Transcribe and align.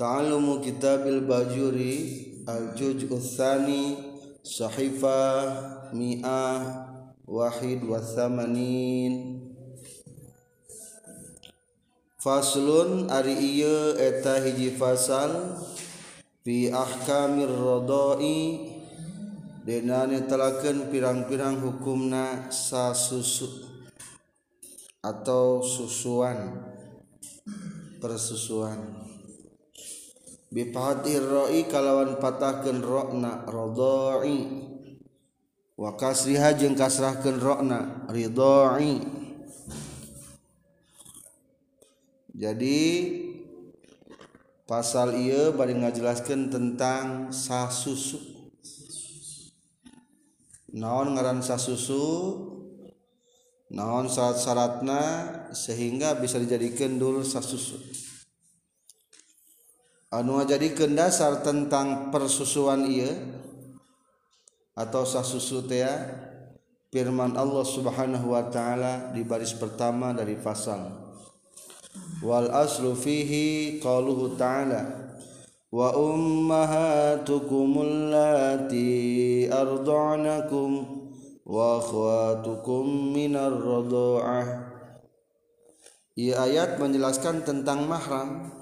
Ta'allumu 0.00 0.64
kitabil 0.64 1.28
bajuri 1.28 1.94
Al-Juj 2.48 3.12
Uthani 3.12 4.00
Sahifah 4.40 5.92
Mi'ah 5.92 6.88
Wahid 7.28 7.84
Wathamanin 7.84 9.44
Faslun 12.16 13.12
ari 13.12 13.36
iya 13.36 14.00
eta 14.00 14.40
hiji 14.40 14.72
fasal 14.80 15.60
Fi 16.48 16.72
ahkamir 16.72 17.52
rodoi 17.52 18.72
Denanya 19.68 20.24
telaken 20.24 20.88
pirang-pirang 20.88 21.60
hukumna 21.60 22.48
sasusu 22.48 23.68
Atau 25.04 25.60
susuan 25.60 26.56
Persusuan. 28.00 29.09
bipahatir 30.50 31.22
roi 31.22 31.64
kalawan 31.70 32.18
patahkan 32.18 32.82
rokna 32.82 33.46
rodoi 33.46 34.66
wa 35.78 35.94
kasriha 35.94 36.58
jeung 36.58 36.74
kasrahkeun 36.74 37.38
rokna 37.38 38.10
ridoi 38.10 39.20
jadi 42.40 42.80
pasal 44.70 45.18
iya 45.18 45.50
bari 45.50 45.74
ngajelaskeun 45.74 46.46
tentang 46.48 47.34
sah 47.34 47.66
susu. 47.68 48.16
Naon 50.70 51.18
ngaran 51.18 51.42
sah 51.42 51.58
susu? 51.58 52.00
Naon 53.74 54.06
syarat-syaratna 54.06 55.02
sehingga 55.50 56.16
bisa 56.16 56.38
dijadikan 56.38 56.96
dulu 56.96 57.26
sah 57.26 57.42
susu. 57.42 57.76
Anu 60.10 60.42
ngajadikeun 60.42 60.98
dasar 60.98 61.38
tentang 61.46 62.10
persusuan 62.10 62.82
ieu 62.90 63.10
atau 64.74 65.06
sah 65.06 65.22
susu 65.22 65.62
teh 65.70 65.86
firman 66.90 67.38
Allah 67.38 67.62
Subhanahu 67.62 68.34
wa 68.34 68.50
taala 68.50 69.14
di 69.14 69.22
baris 69.22 69.54
pertama 69.54 70.10
dari 70.10 70.34
pasal. 70.34 71.10
Wal 72.20 72.52
aslu 72.52 72.92
fihi 72.94 73.80
qauluhu 73.80 74.36
ta'ala 74.36 75.10
wa 75.72 75.94
ummahatukum 75.94 77.70
allati 77.80 79.48
arda'nakum 79.48 80.70
wa 81.46 81.80
akhwatukum 81.80 82.84
minar 83.14 83.56
radha'ah 83.56 84.46
Ieu 86.18 86.36
ayat 86.36 86.76
menjelaskan 86.76 87.46
tentang 87.46 87.88
mahram 87.88 88.59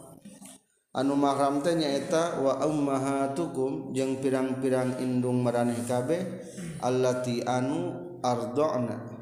anu 0.99 1.15
mahram 1.15 1.63
teh 1.63 1.79
nyaeta 1.79 2.43
wa 2.43 2.59
ummahatukum 2.67 3.95
jeung 3.95 4.19
pirang-pirang 4.19 4.99
indung 4.99 5.47
maraneh 5.47 5.79
kabeh 5.87 6.43
allati 6.83 7.47
anu 7.47 7.95
ardona 8.19 9.19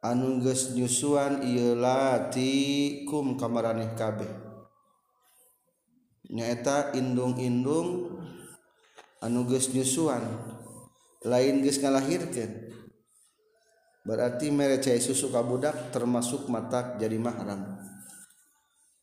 anu 0.00 0.40
geus 0.40 0.72
nyusuan 0.72 1.44
ieu 1.44 1.76
lati 1.76 2.52
kum 3.08 3.36
kamaraneh 3.36 3.92
kabeh. 3.96 4.28
Nyaeta 6.30 6.94
indung-indung 6.96 8.20
anu 9.20 9.40
geus 9.48 9.72
nyusuan. 9.72 10.22
Lain 11.20 11.60
geus 11.60 11.84
ngalahirkeun. 11.84 12.72
Berarti 14.00 14.48
mere 14.48 14.80
cai 14.80 14.96
susu 14.96 15.28
kabudak 15.28 15.92
termasuk 15.92 16.48
matak 16.48 16.96
jadi 16.96 17.20
mahram. 17.20 17.89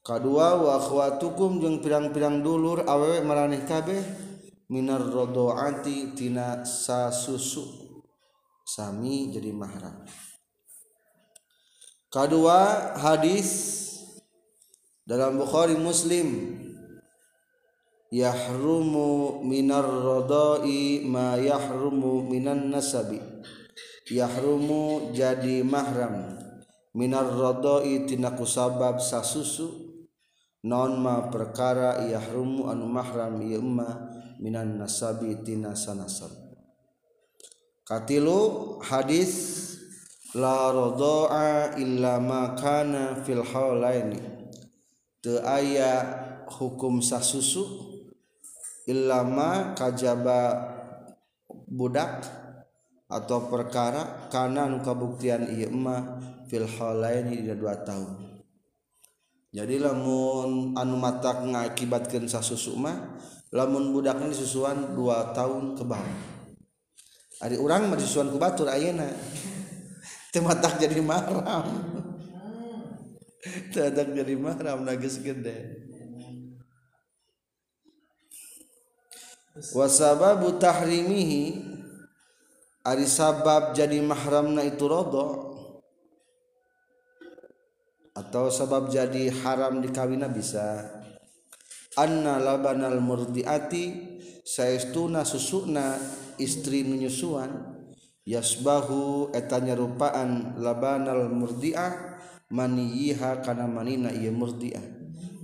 Kadua 0.08 0.56
wa 0.56 0.80
akhwatukum 0.80 1.60
jeung 1.60 1.84
pirang-pirang 1.84 2.40
dulur 2.40 2.88
awewe 2.88 3.20
maraneh 3.28 3.68
kabeh 3.68 4.00
minar 4.72 5.04
rodoati 5.04 6.16
tina 6.16 6.64
sa 6.64 7.12
susu 7.12 7.68
sami 8.64 9.36
jadi 9.36 9.52
mahram. 9.52 10.08
Kedua 12.08 12.96
hadis 12.96 13.84
dalam 15.04 15.44
Bukhari 15.44 15.76
Muslim 15.76 16.56
yahrumu 18.08 19.44
minar 19.44 19.84
rodoi 19.84 21.04
ma 21.04 21.36
yahrumu 21.36 22.24
minan 22.24 22.72
nasabi. 22.72 23.20
Yahrumu 24.08 25.12
jadi 25.12 25.68
mahram. 25.68 26.32
Minar 26.96 27.28
rodoi 27.28 28.08
tina 28.08 28.32
kusabab 28.32 29.04
sasusu 29.04 29.87
non 30.68 31.00
ma 31.00 31.32
perkara 31.32 32.04
yahrumu 32.04 32.68
anu 32.68 32.84
mahram 32.92 33.40
ieu 33.40 33.64
ma 33.64 33.88
minan 34.44 34.76
nasabi 34.76 35.40
tina 35.48 35.72
sanasab. 35.72 36.30
Katilu 37.88 38.84
hadis 38.84 39.32
la 40.36 40.76
rodoa 40.76 41.80
illa 41.80 42.20
ma 42.20 42.52
kana 42.60 43.24
fil 43.24 43.40
haulaini 43.48 44.20
teu 45.24 45.40
aya 45.40 46.04
hukum 46.52 47.00
sasusu 47.00 47.64
illama 48.92 49.72
kajaba 49.72 50.68
budak 51.48 52.28
atau 53.08 53.48
perkara 53.48 54.28
karena 54.28 54.68
nu 54.68 54.84
kabuktian 54.84 55.48
ieu 55.48 55.72
mah 55.72 56.20
fil 56.52 56.68
haulaini 56.68 57.48
dua 57.56 57.88
tahun 57.88 58.27
jadi 59.56 59.80
lamun 59.80 60.76
anu 60.76 61.00
mata 61.00 61.40
ngakibatkan 61.40 62.28
sasusuma 62.28 63.16
lamun 63.56 63.96
budakna 63.96 64.28
disusuan 64.28 64.92
dua 64.92 65.32
tahun 65.32 65.80
ke 65.80 65.84
bawah. 65.88 66.20
Ada 67.38 67.62
orang 67.62 67.94
disusuan 67.96 68.34
ku 68.34 68.42
batur 68.42 68.68
ayana 68.68 69.08
tematak 70.36 70.84
jadi 70.84 71.00
mahram. 71.00 71.48
Tematak 73.72 74.12
jadi 74.12 74.36
mahram 74.36 74.84
nagis 74.84 75.24
gede. 75.24 75.88
Wasababu 79.74 80.62
tahrimihi 80.62 81.66
ari 82.86 83.08
sabab 83.10 83.74
jadi 83.74 83.98
mahramna 84.04 84.62
itu 84.62 84.86
rodo 84.86 85.47
atau 88.18 88.50
sabab 88.50 88.90
jadi 88.90 89.30
haram 89.46 89.78
dikawina 89.78 90.26
bisa. 90.26 90.90
Anna 91.94 92.42
labanal 92.42 92.98
murdiati 92.98 94.18
saestuna 94.42 95.22
susuna 95.22 95.98
istri 96.42 96.82
nunyusuan 96.82 97.78
yasbahu 98.26 99.34
etanya 99.34 99.78
rupaan 99.78 100.58
labanal 100.58 101.30
murdiah 101.30 102.18
maniyiha 102.50 103.46
kana 103.46 103.70
manina 103.70 104.10
ieu 104.10 104.34
murdiah. 104.34 104.82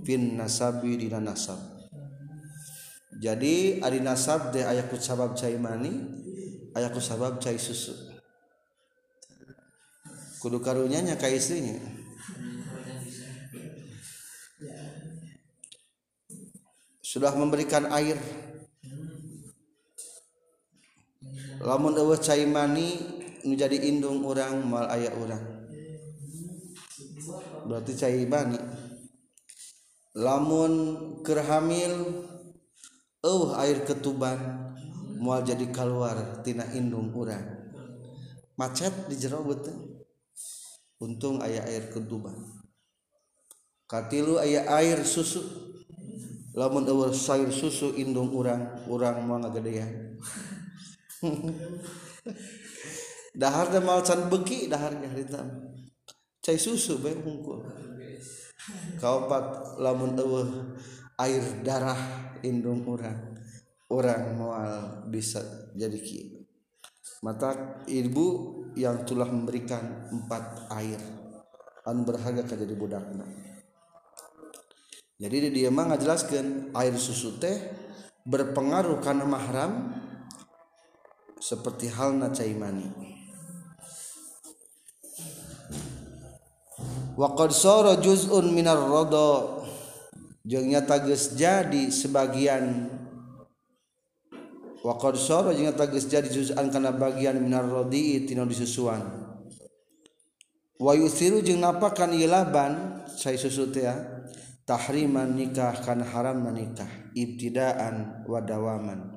Fin 0.02 0.34
nasabi 0.34 0.98
dina 0.98 1.22
nasab. 1.22 1.58
Jadi 3.14 3.78
ari 3.78 4.02
nasab 4.02 4.50
teh 4.50 4.66
aya 4.66 4.90
ku 4.90 4.98
sabab 4.98 5.38
cai 5.38 5.54
mani 5.56 5.94
aya 6.74 6.90
ku 6.90 6.98
sabab 6.98 7.38
cai 7.38 7.56
susu. 7.56 7.94
Kudu 10.42 10.60
karunya 10.60 11.00
nya 11.00 11.14
ka 11.16 11.30
istrinya. 11.30 11.93
Sudah 17.14 17.30
memberikan 17.38 17.86
air. 17.94 18.18
Lamun 21.62 21.94
eueuh 21.94 22.18
cai 22.18 22.42
mani 22.42 22.98
nu 23.46 23.54
jadi 23.54 23.86
indung 23.86 24.26
urang 24.26 24.66
mal 24.66 24.90
aya 24.90 25.14
urang. 25.14 25.62
Berarti 27.70 27.94
cai 27.94 28.26
mani. 28.26 28.58
Lamun 30.18 30.74
keur 31.22 31.38
hamil 31.46 31.94
uh 33.22 33.62
air 33.62 33.86
ketuban 33.86 34.74
mual 35.22 35.46
jadi 35.46 35.70
keluar 35.70 36.42
tina 36.42 36.66
indung 36.74 37.14
urang. 37.14 37.46
Macet 38.58 38.90
di 39.06 39.14
jero 39.14 39.46
untung 40.98 41.38
ayah 41.46 41.62
air 41.70 41.94
ketuban. 41.94 42.34
Katilu 43.86 44.42
ayah 44.42 44.66
air 44.82 44.98
susu 45.06 45.73
lamun 46.54 46.86
eueuh 46.86 47.10
sayur 47.10 47.50
susu 47.50 47.92
indung 47.98 48.30
urang 48.30 48.86
urang 48.86 49.26
mau 49.26 49.38
ngagedean. 49.42 50.18
Dahar 53.34 53.66
teh 53.74 53.82
mal 53.82 54.06
can 54.06 54.30
beki 54.30 54.70
daharnya 54.70 55.10
harita 55.10 55.42
cai 56.44 56.60
susu 56.60 57.00
bae 57.00 57.16
hungkul 57.16 57.64
kaopat 59.00 59.80
lamun 59.80 60.12
eueuh 60.12 60.76
air 61.16 61.40
darah 61.64 61.98
indung 62.44 62.84
orang 62.84 63.40
orang 63.88 64.36
moal 64.36 64.72
bisa 65.08 65.40
jadi 65.72 65.96
kieu 66.04 66.44
mata 67.24 67.80
ibu 67.88 68.26
yang 68.76 69.08
telah 69.08 69.24
memberikan 69.32 70.12
empat 70.12 70.68
air 70.76 71.00
anu 71.88 72.04
berharga 72.04 72.44
jadi 72.44 72.76
budakna 72.76 73.24
jadi 75.14 75.50
dia 75.54 75.70
mah 75.70 75.94
ngajelaskan 75.94 76.74
air 76.74 76.94
susu 76.98 77.38
teh 77.38 77.54
berpengaruh 78.26 78.98
karena 78.98 79.22
mahram 79.28 79.94
seperti 81.38 81.92
halna 81.92 82.32
cai 82.32 82.56
mani. 82.56 82.88
Wa 87.14 87.30
qad 87.38 87.54
sara 87.54 87.94
juz'un 88.00 88.50
minar 88.50 88.80
rada. 88.80 89.62
Jeung 90.44 90.66
nyata 90.68 91.00
geus 91.06 91.38
jadi 91.38 91.88
sebagian. 91.88 92.90
Wa 94.82 94.98
qad 94.98 95.14
sara 95.14 95.54
jeung 95.54 95.70
nyata 95.70 95.86
geus 95.88 96.10
jadi 96.10 96.26
juz'an 96.26 96.74
kana 96.74 96.90
bagian 96.90 97.38
minar 97.38 97.70
radi 97.70 98.26
tina 98.26 98.42
disusuan. 98.42 99.04
Wa 100.74 100.92
yusiru 100.98 101.38
jeung 101.38 101.62
napakan 101.62 102.18
ieu 102.18 102.26
laban 102.26 103.04
cai 103.14 103.38
susu 103.38 103.70
teh 103.70 103.86
tahriman 104.64 105.36
nikah 105.36 105.76
kan 105.84 106.00
haram 106.00 106.40
menikah 106.40 106.88
ibtidaan 107.12 108.24
wadawaman 108.24 109.16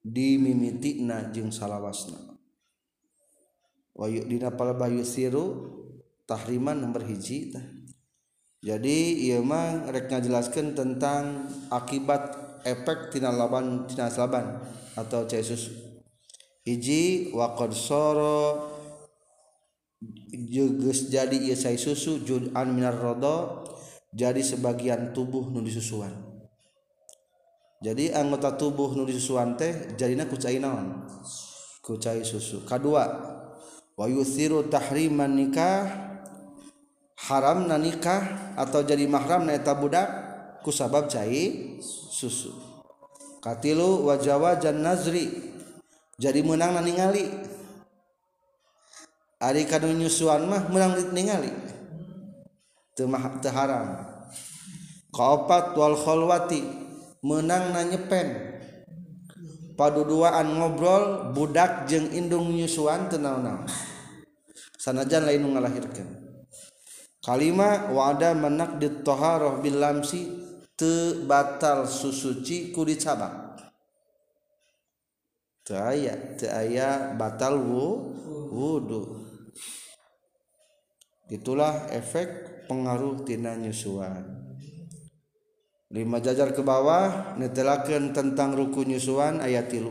di 0.00 0.40
mimitina 0.40 1.28
jeung 1.32 1.52
salawasna. 1.52 2.36
Wayu 3.92 4.24
dina 4.24 4.52
palebah 4.54 4.88
yusiru 4.88 5.74
tahriman 6.24 6.80
nomor 6.80 7.04
hiji 7.04 7.52
tah. 7.52 7.64
Jadi 8.58 9.30
ieu 9.30 9.44
mah 9.46 9.86
rek 9.86 10.10
ngajelaskeun 10.10 10.74
tentang 10.74 11.46
akibat 11.70 12.34
efek 12.66 13.14
tina 13.14 13.30
laban 13.30 13.86
tina 13.86 14.10
salaban 14.10 14.58
atau 14.98 15.22
Yesus 15.30 15.70
hiji 16.66 17.30
waqad 17.30 17.70
soro 17.70 18.66
jeges 20.28 21.06
jadi 21.06 21.38
ieu 21.38 21.54
susu 21.54 22.18
judan 22.26 22.74
minar 22.74 22.98
rodo 22.98 23.62
jadi 24.12 24.40
sebagian 24.40 25.12
tubuh 25.12 25.44
nu 25.52 25.60
disusuan. 25.60 26.12
Jadi 27.78 28.10
anggota 28.10 28.58
tubuh 28.58 28.96
nu 28.96 29.06
disusuan 29.06 29.54
teh 29.54 29.94
jadina 29.94 30.26
kucai 30.26 30.58
naon? 30.58 31.06
Kucai 31.84 32.24
susu. 32.24 32.64
Kedua 32.64 33.04
wa 33.98 34.06
yuthiru 34.06 34.66
tahriman 34.66 35.34
nikah 35.34 35.86
haram 37.28 37.66
na 37.66 37.76
nikah 37.76 38.54
atau 38.54 38.82
jadi 38.82 39.06
mahram 39.10 39.46
na 39.46 39.54
eta 39.54 39.76
budak 39.76 40.08
kusabab 40.64 41.06
cai 41.06 41.78
susu. 42.10 42.50
Katilu 43.38 44.10
wajawa 44.10 44.58
jan 44.58 44.82
nazri 44.82 45.30
jadi 46.18 46.42
menang 46.42 46.74
na 46.74 46.82
ningali. 46.82 47.30
Ari 49.38 49.70
kanu 49.70 49.94
nyusuan 49.94 50.50
mah 50.50 50.66
menang 50.66 50.98
ningali. 51.14 51.77
Haram 53.52 53.86
kaupat 55.14 55.76
wal 55.78 55.94
kholwati 55.94 56.64
menang 57.22 57.70
na 57.76 57.86
nyepen. 57.86 58.58
Paduduaan 59.78 60.58
ngobrol 60.58 61.30
budak 61.30 61.86
jeung 61.86 62.10
indung 62.10 62.50
nyusuan 62.50 63.06
tenau-nau 63.06 63.62
sanajan 64.74 65.22
lain 65.22 65.46
ngalahirkan 65.46 66.18
kalima 67.22 67.86
wada 67.94 68.34
menak 68.34 68.82
di 68.82 68.90
toharoh 69.06 69.62
bilamsi 69.62 70.34
te 70.74 71.22
batal 71.22 71.86
susuci 71.86 72.74
ku 72.74 72.82
dicabak. 72.82 73.54
Te 75.62 75.78
aya 75.78 76.14
te 76.34 76.50
batal 77.14 77.62
wu 77.62 77.86
wudu. 78.50 79.14
Itulah 81.30 81.86
efek 81.94 82.47
pengaruhtina 82.68 83.56
nyusuan. 83.56 84.38
Lima 85.88 86.20
jajar 86.20 86.52
ke 86.52 86.60
bawah 86.60 87.32
netelaken 87.40 88.12
tentang 88.12 88.52
rukun 88.52 88.92
nyusuan 88.92 89.40
ayat 89.40 89.72
tilu. 89.72 89.88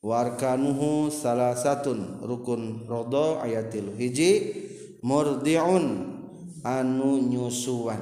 Warkanuhu 0.00 1.12
salah 1.12 1.52
satun 1.52 2.24
rukun 2.24 2.88
rodo 2.88 3.36
ayat 3.44 3.68
tilu. 3.68 3.92
Hiji 3.92 4.32
murdiun 5.04 5.84
anu 6.64 7.20
nyusuan. 7.20 8.00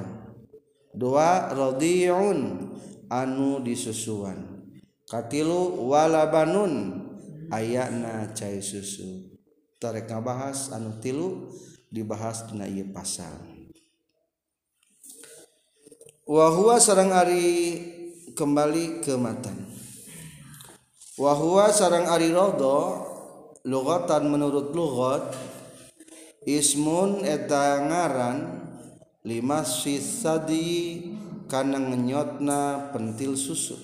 Dua 0.95 1.51
rodiun 1.51 2.71
anu 3.11 3.59
disusuan. 3.59 4.63
Katilu 5.03 5.83
walabanun 5.91 7.03
ayana 7.51 8.31
cai 8.31 8.63
susu. 8.63 9.35
Tarek 9.77 10.07
bahas 10.23 10.71
anu 10.71 11.03
tilu 11.03 11.51
dibahas 11.91 12.47
dina 12.47 12.63
ieu 12.63 12.87
pasal. 12.95 13.52
Wahwa 16.23 16.79
sarang 16.79 17.11
Ari 17.11 17.47
kembali 18.31 19.03
ke 19.03 19.19
matan. 19.19 19.67
Wahwa 21.19 21.69
sarang 21.69 22.07
Ari 22.07 22.31
roddo 22.31 23.05
logatan 23.67 24.31
menurut 24.31 24.71
logot 24.73 25.35
Imun 26.43 27.23
eta 27.23 27.79
ngaran 27.79 28.67
5 29.23 29.31
sisadi 29.63 30.99
karena 31.47 31.79
ngenyotna 31.79 32.91
pentil 32.91 33.39
susu. 33.39 33.79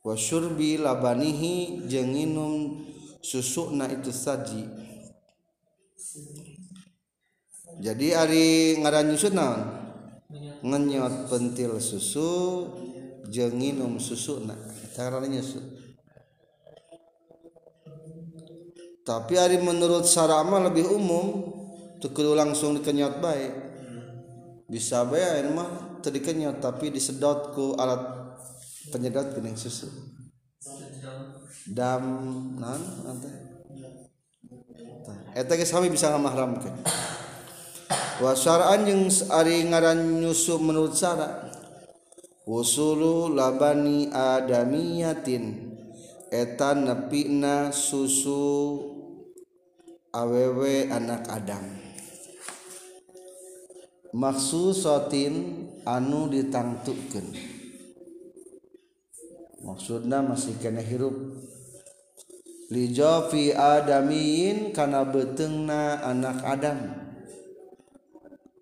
Wasurbi 0.00 0.80
labanihi 0.80 1.84
jenginum 1.84 2.84
susukna 3.20 3.88
itu 3.92 4.08
saji. 4.08 4.64
Jadi 7.84 8.08
Ari 8.16 8.80
ngaran 8.80 9.12
nyusut 9.12 9.36
naon 9.36 9.83
ngenyot 10.64 11.28
pentil 11.28 11.76
susu 11.76 12.64
jeung 13.28 13.60
nginum 13.60 14.00
susu 14.00 14.40
nah 14.42 14.56
caranya 14.96 15.44
susu 15.44 15.84
tapi 19.04 19.36
hari 19.36 19.60
menurut 19.60 20.08
sarama 20.08 20.56
lebih 20.64 20.88
umum 20.88 21.54
tuh 22.00 22.36
langsung 22.36 22.76
dikenyot 22.80 23.20
baik. 23.20 23.52
Bisa 24.64 25.04
baik 25.04 25.52
mah 25.52 26.00
tadi 26.00 26.24
kenyot 26.24 26.60
tapi 26.60 26.88
disedot 26.88 27.52
ku 27.52 27.76
alat 27.76 28.00
penyedot 28.88 29.36
gening 29.36 29.60
susu. 29.60 29.92
Dam 31.68 32.04
nan 32.56 32.80
nanti. 33.04 33.28
Eta 35.36 35.52
geus 35.52 35.68
sami 35.68 35.92
bisa 35.92 36.08
ngamahramkeun 36.08 36.74
wasaraan 38.22 38.86
yang 38.86 39.02
ari 39.30 39.66
ngaran 39.66 40.22
nyusu 40.22 40.62
menurut 40.62 40.94
syarat 40.94 41.54
usulu 42.48 43.32
labani 43.32 44.08
adamiyatin. 44.12 45.74
Eta 46.34 46.74
nepina 46.74 47.70
susu 47.70 48.74
awewe 50.10 50.90
anak 50.90 51.30
Adam. 51.30 51.62
Maksusotin 54.14 55.34
anu 55.86 56.26
ditangtukan 56.30 57.54
maksudna 59.64 60.20
masih 60.20 60.54
kena 60.60 60.84
hirup. 60.84 61.16
Lijofi 62.68 63.52
adamiin 63.52 64.74
kana 64.76 65.06
betengna 65.08 66.02
anak 66.04 66.42
Adam. 66.44 67.03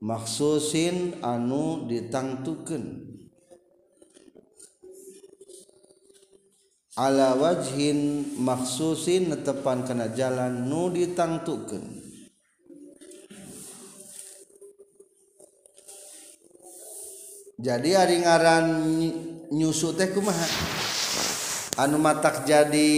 maksusin 0.03 1.23
anu 1.23 1.87
ditangtuken 1.87 3.07
ala 6.99 7.39
wajhin 7.39 8.27
maksusin 8.43 9.31
netepan 9.31 9.87
kana 9.87 10.11
jalan 10.11 10.67
nu 10.67 10.91
ditangtuken 10.91 11.87
jadi 17.63 18.03
ari 18.03 18.27
ngaran 18.27 18.67
nyusu 19.55 19.95
teh 19.95 20.11
kumaha? 20.11 20.49
Anu 21.79 21.97
matak 21.97 22.45
jadi 22.45 22.91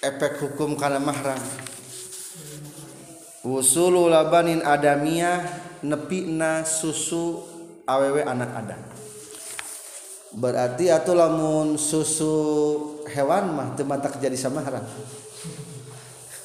efek 0.00 0.42
hukum 0.42 0.74
kana 0.80 0.98
mahram 0.98 1.38
usul 3.44 4.08
labanin 4.08 4.64
adamiyah 4.64 5.44
nepina 5.84 6.64
susu 6.64 7.44
awewe 7.84 8.24
anak 8.24 8.50
ada 8.56 8.76
berarti 10.32 10.88
atau 10.88 11.12
lamun 11.12 11.76
susu 11.76 12.34
hewan 13.12 13.52
mah 13.52 13.76
temata 13.76 14.08
jadi 14.16 14.34
sama 14.34 14.64
haram 14.64 14.82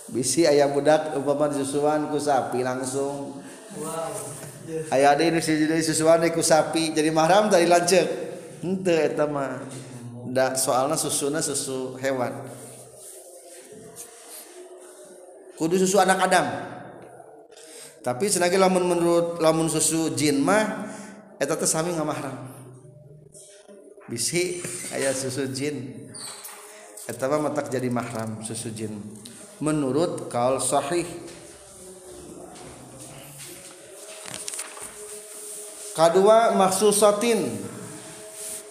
bisi 0.10 0.46
ayah 0.46 0.69
budak 0.69 1.13
umpama 1.15 1.53
susuan 1.53 2.10
ku 2.10 2.17
sapi 2.17 2.65
langsung. 2.65 3.38
Ayah 4.93 5.17
ada 5.17 5.24
ini 5.25 5.41
jadi 5.41 5.81
susuan 5.81 6.22
ku 6.34 6.41
sapi 6.41 6.93
jadi 6.93 7.13
mahram 7.13 7.50
dari 7.50 7.69
lancet 7.69 8.05
ente 8.65 9.13
eta 9.13 9.29
mah. 9.29 9.62
Da 10.29 10.53
soalnya 10.53 10.93
susuna 10.93 11.41
susu 11.41 11.98
hewan. 11.98 12.34
Kudu 15.58 15.75
susu 15.81 15.98
anak 15.98 16.22
Adam 16.29 16.46
tapi 18.00 18.32
senagi 18.32 18.56
lamun 18.56 18.88
menurut 18.88 19.44
lamun 19.44 19.68
susu 19.68 20.15
jin 20.15 20.39
mah 20.39 20.88
mahram. 22.08 22.38
Bisi 24.08 24.63
ayat 24.96 25.15
susu 25.15 25.51
jin. 25.51 26.08
Mata 27.10 27.65
jadi 27.65 27.89
mahram 27.91 28.39
susu 28.46 28.72
jin. 28.72 28.96
Menurut 29.60 30.32
kaul 30.32 30.63
sahih. 30.63 31.06
Kedua 35.91 36.56
maksusatin. 36.56 37.60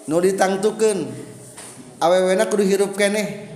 Nu 0.08 0.16
ditangtukeun. 0.25 1.12
Awewena 2.00 2.49
kudu 2.49 2.64
hirup 2.64 2.97
keneh. 2.97 3.50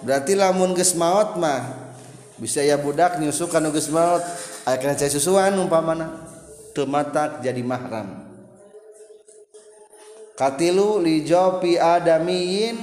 Berarti 0.00 0.38
lamun 0.38 0.72
geus 0.72 0.94
maot 0.94 1.36
mah 1.36 1.87
bisa 2.38 2.62
ya 2.62 2.78
budak 2.78 3.18
nyusukan 3.18 3.62
maot 3.62 3.90
maut 3.90 4.22
kana 4.64 4.94
saya 4.94 5.10
susuan 5.10 5.58
umpamana. 5.58 6.26
Tematak 6.72 7.42
jadi 7.42 7.58
mahram. 7.66 8.30
Katilu 10.38 11.02
li 11.02 11.26
jopi 11.26 11.74
adamiyin 11.74 12.78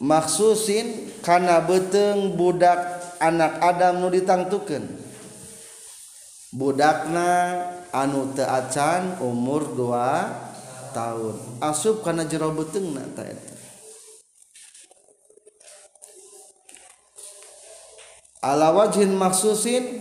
maksusin 0.00 1.12
karena 1.20 1.60
beteng 1.60 2.32
budak 2.40 2.80
anak 3.20 3.60
Adam 3.60 4.00
nu 4.00 4.08
ditangtukan 4.08 4.80
budakna 6.50 7.60
anu 7.92 8.32
teacan 8.34 9.20
umur 9.22 9.76
2 9.76 10.96
tahun. 10.96 11.36
Asup 11.62 12.02
karena 12.02 12.26
jero 12.26 12.50
beteng 12.56 12.96
na 12.96 13.04
alawajin 18.40 19.12
maksusin 19.12 20.00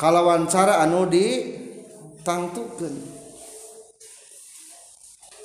kalawan 0.00 0.48
cara 0.48 0.80
anu 0.80 1.04
ditangtukeun. 1.08 2.96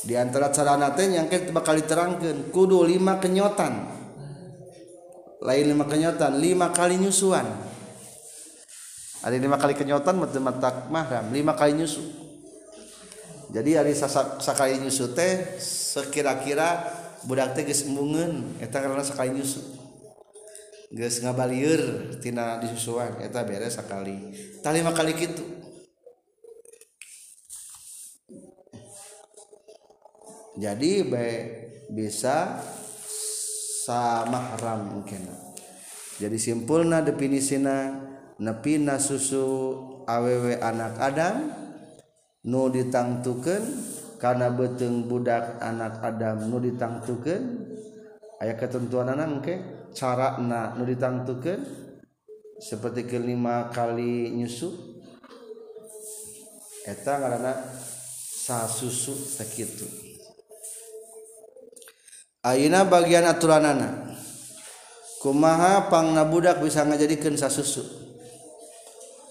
Di 0.01 0.17
antara 0.17 0.49
cara 0.49 0.81
nate 0.81 1.05
yang 1.13 1.29
kita 1.29 1.53
bakal 1.53 1.77
diterangkan 1.77 2.49
kudu 2.49 2.81
lima 2.89 3.21
kenyotan. 3.21 3.85
Lain 5.45 5.65
lima 5.69 5.85
kenyotan 5.85 6.41
lima 6.41 6.73
kali 6.73 6.97
nyusuan. 6.97 7.45
Ada 9.21 9.37
lima 9.37 9.61
kali 9.61 9.77
kenyotan 9.77 10.17
matematik 10.17 10.89
mahram 10.89 11.29
lima 11.29 11.53
kali 11.53 11.77
nyusu. 11.77 12.01
Jadi 13.53 13.77
hari 13.77 13.93
sakali 13.93 14.81
nyusu 14.81 15.13
teh 15.13 15.59
sekira-kira 15.61 16.81
budak 17.27 17.53
teh 17.53 17.61
geus 17.67 17.85
embungeun 17.85 18.57
eta 18.57 18.81
karena 18.81 19.05
sakali 19.05 19.37
nyusu. 19.37 19.80
geus 20.91 21.23
ngabalieur 21.23 22.15
tina 22.19 22.59
disusuan 22.59 23.19
eta 23.23 23.47
beres 23.47 23.79
sakali. 23.79 24.35
Tah 24.59 24.75
lima 24.75 24.91
kali 24.91 25.15
kitu. 25.15 25.43
Jadi 30.59 31.07
baik 31.07 31.41
bisa 31.95 32.59
sama 33.81 34.53
haram 34.53 34.93
mungkin 34.99 35.51
jadi 36.21 36.37
simpulna 36.37 37.01
definisina 37.01 37.97
nepina 38.37 39.01
susu 39.01 39.73
aww 40.05 40.45
anak 40.61 40.93
Adam 41.01 41.49
nu 42.45 42.69
ditangtukan 42.69 43.65
karena 44.21 44.53
beteng 44.53 45.09
budak 45.09 45.57
anak 45.57 45.97
Adam 46.05 46.45
nu 46.45 46.61
ditangtukan 46.61 47.41
ayat 48.37 48.61
ketentuan 48.61 49.09
anak 49.09 49.33
mungkin? 49.33 49.59
carana 49.95 50.75
nu 50.75 50.83
ditangtukeun 50.87 51.61
seperti 52.61 53.07
kelima 53.07 53.69
kali 53.73 54.31
nyusu 54.33 54.71
eta 56.87 57.19
ngaranna 57.21 57.53
sasusu 58.41 59.13
sakitu 59.13 60.11
ayeuna 62.41 62.85
bagian 62.85 63.25
aturanana? 63.29 64.17
Kumaha 65.21 65.85
pangna 65.85 66.25
budak 66.25 66.65
bisa 66.65 66.81
ngajadikeun 66.81 67.37
sasusu? 67.37 67.85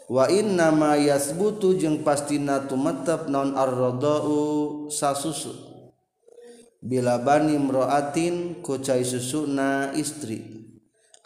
Wa 0.07 0.31
inna 0.31 0.71
ma 0.71 0.95
yasbutu 0.95 1.75
jeung 1.75 2.07
pastina 2.07 2.63
tumetep 2.67 3.27
non 3.27 3.59
ar-radau 3.59 4.87
sasusu. 4.87 5.70
bila 6.81 7.21
Bani 7.21 7.57
Imroatin 7.57 8.65
kucai 8.65 9.05
susuna 9.05 9.93
istri. 9.97 10.69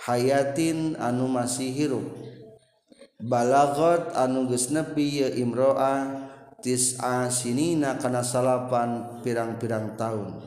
Hayatin 0.04 1.00
anu 1.00 1.30
masih 1.30 1.72
hirup. 1.72 2.04
Balagot 3.22 4.12
anu 4.12 4.50
geus 4.50 4.68
nepi 4.68 5.24
ieu 5.24 5.30
imroa 5.40 6.28
tis'a 6.60 7.32
sinina 7.32 7.96
kana 7.96 8.20
salapan 8.20 9.22
pirang-pirang 9.24 9.96
tahun. 9.96 10.44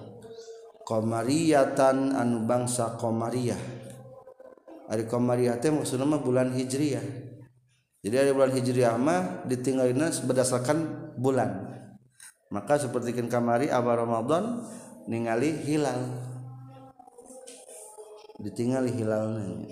Qamariyatan 0.85 2.13
anu 2.13 2.45
bangsa 2.45 2.95
qamariyah 3.01 3.59
ari 4.87 5.03
qamariyah 5.03 5.59
teh 5.59 5.67
maksudna 5.67 6.07
mah 6.07 6.23
bulan 6.23 6.55
hijriah 6.55 7.03
jadi 8.07 8.23
ada 8.23 8.31
bulan 8.31 8.55
hijriah 8.55 8.95
mah 8.95 9.43
ditinggalina 9.43 10.07
berdasarkan 10.23 11.11
bulan. 11.19 11.75
Maka 12.47 12.79
seperti 12.79 13.11
kamari 13.27 13.67
awal 13.67 14.07
Ramadan 14.07 14.63
ningali 15.07 15.63
hilal. 15.63 16.03
Ditinggali 18.37 18.93
hilalnya. 18.93 19.65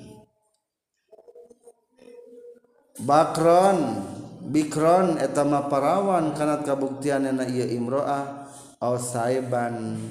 Bakron 3.05 3.77
bikron 4.49 5.19
etama 5.21 5.69
parawan 5.69 6.33
kanat 6.33 6.65
kabuktian 6.65 7.29
na 7.29 7.45
iya 7.45 7.67
imro'ah 7.69 8.47
au 8.81 8.95
saiban 8.97 10.01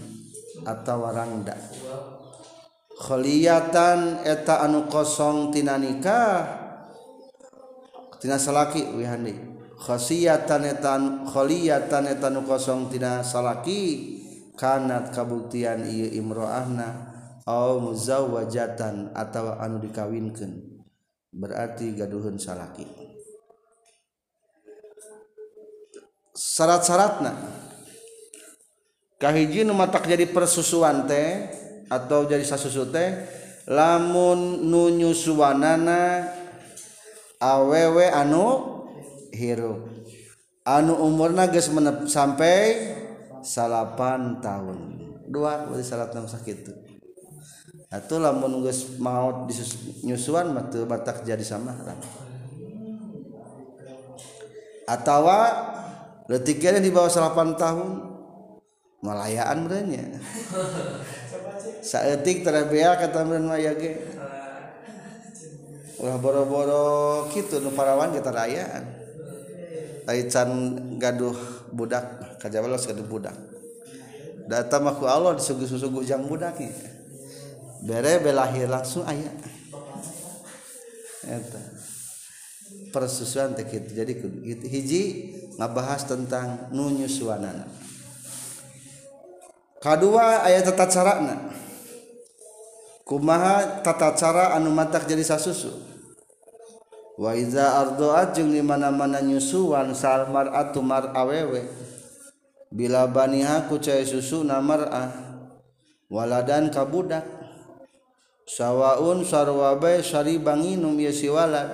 atau 0.63 1.03
warangda. 1.03 1.59
Kholiyatan 2.95 4.23
eta 4.23 4.63
anu 4.63 4.87
kosong 4.87 5.51
tina 5.51 5.75
nikah 5.75 6.47
tina 8.23 8.39
salaki 8.39 8.87
wihandi. 8.95 9.35
Khosiyatan 9.75 10.63
etan 10.63 11.27
eta 12.07 12.31
anu 12.31 12.47
kosong 12.47 12.87
tina 12.87 13.25
salaki. 13.27 14.14
kanat 14.55 15.11
kabuktian 15.11 15.87
ieu 15.87 16.11
imro'ahna 16.15 17.15
au 17.45 17.83
muzawwajatan 17.83 19.13
atawa 19.13 19.61
anu 19.61 19.83
dikawinkeun. 19.83 20.83
Berarti 21.35 21.99
gaduhun 21.99 22.39
salaki. 22.39 22.87
Syarat-syaratna 26.35 27.35
kahiji 29.19 29.67
nu 29.67 29.75
matak 29.75 30.07
jadi 30.07 30.31
persusuan 30.31 31.07
teh 31.07 31.51
atau 31.91 32.27
jadi 32.27 32.43
sasusu 32.43 32.91
teh 32.91 33.27
lamun 33.67 34.63
nunyusuanana 34.67 36.31
awewe 37.43 38.07
anu 38.11 38.47
hirup. 39.35 39.91
Anu 40.65 40.97
umurna 40.97 41.51
geus 41.51 41.69
sampai 42.09 42.59
salapan 43.45 44.41
tahun. 44.41 44.79
Dua 45.29 45.69
kali 45.69 45.85
salat 45.85 46.17
nang 46.17 46.25
sakit 46.25 46.73
atau 47.95 48.19
lamun 48.19 48.67
geus 48.67 48.99
maut 48.99 49.47
nyusuan 50.03 50.51
mah 50.51 50.67
batak 50.67 51.23
jadi 51.23 51.47
sama 51.47 51.79
atau 54.83 55.23
letiknya 56.27 56.83
di 56.83 56.91
bawah 56.91 57.07
salapan 57.07 57.55
tahun 57.55 58.03
malayaan 58.99 59.59
merenya 59.63 60.03
saetik 61.85 62.43
terabea 62.43 62.97
kata 62.97 63.23
meren 63.29 63.47
maya 63.47 63.77
ge. 63.77 64.01
Ulah 66.01 66.19
boro-boro 66.19 67.29
kitu 67.31 67.63
nu 67.63 67.71
parawan 67.71 68.11
kita 68.11 68.33
rayaan 68.33 68.85
can 70.33 70.51
gaduh 70.99 71.37
budak. 71.71 72.34
kajaba 72.45 72.69
los 72.69 72.85
kadu 72.85 73.09
budak. 73.09 73.33
Data 74.45 74.77
maku 74.77 75.09
Allah 75.09 75.33
disuguh-suguh 75.41 76.05
jang 76.05 76.29
budak 76.29 76.61
ya. 76.61 76.69
bere 77.85 78.21
belahir 78.21 78.69
langsung 78.69 79.05
ayah 79.09 79.33
eta. 81.25 81.61
Persusuan 82.93 83.57
teh 83.57 83.65
kitu. 83.65 83.97
Jadi 83.97 84.13
hiji 84.69 85.03
ngabahas 85.57 86.05
tentang 86.05 86.69
nunyusuanana 86.73 87.65
kadua 89.85 90.41
ayat 90.49 90.65
tata 90.73 90.89
carana. 90.89 91.37
Kumaha 93.05 93.85
tata 93.85 94.17
cara 94.17 94.57
anu 94.57 94.73
matak 94.73 95.05
jadi 95.05 95.21
sasusu? 95.21 95.69
Waiza 97.21 97.77
ardoat 97.85 98.33
jeung 98.33 98.49
di 98.49 98.65
mana-mana 98.65 99.21
nyusuan 99.21 99.93
salmar 99.93 100.49
atu 100.57 100.81
mar 100.81 101.13
awewe. 101.13 101.69
bila 102.75 103.07
baniha 103.07 103.71
ku 103.71 103.79
cai 103.79 104.03
susu 104.03 104.43
namar'ah 104.43 105.15
waladan 106.11 106.75
kabudak 106.75 107.23
sawaun 108.51 109.23
sarwabai 109.23 110.03
sari 110.03 110.43
banginum 110.43 110.99
ya 110.99 111.15
si 111.15 111.31
walad 111.31 111.71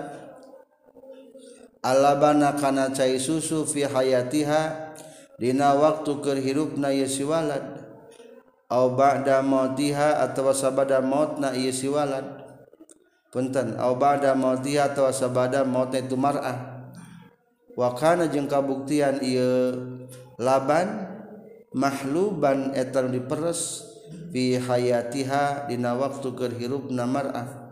alabana 1.81 2.53
kana 2.53 2.93
cai 2.93 3.17
susu 3.17 3.65
fi 3.65 3.89
hayatiha 3.89 4.93
dina 5.41 5.73
waktu 5.73 6.21
kerhirupna 6.21 6.93
hirupna 6.93 7.09
si 7.09 7.25
walad 7.25 7.65
au 8.69 8.93
ba'da 8.93 9.41
mautiha 9.41 10.21
atawa 10.21 10.53
sabada 10.53 11.01
mautna 11.01 11.57
ye 11.57 11.73
si 11.73 11.89
walad 11.89 12.45
punten 13.33 13.75
au 13.81 13.97
ba'da 13.97 14.37
mautiha 14.37 14.93
atawa 14.93 15.17
sabada 15.17 15.65
mautna 15.65 16.05
itu 16.05 16.15
mar'ah 16.15 16.85
wa 17.73 17.89
kana 17.97 18.29
jeung 18.29 18.47
kabuktian 18.47 19.25
ieu 19.25 20.05
laban 20.41 21.05
mahluban 21.77 22.73
etan 22.73 23.13
diperes 23.13 23.85
fi 24.33 24.57
hayatiha 24.57 25.69
dina 25.69 25.93
waktu 25.93 26.33
keur 26.33 26.57
hirupna 26.57 27.05
mar'ah. 27.05 27.69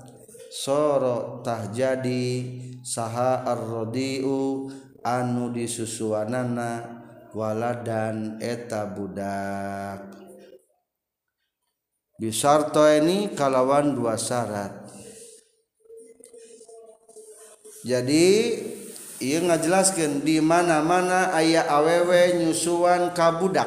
Soro 0.48 1.40
tah 1.44 1.68
jadi 1.72 2.44
saha 2.84 3.44
ar-radiu 3.44 4.68
anu 5.04 5.52
disusuanana 5.52 7.00
waladan 7.37 8.40
eta 8.40 8.88
budak. 8.88 10.08
Bisarto 12.18 12.82
ini 12.88 13.30
kalawan 13.37 13.94
dua 13.94 14.18
syarat. 14.18 14.90
Jadi 17.87 18.26
ia 19.18 19.42
ngajelaskan 19.42 20.22
di 20.22 20.38
mana-mana 20.38 21.34
ayah 21.34 21.66
awewe 21.66 22.38
nyusuan 22.38 23.10
kabudak 23.10 23.66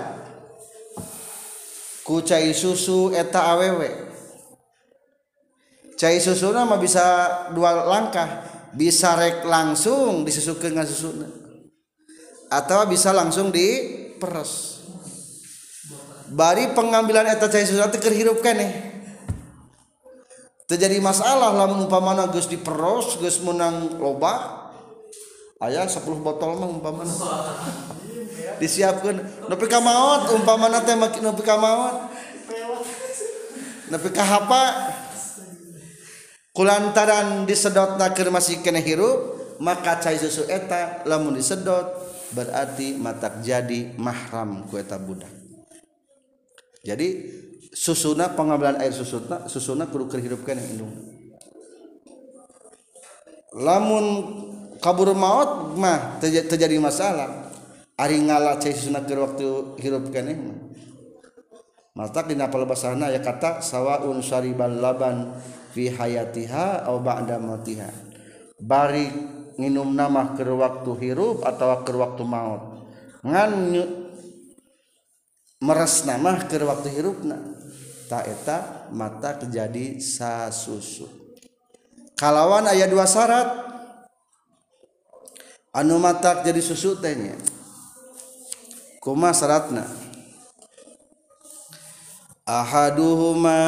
ku 2.08 2.20
cai 2.24 2.52
susu 2.52 3.14
eta 3.16 3.56
awewe. 3.56 4.10
Cai 5.96 6.18
susu 6.18 6.50
nama 6.52 6.76
bisa 6.82 7.04
dua 7.54 7.86
langkah. 7.86 8.50
Bisa 8.72 9.20
rek 9.20 9.44
langsung 9.44 10.24
disusukan 10.24 10.72
dengan 10.72 10.88
susu 10.88 11.12
atau 12.48 12.88
bisa 12.88 13.12
langsung 13.12 13.52
diperes. 13.52 14.80
Bari 16.32 16.72
pengambilan 16.72 17.28
eta 17.28 17.52
cai 17.52 17.68
susu 17.68 17.84
teh 17.92 18.00
kerhirup 18.00 18.40
nih 18.40 18.92
terjadi 20.72 21.04
masalah 21.04 21.52
lamun 21.52 21.84
umpamana 21.84 22.32
geus 22.32 22.48
diperos 22.48 23.20
geus 23.20 23.44
menang 23.44 24.00
loba 24.00 24.61
aya 25.62 25.86
10 25.86 26.02
botol 26.26 26.58
mah 26.58 26.68
umpamana. 26.68 27.14
Disiapkan 28.58 29.22
nepi 29.46 29.66
ka 29.70 29.78
maot 29.78 30.34
umpamana 30.34 30.82
teh 30.82 30.98
nepi 30.98 31.44
ka 31.46 31.56
maot. 31.62 32.10
Nepi 33.94 34.10
ka 34.10 34.24
hapa. 34.26 34.64
Kulantaran 36.52 37.48
disedot 37.48 37.96
nakir 37.96 38.28
masih 38.28 38.60
kena 38.60 38.84
hirup 38.84 39.40
maka 39.64 40.04
cai 40.04 40.20
susu 40.20 40.44
eta 40.52 41.00
lamun 41.08 41.40
disedot 41.40 41.88
berarti 42.36 43.00
matak 43.00 43.40
jadi 43.40 43.96
mahram 43.96 44.68
ku 44.68 44.76
eta 44.76 45.00
budak. 45.00 45.32
Jadi 46.84 47.08
susuna 47.72 48.36
pengambilan 48.36 48.84
air 48.84 48.92
susuna 48.92 49.48
susuna 49.48 49.88
kudu 49.88 50.12
kehirup 50.12 50.44
kena 50.44 50.60
indung. 50.60 50.92
Lamun 53.56 54.06
kabur 54.82 55.14
maut 55.14 55.78
mah 55.78 56.18
terjadi 56.20 56.82
masalah. 56.82 57.54
Ari 58.02 58.18
ngala 58.18 58.58
cai 58.58 58.74
susuna 58.74 59.06
keur 59.06 59.30
waktu 59.30 59.78
hirup 59.78 60.10
keneh 60.10 60.34
mah. 60.34 60.60
Matak 61.94 62.34
dina 62.34 62.50
palebasana 62.50 63.14
ya 63.14 63.22
kata 63.22 63.62
sawaun 63.62 64.26
syariban 64.26 64.82
laban 64.82 65.38
fi 65.70 65.92
hayatiha 65.94 66.90
aw 66.90 66.98
ba'da 66.98 67.38
mautiha. 67.38 67.94
Bari 68.58 69.06
nginum 69.62 69.94
nama 69.94 70.34
keur 70.34 70.58
waktu 70.58 70.92
hirup 70.98 71.46
atau 71.46 71.78
keur 71.86 72.02
waktu 72.02 72.26
maut. 72.26 72.90
Ngan 73.22 73.54
meres 75.62 76.02
nama 76.10 76.42
keur 76.50 76.66
waktu 76.66 76.90
hirupna. 76.90 77.38
Ta 78.10 78.26
eta 78.26 78.90
mata 78.92 79.40
terjadi 79.40 80.04
sasusu 80.04 81.08
kalawan 82.18 82.66
ayat 82.66 82.90
dua 82.90 83.06
syarat. 83.06 83.71
anu 85.72 86.00
matak 86.00 86.44
jadi 86.44 86.62
susu 86.64 87.00
tehnya 87.00 87.36
kuma 89.00 89.32
syaratna 89.36 90.02
ahaduhuma 92.52 93.60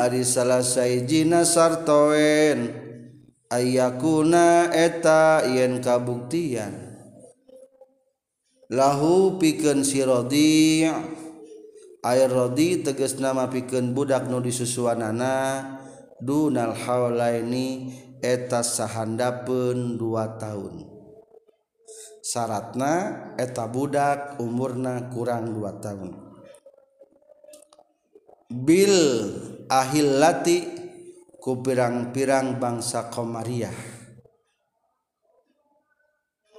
ari 0.00 0.24
salah 0.24 0.64
saijina 0.64 1.44
sartoen. 1.44 2.84
Ayakuna 3.52 4.72
eta 4.72 5.46
yen 5.46 5.78
kabuktian. 5.78 6.74
Lahu 8.72 9.38
pikeun 9.38 9.86
si 9.86 10.02
rodi. 10.02 10.88
Air 12.04 12.28
rodi 12.28 12.82
tegas 12.82 13.16
nama 13.20 13.46
pikeun 13.46 13.94
budak 13.94 14.26
nu 14.26 14.42
disusuanana. 14.42 15.70
Dunal 16.18 16.74
haulaini 16.74 17.94
eta 18.24 18.64
sahandapeun 18.64 20.00
dua 20.00 20.34
tahun. 20.40 20.93
syaratna 22.24 22.92
eta 23.36 23.68
budak 23.68 24.40
umurna 24.40 25.12
kurang 25.12 25.52
2 25.52 25.84
tahun. 25.84 26.12
Bil 28.48 28.96
ahillati 29.68 30.64
ku 31.36 31.60
pirang-pirang 31.60 32.56
bangsa 32.56 33.12
Komariah 33.12 33.92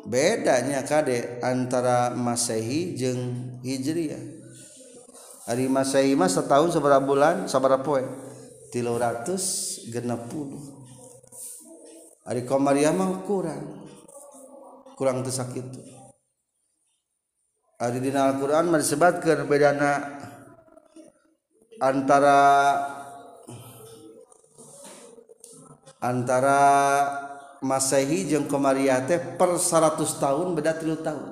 bedanya 0.06 0.86
kadek 0.86 1.42
antara 1.42 2.14
Masehi 2.14 2.94
jeung 2.94 3.58
Hijriah. 3.66 4.22
Hari 5.50 5.70
Masehi 5.70 6.14
mah 6.18 6.30
setahun 6.30 6.74
seberapa 6.74 7.02
bulan 7.02 7.46
seberapa 7.46 7.82
poe 7.82 8.02
360 8.74 9.94
hari 12.26 12.42
Komariah 12.46 12.94
mah 12.94 13.22
kurang. 13.26 13.85
kurang 14.96 15.22
teu 15.22 15.36
sakitu 15.36 15.84
ari 17.76 18.00
dina 18.00 18.32
Al-Quran 18.32 18.72
mah 18.72 18.80
disebutkeun 18.80 19.44
bedana 19.52 20.00
antara 21.84 22.40
antara 26.00 26.62
Masehi 27.66 28.30
jeung 28.30 28.46
Komariah 28.46 29.02
teh 29.10 29.18
per 29.18 29.58
100 29.58 29.98
tahun 30.22 30.54
beda 30.54 30.78
3 30.78 31.02
tahun. 31.02 31.30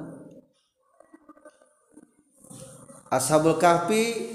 Ashabul 3.13 3.62
Kahfi 3.62 4.34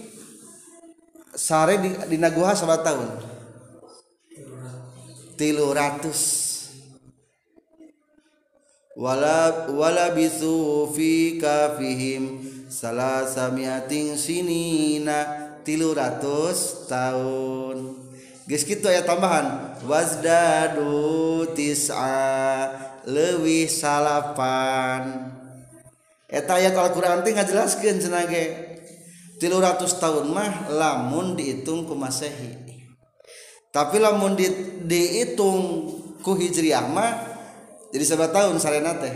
sare 1.34 1.82
di, 1.82 1.90
di 2.06 2.16
Naguha 2.22 2.54
7 2.54 2.86
tahun. 2.86 3.08
300 5.34 6.47
wala 8.98 9.70
wala 9.70 10.10
bisu 10.10 10.90
fi 10.90 11.38
kafihim. 11.38 12.42
Salasamiatin 12.68 14.18
sinina 14.20 15.24
tilu 15.64 15.96
ratus 15.96 16.84
tahun 16.84 18.08
Geus 18.48 18.64
kitu 18.64 18.88
aya 18.88 19.04
tambahan? 19.04 19.76
Wazdadu 19.84 21.52
tis'a 21.52 22.72
leuwih 23.04 23.68
salapan. 23.68 25.36
Eta 26.24 26.56
ayat 26.56 26.72
Al-Qur'an 26.72 27.20
teh 27.20 27.36
ngajelaskeun 27.36 28.00
cenah 28.00 28.24
ge 28.24 28.44
300 29.36 30.00
tahun 30.00 30.32
mah 30.32 30.72
lamun 30.72 31.36
dihitung 31.36 31.84
ku 31.84 31.92
Masehi. 31.92 32.56
Tapi 33.68 34.00
lamun 34.00 34.32
di, 34.32 34.48
dihitung 34.80 35.92
ku 36.24 36.32
Hijriah 36.32 36.88
mah 36.88 37.27
jadi 37.88 38.04
seberapa 38.04 38.32
tahun 38.32 38.60
Salena 38.60 38.96
teh 39.00 39.14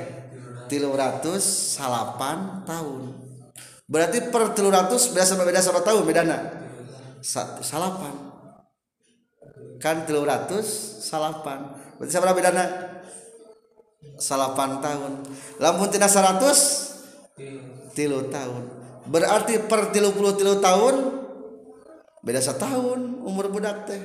tilu 0.72 0.96
ratus 0.96 1.44
salapan 1.76 2.64
tahun. 2.64 3.12
Berarti 3.84 4.32
per 4.32 4.56
tilu 4.56 4.72
ratus 4.72 5.12
beda 5.12 5.28
sama 5.28 5.44
beda 5.44 5.60
sama 5.60 5.84
tahun 5.84 6.08
bedana? 6.08 6.38
Satu 7.20 7.60
salapan. 7.60 8.16
Kan 9.76 10.08
tilu 10.08 10.24
ratus 10.24 10.64
salapan. 11.04 11.76
Berarti 12.00 12.12
seberapa 12.16 12.32
bedana? 12.32 12.64
Salapan 14.16 14.80
tahun. 14.80 15.12
Lamun 15.60 15.92
tina 15.92 16.08
seratus 16.08 16.88
tilu 17.92 18.32
tahun. 18.32 18.64
Berarti 19.12 19.60
per 19.68 19.92
tilu 19.92 20.16
puluh 20.16 20.32
tilu 20.32 20.56
tahun 20.62 21.20
beda 22.22 22.38
setahun 22.38 23.02
umur 23.26 23.50
budak 23.50 23.84
teh 23.84 24.00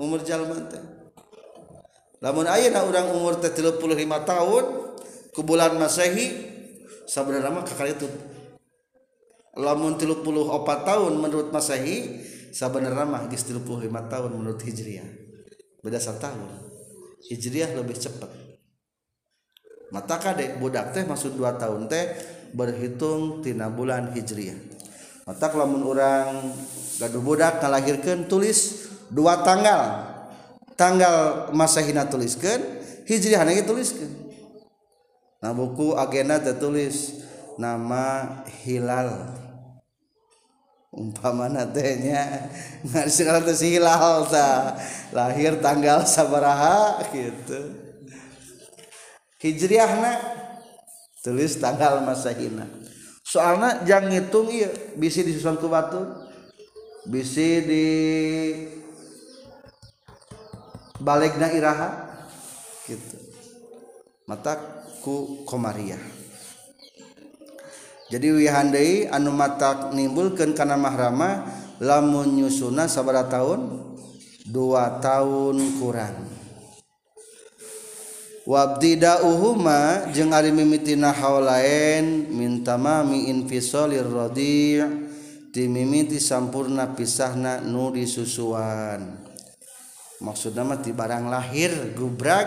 umur 0.00 0.22
jalma 0.24 0.56
teh. 0.70 0.99
Lamun 2.20 2.44
ayeuna 2.44 2.84
urang 2.84 3.16
umur 3.16 3.40
35 3.40 3.80
tahun 4.28 4.64
ke 5.32 5.40
bulan 5.40 5.80
Masehi 5.80 6.26
sebenarnya 7.08 7.48
mah 7.48 7.64
kakak 7.64 7.96
itu 7.96 8.08
lamun 9.56 9.96
34 9.96 10.28
tahun 10.84 11.12
menurut 11.16 11.48
Masehi 11.48 12.20
sebenarnya 12.52 13.08
mah 13.08 13.24
geus 13.32 13.48
35 13.48 13.88
tahun 13.88 14.30
menurut 14.36 14.60
Hijriah. 14.60 15.08
Beda 15.80 15.96
tahun. 15.96 16.60
Hijriah 17.24 17.72
lebih 17.72 17.96
cepat 17.96 18.28
mata 19.90 20.22
kadek 20.22 20.62
budak 20.62 20.94
teh 20.94 21.02
maksud 21.02 21.34
2 21.34 21.58
tahun 21.58 21.90
teh 21.90 22.04
berhitung 22.54 23.42
tina 23.42 23.70
bulan 23.70 24.14
Hijriah. 24.14 24.58
Mata 25.26 25.46
lamun 25.54 25.86
orang 25.86 26.52
gaduh 26.98 27.22
budak 27.22 27.62
ngalahirkeun 27.62 28.26
tulis 28.26 28.90
dua 29.10 29.46
tanggal. 29.46 30.10
tanggal 30.80 31.52
masa 31.52 31.84
hina 31.84 32.08
tuliskan 32.08 32.64
hijriah 33.04 33.44
hanya 33.44 33.60
tuliskan 33.68 34.08
nah 35.44 35.52
buku 35.52 35.92
agenda 36.00 36.40
tertulis 36.40 37.20
nama 37.60 38.40
hilal. 38.64 39.36
Umpama 40.90 41.46
natenya 41.46 42.50
nggak 42.82 43.06
segala 43.06 43.46
si 43.54 43.78
hilal 43.78 44.26
ta 44.26 44.74
lahir 45.14 45.62
tanggal 45.62 46.02
sabaraha 46.02 46.98
gitu 47.14 47.90
hijriahna 49.38 50.18
tulis 51.22 51.62
tanggal 51.62 52.02
masa 52.02 52.34
hina 52.34 52.66
soalnya 53.22 53.86
jangan 53.86 54.10
ngitung 54.10 54.50
iya 54.50 54.66
bisi 54.98 55.22
disusun 55.22 55.62
ke 55.62 55.70
batu 55.70 56.02
bisi 57.06 57.62
di 57.62 57.86
balegna 61.00 61.48
iraha 61.50 61.90
gitu. 62.84 63.16
Mata 64.28 64.84
ku 65.02 65.42
komariah. 65.48 65.98
Jadi 68.10 68.28
wihandai 68.30 69.06
anu 69.08 69.30
mata 69.34 69.90
nimbulkan 69.94 70.52
karena 70.54 70.74
mahrama 70.74 71.46
lamun 71.80 72.36
nyusuna 72.36 72.90
sabara 72.90 73.26
tahun 73.26 73.90
dua 74.46 74.98
tahun 74.98 75.56
kurang. 75.78 76.26
Wabdida 78.50 79.22
uhuma 79.22 80.10
jeung 80.10 80.34
ari 80.34 80.50
mimitina 80.50 81.14
haulaen 81.14 82.34
minta 82.34 82.74
mami 82.74 83.30
infisolir 83.30 84.02
rodi' 84.02 84.82
timimiti 85.54 86.18
sampurna 86.18 86.90
pisahna 86.98 87.62
nu 87.62 87.94
disusuan. 87.94 89.19
maksud 90.20 90.52
nama 90.52 90.76
barang 90.76 91.24
lahir 91.32 91.96
gubrak 91.96 92.46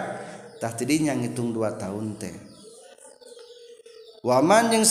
gubragtah 0.64 0.74
tidinya 0.80 1.12
ngitung 1.12 1.52
dua 1.52 1.76
tahun 1.76 2.16
teh. 2.16 2.54
Waman 4.24 4.72
yang 4.72 4.88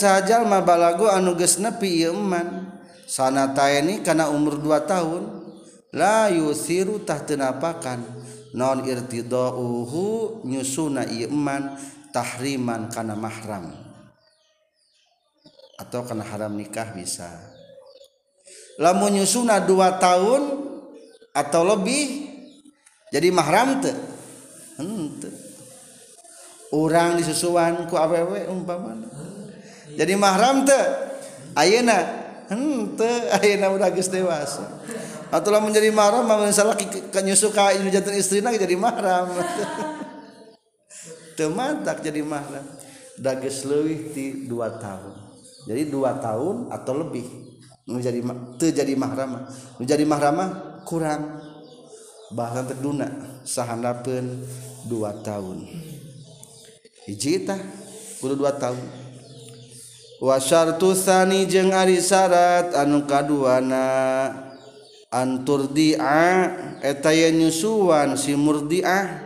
geus 1.33 1.57
nepi 1.57 2.05
ieu 2.05 2.13
eman. 2.13 2.69
Sanata 3.09 3.65
ini 3.73 4.05
kana 4.05 4.29
umur 4.29 4.61
2 4.61 4.85
tahun. 4.85 5.23
Layu 5.93 6.53
sirutahnapakan 6.53 7.99
non 8.53 8.85
irtidauhu 8.85 10.41
nyusuna 10.45 11.09
ieu 11.09 11.33
eman 11.33 11.73
tahriman 12.13 12.93
kana 12.93 13.17
mahram. 13.17 13.73
Atau 15.81 16.05
kana 16.05 16.21
haram 16.21 16.53
nikah 16.53 16.93
bisa. 16.93 17.33
Lamun 18.77 19.17
nyusuna 19.17 19.65
2 19.65 19.97
tahun 19.97 20.41
atau 21.33 21.61
lebih 21.65 22.32
jadi 23.13 23.29
mahram 23.29 23.77
teh 23.77 23.93
hmm, 24.81 25.21
orang 26.73 27.21
disusuan 27.21 27.85
ku 27.85 27.93
awewe 27.93 28.49
umpamana. 28.49 29.05
Jadi 29.93 30.17
mahram 30.17 30.65
teh 30.65 30.81
ayeuna 31.53 31.97
hmm, 32.49 32.97
henteu 32.97 33.13
ayeuna 33.37 33.69
udah 33.69 33.93
geus 33.93 34.09
dewasa. 34.09 34.65
Atulah 35.29 35.61
menjadi 35.61 35.93
mahram 35.93 36.25
mah 36.25 36.41
salah 36.49 36.73
kenyusu 37.13 37.53
ka 37.53 37.77
jantan 37.77 38.17
istrina 38.17 38.49
jadi 38.49 38.73
mahram. 38.73 39.29
Teu 41.37 41.53
mantak 41.53 42.01
jadi 42.01 42.25
mahram. 42.25 42.65
Da 43.17 43.37
geus 43.37 43.61
leuwih 43.61 44.09
ti 44.09 44.49
2 44.49 44.57
tahun. 44.81 45.13
Jadi 45.69 45.81
2 45.89 46.01
tahun 46.17 46.55
atau 46.73 46.93
lebih. 46.97 47.25
Menjadi 47.89 48.25
teu 48.57 48.69
jadi 48.73 48.93
mahram. 48.97 49.45
Menjadi 49.77 50.05
mahram 50.05 50.37
kurang. 50.85 51.42
bahkan 52.33 52.65
terduna 52.65 53.07
sahanapun 53.45 54.41
dua 54.89 55.13
tahun. 55.21 55.69
Hijitah 57.05 57.61
kudu 58.17 58.33
dua 58.33 58.57
tahun. 58.57 58.81
Wasartu 60.23 60.95
sani 60.97 61.45
jeung 61.45 61.75
ari 61.75 61.99
syarat 62.01 62.73
anu 62.73 63.05
kaduana 63.05 64.31
anturdia 65.11 66.49
eta 66.81 67.11
nyusuan 67.11 68.15
si 68.15 68.33
murdiah 68.33 69.19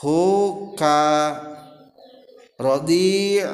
hu 0.00 0.72
ka 0.72 1.36
rodi 2.56 3.44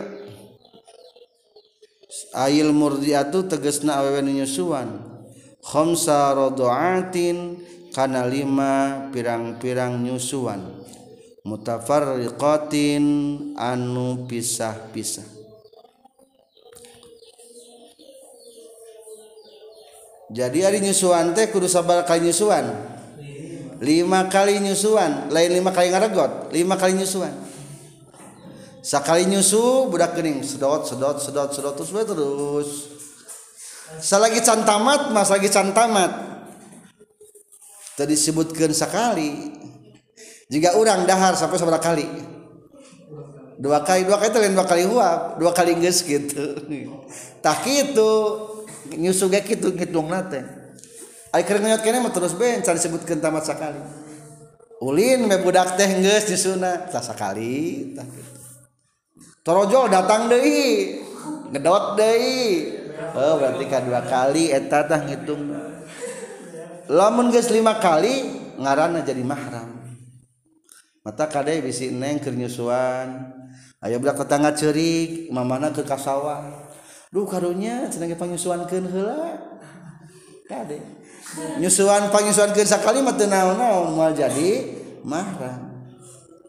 ail 2.30 2.70
murdiatu 2.70 3.44
tegesna 3.44 4.00
awewe 4.00 4.22
nyusuan. 4.24 5.12
Khamsa 5.64 6.37
rodoatin 6.37 7.63
kana 7.94 8.26
lima 8.26 9.07
pirang-pirang 9.14 10.02
nyusuan. 10.02 10.83
Mutafarriqatin 11.46 13.04
anu 13.54 14.26
pisah-pisah. 14.26 15.30
Jadi 20.35 20.59
hari 20.66 20.83
nyusuan 20.83 21.30
teh 21.30 21.46
kudu 21.54 21.70
sabar 21.70 22.02
kali 22.02 22.26
nyusuan. 22.26 22.66
Lima 23.78 24.26
kali 24.26 24.59
nyusuan. 24.59 25.30
Lain 25.30 25.54
lima 25.54 25.70
kali 25.70 25.94
ngaregot. 25.94 26.50
Lima 26.50 26.74
kali 26.74 26.98
nyusuan. 26.98 27.30
Sakali 28.85 29.24
nyusu 29.30 29.88
budak 29.88 30.18
kening 30.18 30.44
sedot 30.44 30.85
sedot 30.85 31.16
sedot 31.22 31.48
sedot 31.54 31.72
terus 31.72 32.04
terus. 32.04 32.68
Salagi 34.02 34.42
cantamat 34.42 35.14
mas 35.14 35.30
lagi 35.30 35.48
cantamat 35.48 36.33
tadi 37.94 38.14
sebutkan 38.18 38.70
sekali 38.70 39.54
jika 40.50 40.76
orang 40.78 41.09
dahar 41.09 41.35
sampai 41.35 41.59
seberapa 41.59 41.83
kali. 41.83 42.07
Dua 43.54 43.87
kali 43.87 44.02
dua 44.02 44.18
kali 44.18 44.35
lain 44.35 44.54
dua 44.59 44.66
kali 44.66 44.83
huap 44.83 45.38
dua 45.38 45.54
kali 45.54 45.78
nges 45.78 46.02
gitu 46.02 46.59
tak 47.44 47.62
itu 47.70 48.12
nyusuge 48.98 49.40
gitu 49.46 49.70
ngitung 49.70 50.11
nate. 50.11 50.42
Ay 51.30 51.46
kering 51.46 51.66
nyot 51.66 51.83
kene 51.83 52.02
terus 52.11 52.35
ben 52.35 52.62
cari 52.66 52.78
sebutkan 52.83 53.22
tamat 53.22 53.46
sekali 53.46 53.78
ulin 54.83 55.30
me 55.30 55.38
budak 55.38 55.78
teh 55.78 55.87
nges 55.87 56.35
disuna 56.35 56.90
tak 56.90 57.00
sekali 57.07 57.94
tak 57.94 58.11
gitu 58.11 58.35
torojol 59.44 59.92
datang 59.92 60.26
deui 60.26 60.98
ngedot 61.52 61.94
deui. 61.94 62.83
Oh 63.14 63.38
berarti 63.38 63.64
kedua 63.68 64.00
kali 64.02 64.50
eta 64.50 64.88
tah 64.88 65.04
ngitung. 65.04 65.73
Lamun 66.88 67.32
geus 67.32 67.48
lima 67.50 67.78
kali 67.78 68.28
ngaranna 68.60 69.04
jadi 69.04 69.22
mahram. 69.24 69.84
Mata 71.04 71.28
kadai 71.28 71.60
bisi 71.60 71.92
neng 71.92 72.16
kernyusuan 72.16 73.28
ayah 73.84 74.00
budak 74.00 74.24
tetangga 74.24 74.56
cerik 74.56 75.28
mamana 75.28 75.68
ke 75.68 75.84
kasawah 75.84 76.72
duh 77.12 77.28
karunya 77.28 77.84
cenah 77.92 78.16
panyusuankeun 78.16 78.88
heula. 78.88 79.36
Kade 80.48 80.80
nyusuan 81.60 82.08
panyusuankeun 82.08 82.64
sakali 82.64 83.04
mah 83.04 83.20
teu 83.20 83.28
naon-naon 83.28 83.92
moal 83.92 84.16
jadi 84.16 84.64
mahram. 85.04 85.84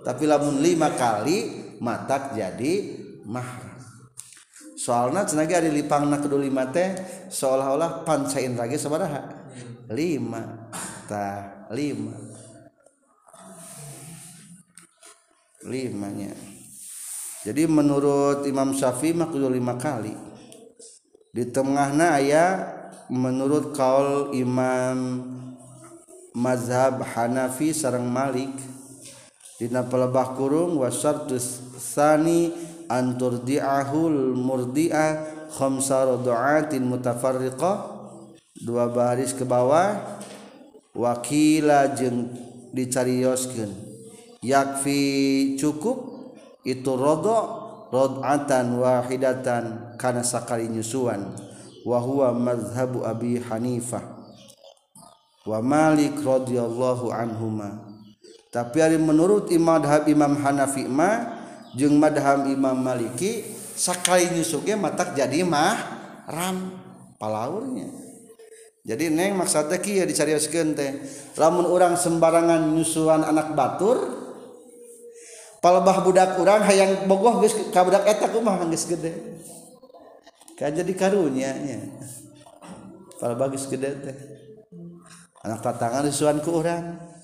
Tapi 0.08 0.24
lamun 0.24 0.64
lima 0.64 0.96
kali 0.96 1.76
matak 1.84 2.32
jadi 2.40 2.74
mahram. 3.28 3.76
Soalnya 4.80 5.28
cenah 5.28 5.50
ge 5.52 5.56
ari 5.60 5.70
lipangna 5.76 6.24
kudu 6.24 6.40
lima 6.40 6.72
teh 6.72 6.96
seolah-olah 7.28 8.08
pancain 8.08 8.56
lagi 8.56 8.80
sabaraha 8.80 9.35
lima. 9.90 10.72
Tah 11.06 11.70
lima. 11.70 12.16
Limanya. 15.66 16.34
Jadi 17.46 17.70
menurut 17.70 18.46
Imam 18.50 18.74
Syafi'i 18.74 19.14
mah 19.14 19.30
kudu 19.30 19.50
lima 19.50 19.78
kali. 19.78 20.14
Di 21.30 21.46
tengahna 21.50 22.18
aya 22.18 22.46
menurut 23.10 23.74
kaul 23.78 24.34
Imam 24.34 25.26
mazhab 26.34 27.06
Hanafi 27.06 27.72
sarang 27.72 28.10
Malik 28.10 28.52
dina 29.56 29.88
pelebah 29.88 30.36
kurung 30.36 30.82
wasartus 30.84 31.64
sani 31.80 32.52
anturdi'ahul 32.92 34.36
murdi'ah 34.36 35.48
khamsa 35.56 36.04
radu'atin 36.12 36.84
mutafarriqah 36.84 37.95
dua 38.56 38.88
baris 38.88 39.36
ke 39.36 39.44
bawah 39.44 40.20
wakila 40.96 41.92
jeung 41.92 42.32
dicarioskeun. 42.72 43.72
Yakfi 44.46 45.02
cukup 45.60 45.98
itu 46.64 46.92
rodok 46.96 47.46
rodatan 47.92 48.80
wahidatan 48.80 49.96
karena 50.00 50.24
sakali 50.24 50.72
nyusuan. 50.72 51.36
Wa 51.84 52.00
huwa 52.00 52.32
madhabu 52.34 53.04
abi 53.04 53.42
hanifah. 53.42 54.02
Wa 55.46 55.60
malik 55.62 56.18
radhiyallahu 56.24 57.12
anhuma. 57.14 57.86
Tapi 58.50 58.80
ari 58.80 58.96
menurut 58.96 59.52
imam 59.52 59.84
Imam 60.08 60.34
Hanafi 60.40 60.88
ma 60.88 61.44
madham 61.76 62.48
Imam 62.48 62.78
Maliki 62.80 63.44
sakali 63.76 64.32
nyusuge 64.32 64.80
matak 64.80 65.12
jadi 65.12 65.44
mah 65.44 65.76
ram 66.32 66.72
palaurnya 67.20 68.05
jadi 68.86 69.10
neng 69.10 69.34
maksudnya 69.34 69.82
kia 69.82 70.06
dicarioskeun 70.06 70.78
teh 70.78 71.02
lamun 71.42 71.66
orang 71.66 71.98
sembarangan 71.98 72.70
nyusuan 72.78 73.26
anak 73.26 73.58
batur 73.58 73.98
palebah 75.60 76.06
budak 76.06 76.38
orang 76.38 76.62
hayang 76.70 77.10
bogoh 77.10 77.42
geus 77.42 77.58
ka 77.74 77.82
budak 77.82 78.06
eta 78.06 78.30
kumaha 78.30 78.70
geus 78.70 78.86
gede 78.86 79.42
kan 80.54 80.70
jadi 80.70 80.94
karunya 80.94 81.52
nya 81.58 81.78
palebah 83.18 83.50
geus 83.50 83.66
gede 83.66 83.90
teh 84.06 84.18
anak 85.42 85.66
tatangan 85.66 86.06
nyusuan 86.06 86.38
ku 86.46 86.54
orang 86.54 87.16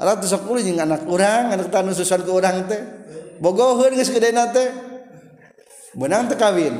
Alat 0.00 0.24
tuh 0.24 0.32
jeung 0.64 0.80
anak 0.80 1.04
urang, 1.04 1.52
anak 1.52 1.68
tanu 1.68 1.92
susuan 1.92 2.24
ku 2.24 2.32
urang 2.40 2.64
teh. 2.64 2.80
Bogoheun 3.36 3.92
geus 3.92 4.08
gedena 4.08 4.48
teh. 4.48 4.72
Menang 5.92 6.24
teu 6.24 6.40
kawin. 6.40 6.72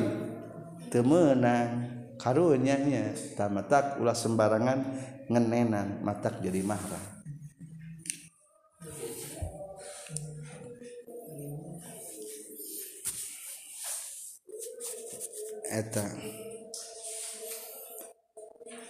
Teu 0.88 1.04
meunang. 1.04 1.79
karunyanya 2.20 3.16
tamatak 3.32 3.96
ulah 3.96 4.14
sembarangan 4.14 4.84
ngenenan 5.32 6.04
matak 6.04 6.44
jadi 6.44 6.60
mahram 6.60 7.20
eta. 15.70 16.06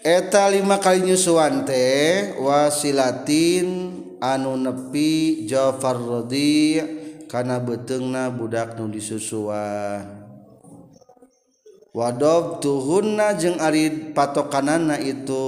Eta 0.01 0.49
lima 0.49 0.81
kali 0.81 1.05
nyusuan 1.05 1.69
teh 1.69 2.33
wasilatin 2.41 4.01
anu 4.17 4.57
nepi 4.57 5.45
Ja'far 5.45 6.01
Rodi 6.01 6.81
kana 7.29 7.61
betengna 7.61 8.33
budak 8.33 8.81
nu 8.81 8.89
disusuan. 8.89 10.20
wadob 11.91 12.63
tuhunna 12.63 13.35
jeung 13.35 13.59
arid 13.59 14.15
patokanana 14.15 14.95
itu 15.03 15.43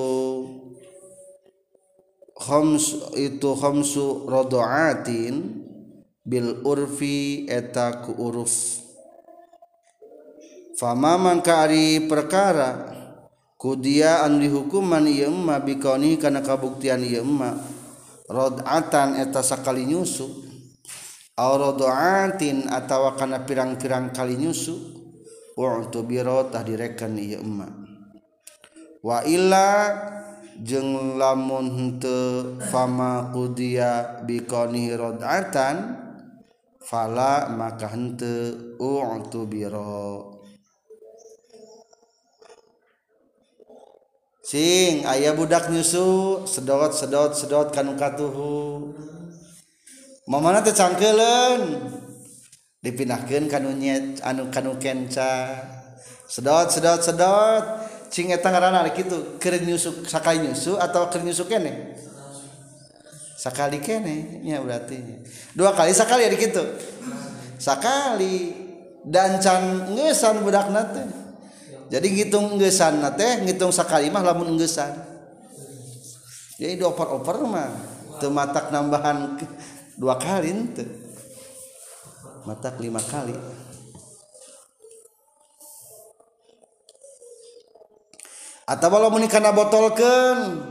khoms 2.34 3.14
itu 3.14 3.54
khomsu 3.54 4.26
rodoatin 4.26 5.62
bil 6.26 6.62
urfi 6.66 7.46
eta 7.46 8.02
ku 8.02 8.18
uruf. 8.18 8.82
Fama 10.74 11.14
mangka 11.14 11.62
ari 11.62 12.10
perkara 12.10 12.90
kudia 13.54 14.26
anu 14.26 14.42
dihukuman 14.42 15.06
ieu 15.06 15.30
emma 15.30 15.62
bikauni 15.62 16.18
kana 16.18 16.42
kabuktian 16.42 17.06
ieu 17.06 17.22
emma 17.22 17.54
rodatan 18.26 19.14
eta 19.22 19.46
sakali 19.46 19.86
nyusu 19.86 20.26
aw 21.38 21.54
rodoatin 21.54 22.66
atawa 22.66 23.14
kana 23.14 23.46
pirang-pirang 23.46 24.10
kali 24.10 24.34
nyusu. 24.34 25.01
tu 25.92 26.00
birotah 26.04 26.64
direken 26.64 27.16
emma 27.20 27.68
wa 29.04 29.20
illa 29.28 29.68
jeung 30.62 31.18
lamun 31.20 31.66
henteu 31.72 32.60
fama 32.72 33.32
kudia 33.32 34.22
bikoni 34.24 34.92
rodatan 34.96 35.96
fala 36.80 37.48
maka 37.52 37.88
henteu 37.88 38.76
utubiro 38.80 40.32
Cing, 44.42 45.00
sing 45.00 45.08
ayah 45.08 45.38
budak 45.38 45.70
nyusu 45.70 46.42
sedot 46.44 46.92
sedot 46.92 47.32
sedot 47.32 47.72
kanu 47.72 47.94
katuhu. 47.96 48.92
Mamana 50.28 50.60
teh 50.60 50.74
cangkelen 50.74 51.78
dipinahkan 52.82 53.46
kanunnya 53.46 54.18
anu 54.26 54.50
kanu 54.50 54.76
kenca 54.82 55.54
sedot 56.26 56.68
sedot 56.68 57.00
sedot. 57.00 57.64
Cing 58.12 58.28
eta 58.28 58.52
ngaranna 58.52 58.84
kitu 58.92 59.40
keur 59.40 59.56
nyusuk 59.64 60.04
sakali 60.04 60.44
nyusu 60.44 60.76
atau 60.76 61.08
keur 61.08 61.24
nyusuk 61.24 61.48
kene? 61.48 61.96
Sakali 63.40 63.80
kene 63.80 64.44
nya 64.44 64.60
berarti. 64.60 65.00
Dua 65.56 65.72
kali 65.72 65.96
sakali 65.96 66.28
ada 66.28 66.36
kitu. 66.36 66.60
Sakali. 67.56 68.60
Dan 69.02 69.42
can 69.42 69.90
ngeusan 69.96 70.46
budakna 70.46 70.92
teh. 70.94 71.08
Jadi 71.90 72.06
ngitung 72.12 72.60
ngeusan 72.60 73.02
teh 73.16 73.42
ngitung 73.42 73.72
sakali 73.72 74.12
mah 74.12 74.22
lamun 74.22 74.54
ngeusan. 74.54 74.92
Jadi 76.60 76.78
dioper-oper 76.78 77.42
mah 77.48 77.72
teu 78.20 78.28
matak 78.30 78.70
nambahan 78.70 79.40
dua 79.96 80.20
kali 80.20 80.52
teh 80.76 81.01
matak 82.46 82.78
lima 82.82 82.98
kali. 82.98 83.34
Atau 88.62 88.88
kalau 88.88 89.10
menikah 89.10 89.42
botolkan 89.52 90.64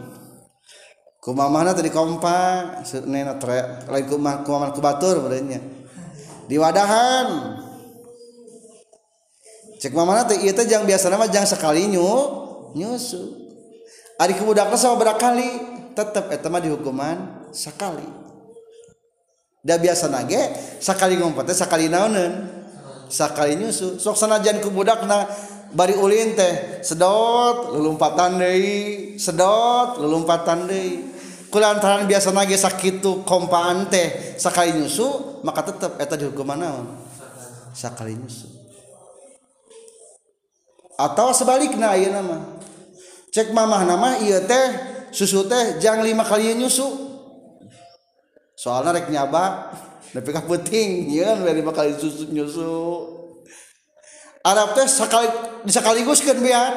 kuma 1.21 1.51
mana 1.51 1.75
tadi 1.75 1.93
kompa 1.93 2.81
nena 3.05 3.37
tre 3.37 3.85
lain 3.85 4.05
kuma 4.09 4.41
kuma 4.41 4.71
kubatur 4.73 5.21
berenya 5.21 5.59
di 6.49 6.55
wadahan. 6.57 7.59
Cek 9.81 9.97
mana 9.97 10.25
teh 10.29 10.37
ieu 10.45 10.53
teh 10.53 10.65
jang 10.69 10.85
biasa 10.85 11.09
nama 11.09 11.25
jang 11.25 11.45
sekali 11.45 11.89
nyu 11.89 12.05
nyusu. 12.77 13.37
Ari 14.21 14.37
kebudakna 14.37 14.77
sama 14.77 15.01
berapa 15.01 15.17
kali 15.17 15.49
tetep 15.97 16.29
eta 16.29 16.47
mah 16.47 16.61
dihukuman 16.61 17.49
sekali. 17.49 18.20
Da 19.61 19.77
biasa 19.77 20.09
nage 20.09 20.41
sakali 20.81 21.21
ngumpet 21.21 21.53
sakali 21.53 21.85
naonen 21.85 22.49
sakali 23.05 23.61
nyusu. 23.61 24.01
Sok 24.01 24.17
sanajan 24.17 24.57
kubudakna 24.57 25.29
bari 25.69 25.93
ulin 25.93 26.33
teh 26.33 26.81
sedot 26.81 27.69
lelumpatan 27.77 28.41
deui 28.41 29.13
sedot 29.21 30.01
lelumpatan 30.01 30.65
deui. 30.65 31.13
Kulantaran 31.53 32.09
biasa 32.09 32.33
nage 32.33 32.57
sakitu 32.57 33.21
kompaan 33.21 33.85
teh 33.85 34.33
sakali 34.41 34.73
nyusu 34.81 35.41
maka 35.45 35.69
tetep 35.69 35.93
eta 36.01 36.17
dihukuman 36.17 36.57
naon? 36.57 36.85
Sakali 37.77 38.17
nyusu. 38.17 38.49
Atau 40.97 41.37
sebaliknya 41.37 41.93
ayeuna 41.93 42.21
mah 42.25 42.41
cek 43.29 43.53
mamah 43.53 43.85
nama 43.85 44.17
ieu 44.25 44.41
teh 44.41 44.67
susu 45.13 45.45
teh 45.45 45.77
jang 45.77 46.01
lima 46.01 46.25
kali 46.25 46.57
nyusu. 46.57 47.10
Soalnya 48.61 48.93
rek 48.93 49.09
nyaba 49.09 49.73
tapi 50.13 50.29
kah 50.29 50.45
penting 50.45 51.09
ya 51.09 51.33
kan 51.33 51.49
lima 51.49 51.71
kali 51.73 51.95
susu 51.97 52.29
nyusu. 52.29 52.69
Arab 54.43 54.73
teh 54.75 54.85
sekali 54.89 55.29
sekaligus 55.71 56.19
kan 56.19 56.35
biar 56.35 56.71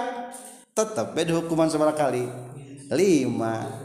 tetap 0.71 1.13
beda 1.13 1.43
hukuman 1.43 1.67
seberapa 1.67 1.93
kali. 1.93 2.25
Lima. 2.95 3.85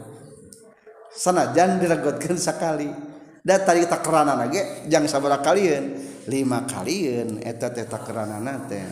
Sana 1.10 1.50
jangan 1.50 1.82
diregotkan 1.82 2.38
sekali 2.38 2.86
dan 3.42 3.66
tadi 3.66 3.82
tak 3.90 4.06
kerana 4.06 4.38
lagi 4.38 4.86
jangan 4.86 5.10
sabar 5.10 5.42
kalian 5.42 5.98
lima 6.30 6.62
kalian 6.70 7.42
eta 7.42 7.74
teh 7.74 7.90
tak 7.90 8.06
kerana 8.06 8.38
teh. 8.70 8.86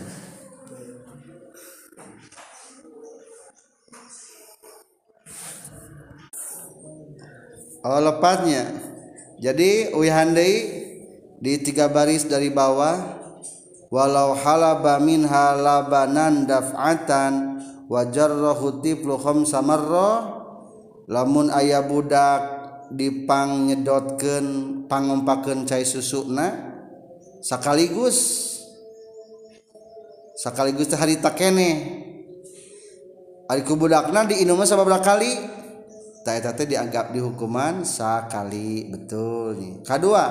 Oh. 7.86 8.87
jadi 9.38 9.94
wihandai 9.94 10.52
di 11.38 11.52
tiga 11.62 11.86
baris 11.86 12.26
dari 12.26 12.50
bawah 12.50 13.18
walau 13.88 14.34
halaba 14.34 14.98
min 14.98 15.24
halabanan 15.24 16.44
daf'atan 16.44 17.62
wa 17.86 18.02
jarrahu 18.10 18.82
tiflu 18.82 19.16
khamsa 19.16 19.62
marra 19.62 20.42
lamun 21.08 21.48
aya 21.54 21.80
budak 21.86 22.42
dipang 22.92 23.70
nyedotkeun 23.70 24.46
pangompakeun 24.90 25.64
cai 25.64 25.86
susuna 25.86 26.52
sakaligus 27.40 28.48
sakaligus 30.38 30.86
teh 30.86 30.94
harita 30.94 31.34
kene. 31.34 31.98
Ari 33.50 33.66
ku 33.66 33.74
budakna 33.74 34.28
diinum 34.28 34.62
sababaraha 34.62 35.02
kali. 35.02 35.32
Teh 36.36 36.68
dianggap 36.68 37.16
dihukuman 37.16 37.88
sakali 37.88 38.92
betul 38.92 39.56
nih. 39.56 39.80
Kedua 39.80 40.24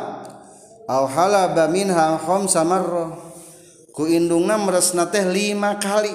au 0.86 1.04
halaba 1.10 1.66
minha 1.66 2.22
khamsa 2.22 2.62
marrah 2.62 3.18
ku 3.90 4.06
indungna 4.06 4.62
meresna 4.62 5.10
teh 5.10 5.26
lima 5.26 5.82
kali. 5.82 6.14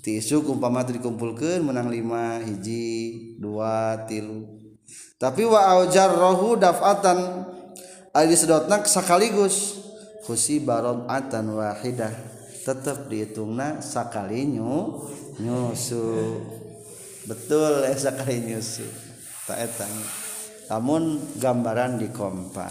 Tisu 0.00 0.46
umpama 0.46 0.86
dikumpulkeun 0.86 1.66
menang 1.66 1.90
lima 1.90 2.38
hiji 2.38 3.34
dua 3.42 4.06
tilu. 4.06 4.46
Tapi 5.18 5.44
wa 5.44 5.66
aujar 5.76 6.14
rohu 6.14 6.54
dafatan 6.54 7.44
ali 8.14 8.38
sedotna 8.38 8.86
sakaligus. 8.86 9.82
Khusi 10.24 10.62
atan 11.10 11.58
wahidah. 11.58 12.14
Tetap 12.60 13.10
dihitungna 13.10 13.82
sakali 13.82 14.46
nyu 14.46 15.02
nyusu 15.40 16.59
betul 17.30 17.86
esa 17.86 18.10
kali 18.10 18.42
nyusu 18.42 18.82
tak 19.46 19.70
etang. 19.70 19.94
Namun 20.66 21.18
gambaran 21.38 22.02
di 22.02 22.10
kompa. 22.10 22.70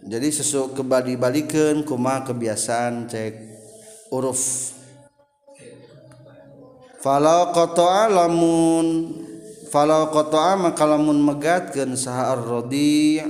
Jadi 0.00 0.28
sesu 0.32 0.72
kembali 0.72 1.20
balikan 1.20 1.84
kuma 1.84 2.24
kebiasaan 2.24 3.08
cek 3.08 3.34
uruf. 4.12 4.72
Falau 7.00 7.52
kotoa 7.52 8.08
lamun 8.08 9.16
falau 9.68 10.08
kotoa 10.12 10.56
maka 10.56 10.84
lamun 10.84 11.20
megatkan 11.20 11.96
sahar 11.96 12.40
rodi 12.40 13.20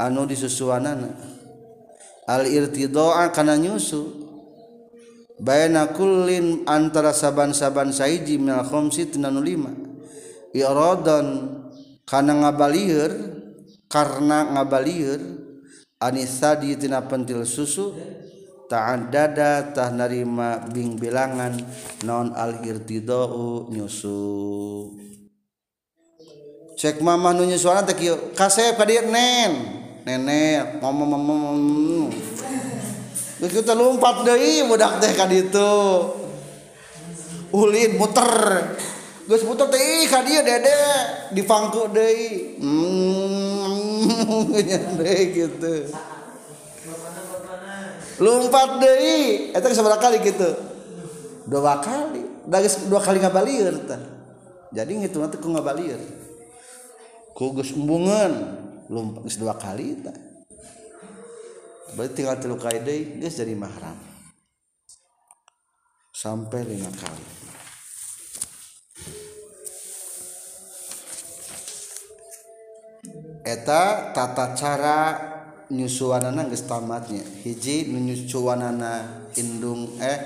anu 0.00 0.24
disusuanana. 0.24 1.12
Al 2.28 2.48
irtidoa 2.48 3.32
karena 3.32 3.60
nyusu. 3.60 4.25
baina 5.36 5.92
kullin 5.92 6.64
antara 6.64 7.12
saban-saban 7.12 7.92
Saiji 7.92 8.40
milkhomsidon 8.40 9.36
karena 12.06 12.32
ngabalir 12.38 13.10
karena 13.90 14.38
ngabalir 14.56 15.20
anisadi 16.00 16.76
tina 16.78 17.04
pentil 17.04 17.44
susu 17.44 17.92
taat 18.66 19.14
dadatah 19.14 19.94
narima 19.94 20.66
Bing 20.70 20.98
bilangan 20.98 21.54
non 22.02 22.34
al 22.34 22.62
irtidau 22.66 23.70
nyusu. 23.70 24.90
Cek 26.76 27.00
mama 27.00 27.32
nunya 27.32 27.56
suara 27.56 27.88
kasep 28.36 28.76
nenek 30.04 30.84
ngomong 30.84 32.12
Begitu 33.36 33.68
lompat 33.76 34.24
deh 34.24 34.64
budak 34.64 34.96
teh 34.96 35.12
kan 35.12 35.28
itu. 35.28 35.72
Ulin 37.52 38.00
muter. 38.00 38.32
Gus 39.28 39.44
muter 39.44 39.68
teh 39.68 40.08
kan 40.08 40.24
dia 40.24 40.40
dede 40.40 40.80
di 41.36 41.44
pangku 41.44 41.92
deh. 41.92 42.56
Hmm, 42.56 44.48
deh 45.00 45.20
gitu. 45.36 45.74
Lompat 48.24 48.80
deh. 48.80 49.52
Itu 49.52 49.66
seberapa 49.76 50.00
kali 50.00 50.16
gitu? 50.24 50.48
Dua 51.44 51.76
kali. 51.84 52.24
dari 52.46 52.70
dua 52.88 53.02
kali 53.02 53.20
nggak 53.20 53.32
ngabalir 53.36 53.74
teh. 53.84 54.02
Jadi 54.72 54.92
ngitung 54.96 55.28
nanti 55.28 55.36
ku 55.36 55.52
ngabalir. 55.52 56.00
Ku 57.36 57.52
gus 57.52 57.76
embungan. 57.76 58.64
Lompat 58.88 59.28
dua 59.36 59.52
kali 59.60 60.00
teh 60.00 60.25
berarti 61.96 62.12
tinggal 62.20 62.36
tilu 62.36 62.60
kali 62.60 63.16
geus 63.16 63.40
jadi 63.40 63.56
mahram. 63.56 63.96
Sampai 66.12 66.60
lima 66.68 66.92
kali. 66.92 67.26
Eta 73.46 74.12
tata 74.12 74.52
cara 74.52 74.98
nyusuanana 75.72 76.44
geus 76.52 76.68
tamatnya. 76.68 77.24
Hiji 77.42 77.88
nyusuanana 77.88 79.26
indung 79.40 79.96
eh 79.96 80.20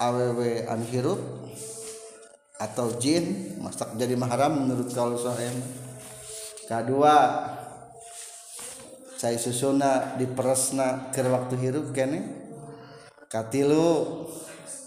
awewe 0.00 0.64
anu 0.64 0.84
hirup 0.88 1.20
atau 2.54 2.96
jin 3.02 3.56
masak 3.60 3.98
jadi 3.98 4.14
mahram 4.14 4.66
menurut 4.66 4.88
kalau 4.94 5.18
saya 5.18 5.50
kedua 6.64 7.14
saya 9.24 9.40
susuna 9.40 10.20
diperesna 10.20 11.08
ke 11.08 11.24
waktu 11.24 11.56
hirup 11.56 11.96
kene? 11.96 12.44
Katilu 13.24 14.04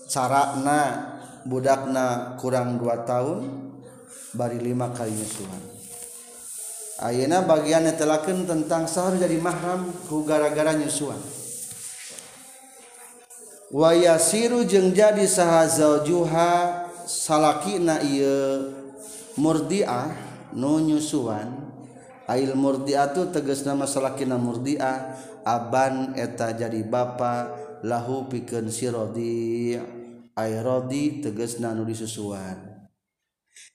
carana 0.06 1.10
budakna 1.41 2.38
kurang 2.38 2.78
2 2.78 2.86
tahun 3.10 3.41
bari 4.38 4.62
lima 4.62 4.93
kali 4.93 5.17
Tuhan 5.17 5.63
Ayeuna 7.02 7.50
bagian 7.50 7.89
netelakeun 7.89 8.45
tentang 8.45 8.86
sahur 8.86 9.17
jadi 9.17 9.41
mahram 9.41 9.89
ku 10.06 10.21
gara-gara 10.21 10.78
wa 13.73 13.89
yasiru 13.89 14.69
jeung 14.69 14.93
jadi 14.93 15.26
saha 15.26 15.65
zaujuha 15.65 16.54
salakina 17.10 18.06
ieu 18.06 18.69
murdiah 19.34 20.13
nu 20.54 20.78
nyusuhan 20.78 21.67
ail 22.28 22.54
murdiatu 22.54 23.32
teges 23.32 23.63
nama 23.63 23.88
salakina 23.88 24.36
murdia 24.36 25.16
aban 25.48 26.13
eta 26.20 26.52
jadi 26.52 26.84
bapa 26.84 27.56
lahu 27.82 28.28
pikeun 28.28 28.68
sirodi 28.68 29.80
airodi 30.36 31.24
tegesna 31.24 31.74
nu 31.74 31.88
disusuan. 31.88 32.88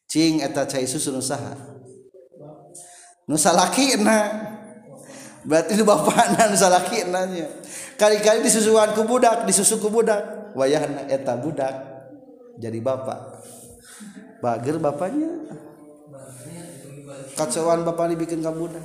Cing 0.07 0.45
eta 0.45 0.69
cai 0.69 0.85
susu 0.85 1.11
nu 1.11 1.25
saha 1.25 1.57
nu 3.27 3.41
salakina. 3.41 4.53
Berarti 5.43 5.75
nu 5.75 5.83
bapana 5.83 6.47
nu 6.47 6.55
salakina 6.55 7.27
nya. 7.27 7.49
Kali-kali 7.99 8.45
disusuan 8.47 8.95
ku 8.95 9.03
budak 9.09 9.49
disusu 9.49 9.83
ku 9.83 9.91
budak. 9.91 10.53
Wayahna 10.53 11.09
eta 11.09 11.33
budak 11.41 11.93
jadi 12.61 12.79
bapak 12.85 13.41
bager 14.43 14.77
bapaknya 14.77 15.31
kacauan 17.37 17.83
bapak 17.87 18.12
dibikin 18.14 18.40
kabudak 18.44 18.85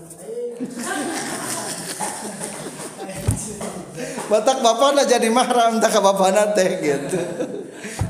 batak 4.28 4.58
bapak 4.60 5.08
jadi 5.08 5.28
mahram 5.32 5.80
tak 5.80 5.98
bapak 6.04 6.30
nate 6.36 6.68
gitu. 6.84 7.20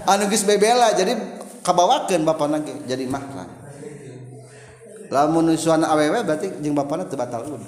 Anugis 0.08 0.48
bebela 0.48 0.96
jadi 0.96 1.14
kabawakan 1.62 2.22
bapak 2.24 2.48
nage 2.48 2.74
jadi 2.88 3.06
mahram. 3.06 3.50
Lamun 5.08 5.52
nusuana 5.52 5.92
awewe 5.92 6.20
berarti 6.24 6.60
jeng 6.60 6.76
bapaknya 6.76 7.08
terbatal 7.08 7.48
pun 7.48 7.64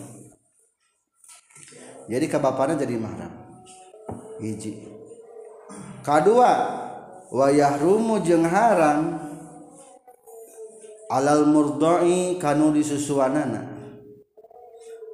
jadi 2.09 2.25
kabapana 2.25 2.73
jadi 2.73 2.97
mahram. 2.97 3.29
Hiji. 4.41 4.81
Kedua 6.01 6.51
wayah 7.29 7.77
rumu 7.77 8.17
jeng 8.25 8.49
haram 8.49 9.28
alal 11.09 11.49
murdoi 11.49 12.37
kanu 12.37 12.71
disusuanana. 12.71 13.77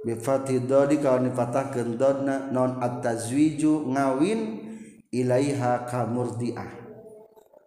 Bifathi 0.05 0.61
dodi 0.69 1.01
kalau 1.01 1.25
dipatahkan 1.25 1.97
dodna 1.97 2.53
non 2.53 2.77
atazwiju 2.77 3.89
ngawin 3.89 4.61
ilaiha 5.09 5.89
ka 5.89 6.05
murdiah 6.05 6.69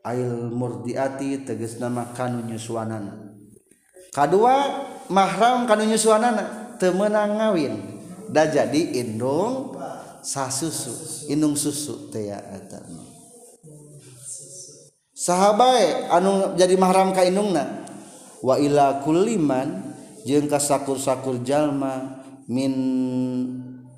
ail 0.06 0.46
murdiati 0.54 1.42
tegas 1.42 1.82
nama 1.82 2.14
kanu 2.14 2.46
nyusuanana. 2.46 3.34
Kedua 4.14 4.54
mahram 5.10 5.66
kanu 5.66 5.88
nyusuanana 5.90 6.78
temenang 6.78 7.42
ngawin. 7.42 7.74
Da 8.28 8.44
jadi 8.44 9.00
indung 9.02 9.72
sasusu 10.20 11.24
indung 11.32 11.56
susu 11.56 12.12
teh 12.12 12.28
ya 12.28 12.36
sahabat 15.16 16.12
anu 16.12 16.52
jadi 16.54 16.76
mahram 16.76 17.16
ka 17.16 17.24
indungna 17.24 17.87
wa 18.44 18.54
ila 18.58 19.02
kulliman 19.02 19.94
jeung 20.22 20.46
kasakur-sakur 20.46 21.42
jalma 21.42 22.22
min 22.46 22.72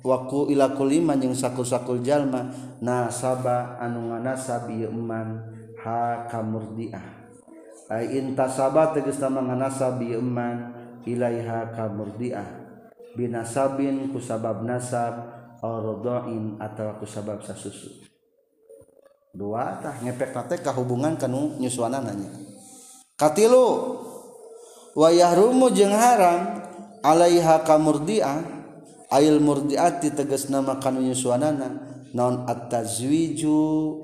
waku 0.01 0.49
ila 0.49 0.73
kulliman 0.73 1.21
jeung 1.21 1.37
sakur-sakur 1.37 2.01
jalma 2.01 2.49
nasaba 2.81 3.77
anu 3.77 4.09
nganasab 4.09 4.71
ieu 4.73 4.89
man 4.89 5.45
ha 5.81 6.25
kamurdiah. 6.29 7.21
Ai 7.91 8.17
intasaba 8.17 8.95
tegasna 8.95 9.29
nganasab 9.29 10.01
ieu 10.01 10.23
man 10.23 10.73
ilaiha 11.05 11.75
kamurdiah. 11.75 12.47
Binasabin 13.11 14.15
kusabab 14.15 14.63
nasab 14.63 15.35
ardoin 15.59 16.55
atau 16.57 16.95
kusabab 17.03 17.43
sasusu. 17.43 18.07
Dua 19.31 19.79
tah 19.79 19.95
ngepek 19.99 20.35
teh 20.47 20.59
kahubungan 20.59 21.15
kanu 21.15 21.55
nyusuanananya 21.59 22.31
katilu! 23.15 24.00
wayah 24.95 25.35
rumu 25.35 25.71
jeung 25.71 25.93
haram 25.93 26.61
alaiha 27.03 27.63
kamurdiah 27.63 28.43
ail 29.11 29.39
murdiati 29.43 30.11
tegas 30.15 30.47
nama 30.47 30.79
kanu 30.79 31.03
yusuanana 31.03 31.91
non 32.11 32.43
at-tazwiju 32.47 33.59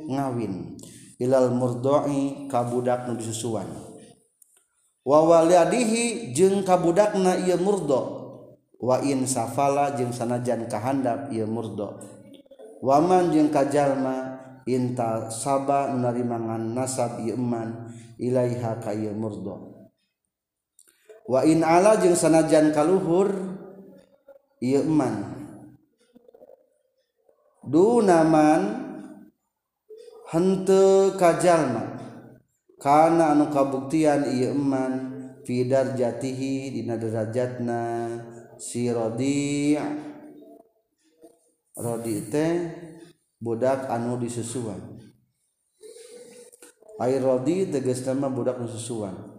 ngawin 0.07 0.79
ilal 1.19 1.51
murdoi 1.51 2.47
kabudak 2.47 3.07
nu 3.09 3.19
disusuan. 3.19 3.67
Wa 5.07 5.23
waliadihi 5.23 6.35
jeung 6.35 6.67
kabudakna 6.67 7.39
ieu 7.47 7.59
murdo 7.63 8.01
wa 8.83 8.99
in 8.99 9.23
safala 9.23 9.95
jeung 9.95 10.11
sanajan 10.11 10.67
kahandap 10.67 11.31
ieu 11.31 11.47
murdo. 11.47 11.99
Waman 12.83 13.31
jeung 13.31 13.49
kajalma 13.49 14.39
inta 14.67 15.31
saba 15.31 15.95
narimangan 15.95 16.75
nasab 16.75 17.23
ieu 17.23 17.39
iman 17.39 17.91
ilaiha 18.19 18.79
ka 18.83 18.91
ieu 18.91 19.15
murdo. 19.15 19.76
wa 21.27 21.43
in 21.43 21.59
ala 21.61 21.99
jeung 21.99 22.15
sanajan 22.15 22.71
kaluhur 22.71 23.35
ieu 24.63 24.81
iman 24.87 25.35
dunaman 27.67 28.61
henteu 30.31 31.19
kajalma 31.19 31.99
kana 32.79 33.35
anu 33.35 33.51
kabuktian 33.51 34.23
ieu 34.31 34.55
iman 34.55 35.13
fi 35.43 35.67
darjatihi 35.67 36.71
dina 36.75 36.95
derajatna 36.99 37.83
si 38.59 38.91
rodi. 38.91 39.75
Rodi 41.77 42.25
teh 42.33 42.73
budak 43.37 43.85
anu 43.85 44.17
disusuan. 44.17 44.97
Ai 46.97 47.21
rodi 47.21 47.69
tegas 47.69 48.01
nama 48.01 48.33
budak 48.33 48.57
disusuan 48.65 49.36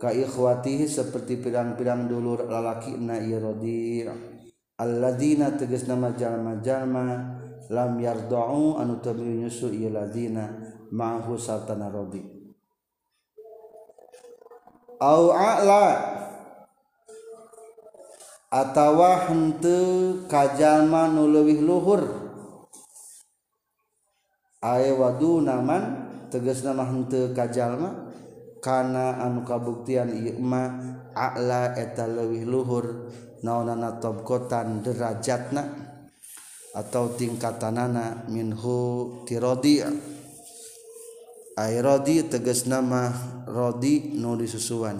kaikhwatihi 0.00 0.88
seperti 0.88 1.36
pirang-pirang 1.44 2.08
dulur 2.08 2.48
lalaki 2.48 2.96
na 2.96 3.20
irodi 3.20 4.08
alladzina 4.80 5.52
tegas 5.60 5.84
nama 5.84 6.16
jalma 6.16 6.56
jalma 6.64 7.04
lam 7.68 8.00
yarda'u 8.00 8.80
anu 8.80 8.98
tabi 9.04 9.44
nyusu 9.44 9.68
iladina 9.70 10.48
ma'hu 10.88 11.36
sartana 11.36 11.92
rodi 11.92 12.24
au 15.04 15.36
a'la 15.36 15.86
atawa 18.50 19.30
henteu 19.30 20.26
kajalma 20.26 21.06
nu 21.14 21.30
leuwih 21.30 21.62
luhur. 21.62 22.02
Ae 24.60 24.92
wadu 24.92 25.40
naman 25.40 26.10
tegas 26.28 26.66
nama 26.66 26.84
henteu 26.84 27.32
kajalma 27.32 28.09
kana 28.60 29.20
anu 29.24 29.42
kabuktian 29.42 30.12
ieu 30.12 30.36
Imah 30.36 30.70
ala 31.16 31.74
eta 31.74 32.06
leuwih 32.06 32.44
luhur 32.44 33.10
naonana 33.40 33.96
tobkotan 33.98 34.84
derajatna 34.84 35.64
atau 36.76 37.10
tingkatanana 37.16 38.28
minhu 38.30 38.78
tirodi. 39.26 39.82
Airodi 41.58 42.24
tegas 42.24 42.64
nama 42.64 43.10
rodi 43.44 44.16
nu 44.16 44.38
disusuan. 44.38 44.96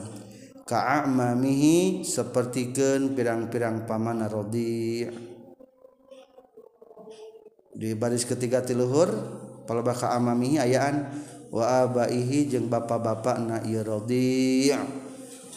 Ka'amamihi 0.66 2.04
sapertikeun 2.04 3.16
pirang-pirang 3.16 3.88
pamana 3.88 4.28
rodi. 4.28 5.08
Di 7.70 7.96
baris 7.96 8.28
ketiga 8.28 8.60
tiluhur 8.60 9.08
palebah 9.64 9.96
ka'ama 9.96 10.36
mihi 10.36 10.60
ayaan 10.60 11.06
wa 11.50 11.84
abaihi 11.84 12.46
jeung 12.46 12.70
bapak-bapak 12.70 13.42
na 13.42 13.58
Yerodi 13.66 14.70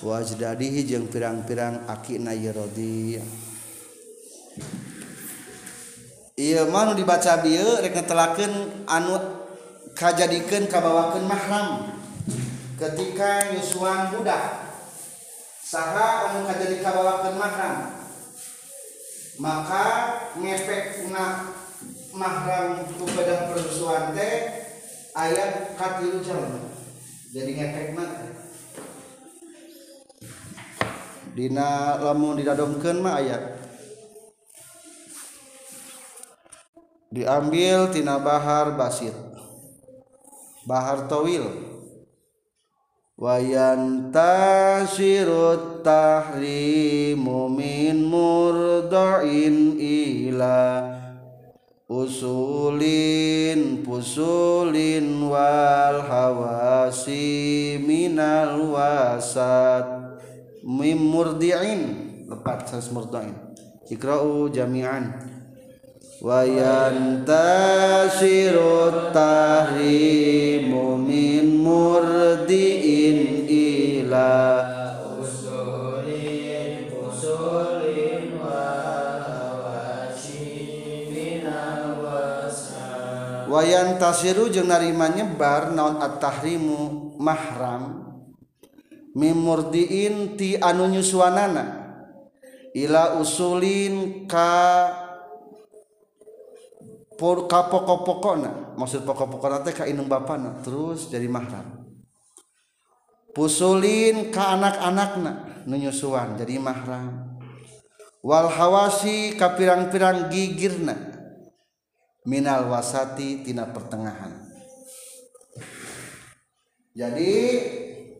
wajdadihi 0.01 0.89
jeung 0.89 1.05
pirang-pirang 1.05 1.85
aki 1.85 2.17
na 2.17 2.33
Yerodi 2.33 3.21
Iya 6.33 6.65
nu 6.65 6.97
dibaca 6.97 7.45
bieu 7.45 7.77
rek 7.77 7.93
netelakeun 7.93 8.85
anu 8.89 9.21
kajadikeun 9.93 10.65
kabawakeun 10.65 11.29
mahram. 11.29 11.93
Ketika 12.73 13.53
nyusuan 13.53 14.09
budak 14.09 14.73
saha 15.61 16.33
anu 16.33 16.49
kajadi 16.49 16.81
kabawakeun 16.81 17.37
mahram? 17.37 17.75
Maka 19.37 19.85
ngepek 20.41 21.05
na 21.13 21.53
mahram 22.17 22.81
tu 22.81 23.05
bedah 23.13 23.53
persusuan 23.53 24.17
teh 24.17 24.62
ayat 25.13 25.77
katilu 25.77 26.21
jalma 26.21 26.73
jadi 27.33 27.49
ngefek 27.49 27.97
mah 27.97 28.13
dina 31.33 31.97
lamun 31.97 32.37
didadongkeun 32.37 33.01
mah 33.01 33.17
ayat. 33.17 33.57
Diambil 37.13 37.93
tina 37.93 38.17
bahar 38.21 38.71
basit. 38.73 39.13
Bahar 40.65 41.07
tawil. 41.09 41.45
Wayantashirut 43.13 45.85
tahrimu 45.85 47.45
min 47.53 48.09
murdain 48.09 49.77
ila 49.77 50.81
usulin 51.93 53.85
pusulin 53.85 55.29
wal 55.29 56.01
hawasi 56.01 57.77
minal 57.77 58.73
wasat. 58.73 59.85
Mim 60.65 60.97
murdi'in 60.97 61.81
lepat 62.25 62.65
sans 62.65 62.89
murdi'in. 62.89 63.37
Ikra'u 63.93 64.49
jami'an. 64.49 65.13
Wa 66.23 66.41
yantashiru 66.47 67.51
tahrimu 69.13 70.97
min 70.97 71.61
murdi'in 71.61 73.43
ila 73.45 74.72
wayan 83.53 84.01
tasiru 84.01 84.49
jeung 84.49 84.65
narima 84.65 85.13
nyebar 85.13 85.69
naon 85.69 86.01
at-tahrimu 86.01 87.13
mahram 87.21 88.01
mimurdiin 89.13 90.33
ti 90.33 90.57
anu 90.57 90.89
nyuswanana. 90.89 91.85
Ila 92.73 93.21
usulin 93.21 94.25
ka 94.25 94.89
por 97.13 97.45
ka 97.45 97.69
pokok-pokona 97.69 98.73
maksud 98.73 99.05
pokok-pokona 99.05 99.61
teh 99.61 99.77
ka 99.77 99.85
indung 99.85 100.09
bapana 100.09 100.57
terus 100.65 101.05
jadi 101.13 101.29
mahram. 101.29 101.85
Pusulin 103.37 104.33
ka 104.33 104.57
anak-anakna 104.57 105.61
nu 105.69 105.77
nyusuan 105.77 106.33
jadi 106.33 106.57
mahram. 106.57 107.37
Wal 108.25 108.49
hawasi 108.49 109.37
ka 109.37 109.53
pirang-pirang 109.53 110.33
gigirna. 110.33 111.12
minal 112.23 112.71
wasati 112.71 113.43
tina 113.43 113.67
pertengahan. 113.71 114.31
Jadi 116.93 117.33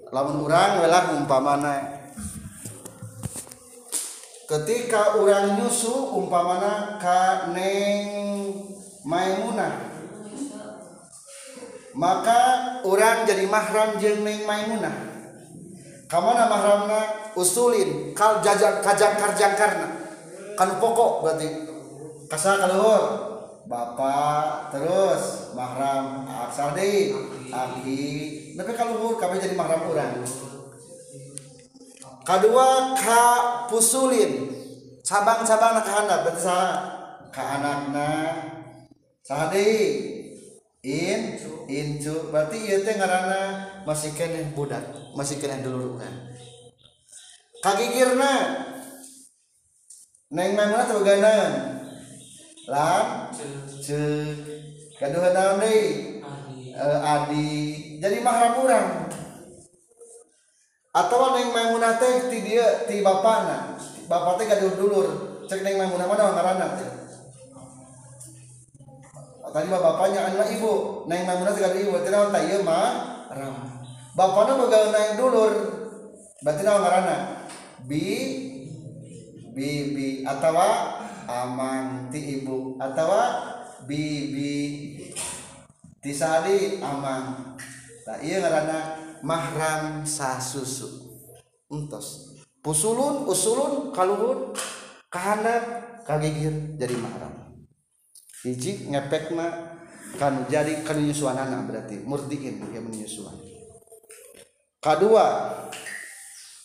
lamun 0.10 0.44
orang 0.50 0.82
welah 0.82 1.04
umpamana 1.18 1.76
ketika 4.50 5.18
orang 5.18 5.58
nyusu 5.58 6.14
umpamana 6.20 6.98
ka 7.02 7.50
neng 7.54 8.06
maimunah 9.06 9.74
maka 11.94 12.42
orang 12.86 13.26
jadi 13.26 13.46
mahram 13.46 13.98
jeung 14.02 14.26
neng 14.26 14.46
maimunah. 14.46 15.14
Kamana 16.10 16.46
mahramna? 16.46 17.02
Usulin 17.34 18.14
kal 18.14 18.38
jajak 18.38 18.86
kajang 18.86 19.18
karjang 19.18 19.54
karna 19.58 19.90
kan 20.54 20.78
pokok 20.78 21.26
berarti. 21.26 21.50
Kasa 22.30 22.58
kaluhur 22.58 23.33
Bapak 23.64 24.76
terus 24.76 25.56
mahram 25.56 26.28
asal 26.28 26.76
deui 26.76 27.16
aki. 27.48 28.04
Tapi 28.60 28.72
kalau 28.76 29.16
kami 29.16 29.40
jadi 29.40 29.56
mahram 29.56 29.88
orang 29.88 30.20
kedua 32.28 32.96
ka 33.00 33.24
pusulin. 33.72 34.52
Cabang-cabang 35.04 35.80
nak 35.80 35.88
handap 35.88 36.20
berarti 36.24 36.42
saha 36.44 36.72
ka 37.32 37.44
anakna. 37.60 38.12
Saha 39.24 39.52
in 40.84 41.40
incu. 41.68 42.16
Berarti 42.32 42.58
ieu 42.68 42.84
teh 42.84 42.96
ngaranna 43.00 43.42
masih 43.88 44.12
kene 44.16 44.52
budak 44.56 44.84
masih 45.16 45.40
kene 45.40 45.64
dulur 45.64 46.00
kan 46.00 46.36
kagigirna. 47.64 48.36
Neng 50.34 50.58
mana 50.58 50.90
tuh 50.90 51.06
ganan 51.06 51.83
lam 52.70 53.28
cek 53.84 54.36
kedua 54.96 55.36
naon 55.36 55.60
deui 55.60 56.24
adi. 57.04 57.52
Jadi 58.00 58.20
mahram 58.20 58.60
urang 58.64 58.88
atau 60.94 61.34
neng 61.34 61.50
maimunah 61.50 61.98
teh 61.98 62.30
ti 62.30 62.46
dia 62.46 62.86
ti 62.86 63.02
bapana 63.02 63.76
bapak 64.08 64.40
teh 64.40 64.46
gaduh 64.48 64.74
dulur. 64.80 65.08
Cek 65.48 65.60
neng 65.64 65.76
maimunah 65.76 66.08
mana 66.08 66.32
ngaranna 66.32 66.68
teh. 66.80 66.90
Tadi 69.54 69.68
bapaknya 69.70 70.34
anak 70.34 70.50
ibu. 70.56 71.06
Neng 71.08 71.28
maimunah 71.28 71.52
teh 71.52 71.62
gaduh 71.62 71.82
ibu. 71.84 71.96
Teh 72.00 72.12
naon 72.12 72.32
teh? 72.32 72.44
Ieu 72.48 72.64
mah 72.64 73.28
ram 73.32 73.56
bapana 74.16 74.52
boga 74.56 74.80
neng 74.92 75.20
dulur. 75.20 75.54
Berarti 76.44 76.62
naon 76.64 76.82
ngaranna 76.84 77.18
bi. 77.88 78.04
Bi 79.52 79.70
bi. 79.94 80.08
Atawa 80.26 81.03
aman 81.28 82.08
ti 82.12 82.42
ibu. 82.42 82.78
Atau 82.80 83.10
bibi 83.86 84.56
ti 86.00 86.12
sari 86.12 86.80
aman. 86.80 87.56
Tak 88.04 88.20
iya 88.20 88.44
karena 88.44 89.00
mahram 89.24 90.04
sasusu 90.04 91.16
entos. 91.72 92.36
Pusulun 92.64 93.28
usulun 93.28 93.92
kaluhur 93.92 94.56
kahanap 95.12 95.64
kagigir 96.04 96.76
jadi 96.80 96.96
mahram. 97.00 97.64
Hiji 98.44 98.92
ngepek 98.92 99.32
mah 99.32 99.80
kan 100.20 100.46
jadi 100.52 100.84
kan 100.84 101.00
nyusuanana 101.00 101.64
berarti 101.64 102.04
murdiin 102.04 102.60
yang 102.76 102.86
menyusuan. 102.86 103.40
Kedua 104.84 105.48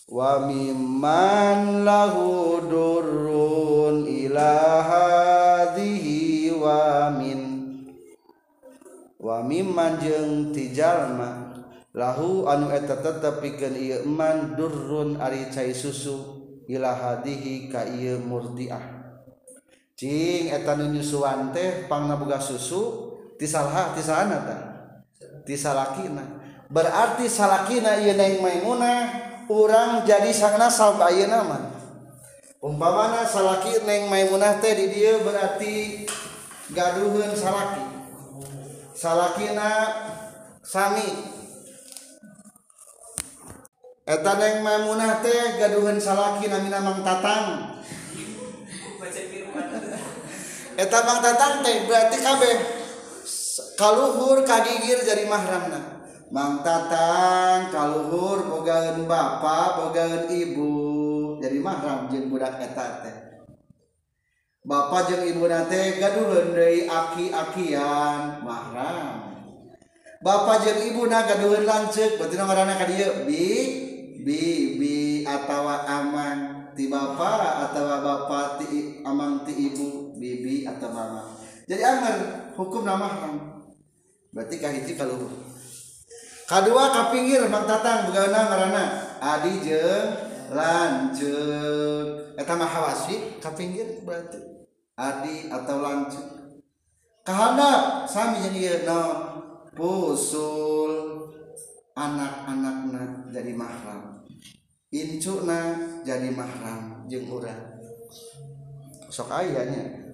wa 0.09 0.49
mimman 0.49 1.85
lahu 1.85 2.65
durrun 2.65 4.09
ila 4.09 4.53
hadhihi 4.81 6.49
wa 6.57 7.13
min 7.13 7.41
wa 9.21 9.45
mimman 9.45 10.01
jeung 10.01 10.49
ti 10.57 10.73
jalma 10.73 11.53
lahu 11.93 12.49
anu 12.49 12.73
eta 12.73 13.05
tetep 13.05 13.45
pikeun 13.45 13.77
ieu 13.77 14.01
man 14.09 14.57
durrun 14.57 15.21
ari 15.21 15.53
cai 15.53 15.77
susu 15.77 16.41
ila 16.65 16.97
hadhihi 16.97 17.69
ka 17.69 17.85
ieu 17.85 18.17
murdiah. 18.25 18.97
Cing 19.93 20.49
eta 20.49 20.73
nu 20.79 20.89
nyusuan 20.89 21.53
teh 21.53 21.85
pangnaboga 21.85 22.41
susu 22.41 23.13
ti 23.37 23.45
salaha 23.45 23.93
ti 23.93 24.01
saana 24.01 24.39
ta? 24.41 24.57
Ti 25.45 25.53
salakina. 25.53 26.25
Berarti 26.73 27.29
salakina 27.29 28.01
ieu 28.01 28.17
neng 28.17 28.41
maimunah. 28.41 29.28
urang 29.49 30.05
jadi 30.05 30.31
sangna 30.33 30.69
salb 30.69 31.01
ayeuna 31.01 31.41
mah 31.43 31.63
umpamana 32.59 33.23
salaki 33.23 33.87
neng 33.87 34.11
maimunah 34.11 34.59
teh 34.59 34.75
di 34.75 34.87
dieu 34.91 35.23
berarti 35.23 36.05
gaduheun 36.75 37.33
salaki. 37.33 37.85
Salakina 38.99 39.71
sami. 40.59 41.07
Eta 44.09 44.33
neng 44.41 44.67
maimunah 44.67 45.23
teh 45.23 45.61
gaduhun 45.61 46.03
salaki 46.03 46.51
namina 46.51 46.83
mang 46.83 47.07
tatang. 47.07 47.79
Eta 50.79 50.99
mang 51.07 51.21
tatang 51.23 51.63
teh 51.63 51.87
berarti 51.87 52.17
kabeh 52.19 52.57
kaluhur 53.79 54.43
kagigir 54.43 54.99
jadi 55.07 55.31
mahramna. 55.31 55.98
Mang 56.29 56.61
Tatang 56.61 57.73
kalluhur 57.73 58.53
bogaun 58.53 59.09
Bapak 59.09 59.69
bogaun 59.81 60.29
Ibu. 60.29 60.73
Jadi 61.41 61.59
mahram 61.63 62.13
jeung 62.13 62.29
budak 62.29 62.61
eta 62.61 63.01
teh. 63.01 63.17
Bapak 64.63 65.09
jeung 65.09 65.25
Ibu 65.25 65.49
nate 65.49 65.97
gaduhun 65.97 66.53
deui 66.53 66.85
aki-akian. 66.85 68.45
Mahram 68.45 69.41
Bapak 70.21 70.69
jeung 70.69 70.81
Ibu 70.93 71.09
na 71.09 71.25
gaduhun 71.25 71.65
lanceuk 71.65 72.21
berarti 72.21 72.35
ngaranna 72.37 72.75
ka 72.77 72.85
dieu 72.85 73.25
bi 73.25 73.45
bibi 74.29 75.25
atawa 75.25 75.89
aman 75.89 76.69
ti 76.77 76.91
bapak 76.91 77.71
atawa 77.71 78.05
bapak 78.05 78.61
ti 78.61 79.01
amang 79.07 79.47
ti 79.47 79.57
ibu 79.57 80.13
bibi 80.21 80.69
atawa 80.69 80.93
mama 80.93 81.23
jadi 81.65 81.83
aman 81.97 82.17
hukum 82.53 82.85
nama 82.85 83.09
mahram 83.09 83.35
berarti 84.35 84.61
kahiji 84.61 84.99
kalau 84.99 85.17
kedua 86.49 86.89
kapinggir 86.89 87.45
mang 87.53 87.69
tatang 87.69 88.09
bagaimana 88.09 89.05
adi 89.21 89.61
jeung 89.61 90.09
lanceuk. 90.49 92.33
Eta 92.41 92.57
mah 92.57 92.65
hawasi 92.65 93.37
kapinggir 93.37 94.01
berarti. 94.01 94.41
Adi 94.97 95.53
atau 95.53 95.77
lanceuk. 95.85 96.29
Kahandap 97.21 98.09
sami 98.09 98.41
jadi 98.49 98.89
no 98.89 99.03
pusul 99.77 100.93
anak-anakna 101.93 103.29
jadi 103.29 103.53
mahram. 103.53 104.25
Incuna 104.89 105.77
jadi 106.01 106.33
mahram 106.33 107.05
jeung 107.13 107.29
urang. 107.29 107.77
Sok 109.13 109.29
ayahnya 109.37 110.09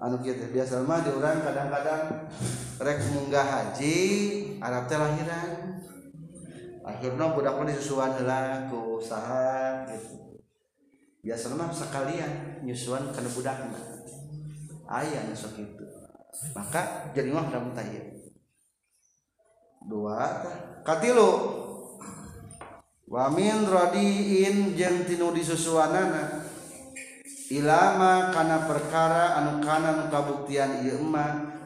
anu 0.00 0.16
kita 0.24 0.48
biasa 0.48 0.86
mah 0.88 1.04
di 1.04 1.10
orang 1.12 1.44
kadang-kadang 1.44 2.30
rek 2.78 2.98
munggah 3.10 3.42
haji 3.42 3.96
Arab 4.62 4.86
teh 4.86 4.98
lahiran. 4.98 5.50
Akhirnya 6.88 7.36
budak 7.36 7.58
mah 7.58 7.68
disusuan 7.68 8.16
heula 8.16 8.64
ku 8.72 8.96
usaha 9.02 9.84
gitu. 9.92 10.40
Biasa 11.20 11.52
mah 11.52 11.68
sekalian 11.68 12.64
nyusuan 12.64 13.12
kana 13.12 13.28
budak 13.28 13.58
mah. 13.68 13.84
Aya 14.88 15.20
sok 15.36 15.60
itu. 15.60 15.84
Maka 16.56 17.12
jadi 17.12 17.28
mahram 17.28 17.76
tah 17.76 17.84
dua 19.84 20.42
katilu. 20.86 21.60
Wamin 23.08 23.68
radiin 23.68 24.76
jeung 24.76 25.04
tinu 25.04 25.32
disusuanana. 25.36 26.44
Ilama 27.48 28.28
kana 28.32 28.68
perkara 28.68 29.40
anu 29.40 29.64
kana 29.64 29.96
nu 29.96 30.04
kabuktian 30.12 30.84
ieu 30.84 31.00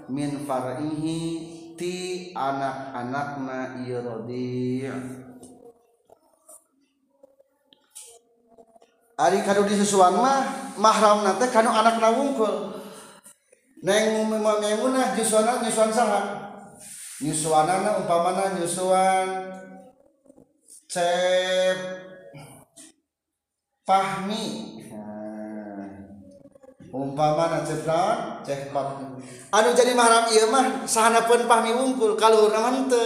min 0.08 0.42
far'ihi 0.48 1.20
ti 1.76 1.94
anak-anakna 2.34 3.84
ieu 3.86 4.00
rodi. 4.02 4.86
Ari 9.22 9.38
kadu 9.46 9.68
disusuan 9.68 10.18
mah 10.18 10.74
mahram 10.80 11.22
nanti 11.22 11.46
kanu 11.52 11.70
anak 11.70 12.00
wungkul. 12.00 12.74
Neng 13.82 14.30
memunah 14.30 15.14
nyusuan 15.18 15.62
nyusuan 15.62 15.90
saha? 15.90 16.20
Nyusuanana 17.22 18.02
umpamana 18.02 18.54
nyusuan 18.58 19.26
cep 20.86 21.78
fahmi. 23.86 24.78
umpama 26.92 27.64
ceknak 27.64 28.44
cek 28.44 28.68
anu 29.48 29.68
jadi 29.72 29.96
mahram 29.96 30.28
ieu 30.28 30.52
mah 30.52 30.84
sahana 30.84 31.24
pun 31.24 31.48
pahmi 31.48 31.72
wungkul 31.72 32.20
kalau 32.20 32.52
orang 32.52 32.84
teu 32.92 33.00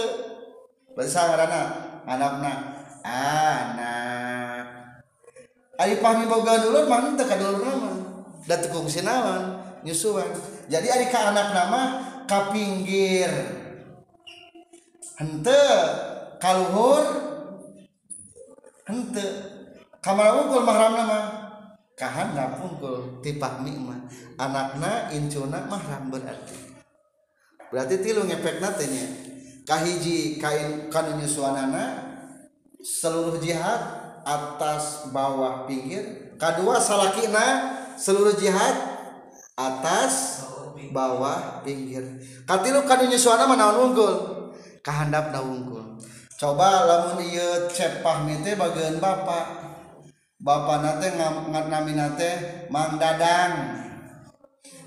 bahasa 0.91 1.29
ngaranna 1.29 1.61
anakna. 2.03 2.53
Anak. 3.07 4.65
Ari 5.79 6.01
pahmi 6.03 6.27
boga 6.27 6.59
dulur 6.59 6.89
mah 6.91 7.15
teu 7.15 7.23
ka 7.23 7.39
dulur 7.39 7.63
nama 7.63 7.91
da 8.43 8.59
teu 8.59 8.75
kungsi 8.75 9.05
naon 9.05 9.61
nyusuan. 9.87 10.27
Jadi 10.67 10.87
ari 10.91 11.07
ka 11.07 11.31
anak 11.31 11.55
nama 11.55 11.81
ka 12.27 12.51
pinggir. 12.51 13.31
Henteu 15.15 15.79
kaluhur 16.43 17.05
henteu 18.83 19.31
kamar 20.03 20.35
wungkul 20.35 20.63
mahram 20.67 20.93
nama 20.95 21.19
kahana 21.97 22.61
punggul 22.61 23.19
tipak 23.25 23.65
nikmat 23.65 23.97
anakna 24.37 25.09
incuna 25.09 25.65
mahram 25.65 26.13
berarti 26.13 26.57
berarti 27.73 27.95
tilu 28.05 28.29
ngepek 28.29 28.61
natenya 28.61 29.05
kahiji 29.67 30.37
kain 30.37 30.87
kanu 30.93 31.19
nyusuanana 31.19 32.07
seluruh 32.79 33.41
jihad 33.43 33.81
atas 34.23 35.11
bawah 35.11 35.67
pinggir. 35.67 36.35
Kedua 36.39 36.79
salakina 36.79 37.75
seluruh 37.99 38.35
jihad 38.39 38.75
atas 39.59 40.45
bawah 40.95 41.63
pinggir. 41.67 42.03
Katilu 42.47 42.87
kanu 42.87 43.11
nyusuana 43.11 43.43
mana 43.43 43.75
unggul? 43.75 44.15
Kahandap 44.79 45.35
na 45.35 45.43
unggul 45.43 45.99
coba 46.37 46.85
lamun 46.85 47.25
ieu 47.25 47.65
cepah 47.73 48.23
mite 48.23 48.53
bagian 48.53 49.01
bapak. 49.01 49.66
Bapak 50.37 50.85
nate 50.85 51.17
nami 51.17 51.97
nate 51.97 52.29
Mang 52.69 53.01
Dadang. 53.01 53.81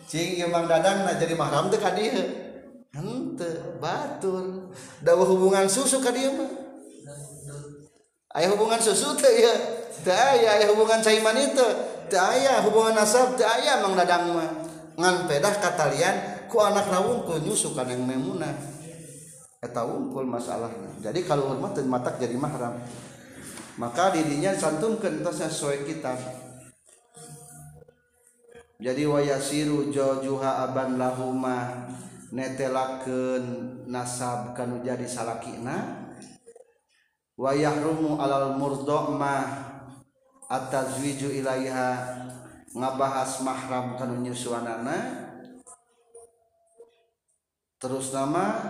Cing 0.06 0.38
ieu 0.38 0.46
Mang 0.46 0.70
Dadang 0.70 1.02
nah 1.02 1.14
jadi 1.18 1.34
mahram 1.34 1.66
teh 1.66 1.82
ka 1.82 1.90
hente 1.90 3.50
batur. 3.82 4.70
Dawuh 5.02 5.26
hubungan 5.26 5.66
susu 5.66 5.98
ka 5.98 6.14
mah. 6.14 6.50
Aya 8.30 8.46
hubungan 8.54 8.78
susu 8.78 9.18
teh 9.18 9.42
ya 9.42 9.54
teh 10.06 10.14
aya 10.14 10.62
aya 10.62 10.66
hubungan 10.70 11.02
caiman 11.02 11.34
itu 11.34 11.66
teu 12.06 12.22
aya 12.22 12.62
hubungan 12.62 12.94
nasab 12.94 13.34
teu 13.34 13.46
aya 13.46 13.82
Mang 13.82 13.98
Dadang 13.98 14.30
mah. 14.30 14.50
Ngan 14.94 15.26
pedah 15.26 15.54
katalian 15.58 16.46
ku 16.46 16.62
anak 16.62 16.86
rawun 16.86 17.26
ku 17.26 17.42
nyusu 17.42 17.74
kana 17.74 17.94
yang 17.94 18.06
memunah 18.06 18.54
eta 19.60 19.84
unggul 19.84 20.24
masalahnya 20.24 20.88
jadi 21.04 21.20
kalau 21.20 21.52
hormat 21.52 21.76
dan 21.76 21.86
matak 21.90 22.16
jadi 22.16 22.32
mahram. 22.38 22.80
Maka 23.80 24.12
dirinya 24.12 24.52
santumkan 24.52 25.24
entasnya 25.24 25.48
sesuai 25.48 25.88
kitab. 25.88 26.20
Jadi 28.76 29.08
wayasiru 29.08 29.88
jojuha 29.88 30.68
aban 30.68 31.00
lahuma 31.00 31.88
netelakeun 32.28 33.44
nasab 33.88 34.52
kanu 34.52 34.84
jadi 34.84 35.08
salakina. 35.08 35.96
Wayahrumu 37.40 38.20
alal 38.20 38.60
murdo 38.60 39.16
ma 39.16 39.48
atazwiju 40.44 41.40
ilaiha 41.40 42.20
ngabahas 42.76 43.40
mahram 43.40 43.96
kanu 43.96 44.20
nyusuanana. 44.20 45.24
Terus 47.80 48.12
nama 48.12 48.60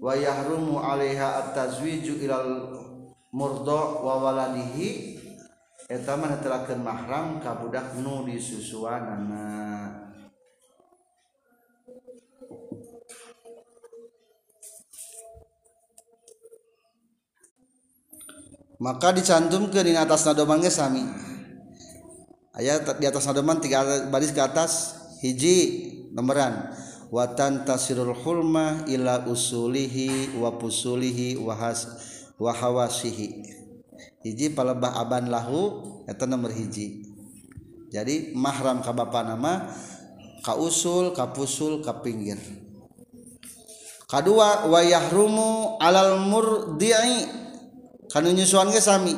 wayahrumu 0.00 0.80
alaiha 0.80 1.44
at-tazwiju 1.44 2.24
ilal 2.24 2.87
murdo 3.32 4.04
wa 4.04 4.14
waladihi 4.24 5.20
eta 5.88 6.16
mah 6.16 6.36
netelakeun 6.36 6.80
mahram 6.80 7.40
ka 7.40 7.56
budak 7.60 7.96
nu 8.00 8.24
disusuanana. 8.28 9.46
Maka 18.78 19.10
dicantumkeun 19.10 19.90
di 19.90 19.98
atas 19.98 20.22
nadoman 20.22 20.62
ge 20.62 20.70
sami. 20.70 21.02
Aya 22.54 22.78
di 22.78 23.04
atas 23.10 23.26
nadoman 23.26 23.58
tiga 23.58 24.06
baris 24.06 24.30
ke 24.30 24.38
atas 24.38 24.94
hiji 25.18 25.90
nomorran 26.14 26.70
watan 27.10 27.66
tasirul 27.66 28.14
Hulmah 28.14 28.86
ila 28.86 29.26
usulihi 29.26 30.38
wapusulihi 30.38 31.40
wahas 32.38 32.62
wahawasihi 32.94 33.58
hiji 34.22 34.54
palebah 34.54 34.98
aban 34.98 35.30
lahu 35.30 35.82
eta 36.06 36.24
nomor 36.24 36.54
hiji. 36.54 37.06
Jadi 37.88 38.36
mahram 38.36 38.84
ka 38.84 38.94
bapa 38.94 39.24
nama 39.24 39.72
ka 40.44 40.54
usul 40.54 41.16
ka 41.16 41.34
pusul 41.34 41.82
ka 41.82 41.98
pinggir. 42.04 42.38
Kadua 44.08 44.70
wa 44.70 44.80
yahrumu 44.80 45.76
alal 45.82 46.20
murdi'i. 46.20 47.28
Kanu 48.08 48.32
nyusuan 48.32 48.72
ge 48.72 48.80
sami. 48.80 49.12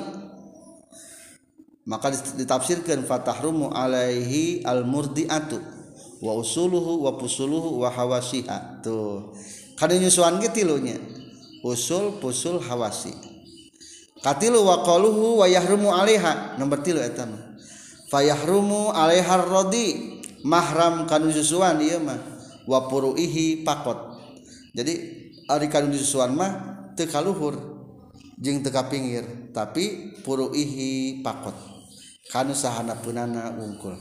Maka 1.86 2.10
ditafsirkan 2.38 3.06
fatahrumu 3.06 3.70
alaihi 3.70 4.66
al 4.66 4.82
murdi'atu. 4.86 5.58
Wa 6.22 6.34
usuluhu 6.38 7.06
wa 7.06 7.14
pusuluhu 7.18 7.82
wa 7.82 7.90
hawasiha. 7.90 8.82
Tuh. 8.82 9.34
Kada 9.78 9.94
nyusuan 9.98 10.38
ge 10.42 10.50
tilunya 10.50 10.98
usul 11.62 12.20
pusul 12.20 12.61
hawasi 12.61 13.30
katilu 14.20 14.64
waqaluhu 14.64 15.40
wa 15.40 15.46
yahrumu 15.48 15.92
alaiha. 15.96 16.61
Nomor 16.61 16.84
tilu 16.84 17.00
eta 17.00 17.24
mah. 17.24 17.56
Fayahrumu 18.12 18.92
alaihar 18.92 19.48
radi 19.48 20.20
mahram 20.44 21.08
kanu 21.08 21.32
susuan 21.32 21.80
ieu 21.80 21.98
mah. 22.00 22.20
Wa 22.68 22.86
puruihi 22.86 23.64
pakot. 23.64 23.96
Jadi 24.76 24.94
ari 25.48 25.66
kanu 25.72 25.90
susuan 25.96 26.36
mah 26.36 26.52
teu 26.94 27.08
kaluhur. 27.08 27.56
Jeung 28.40 28.61
teu 28.61 28.72
pinggir 28.92 29.52
tapi 29.56 30.16
puruihi 30.20 31.20
pakot. 31.24 31.56
Kanu 32.30 32.52
sahana 32.52 32.94
punana 33.00 33.56
wungkul. 33.56 33.96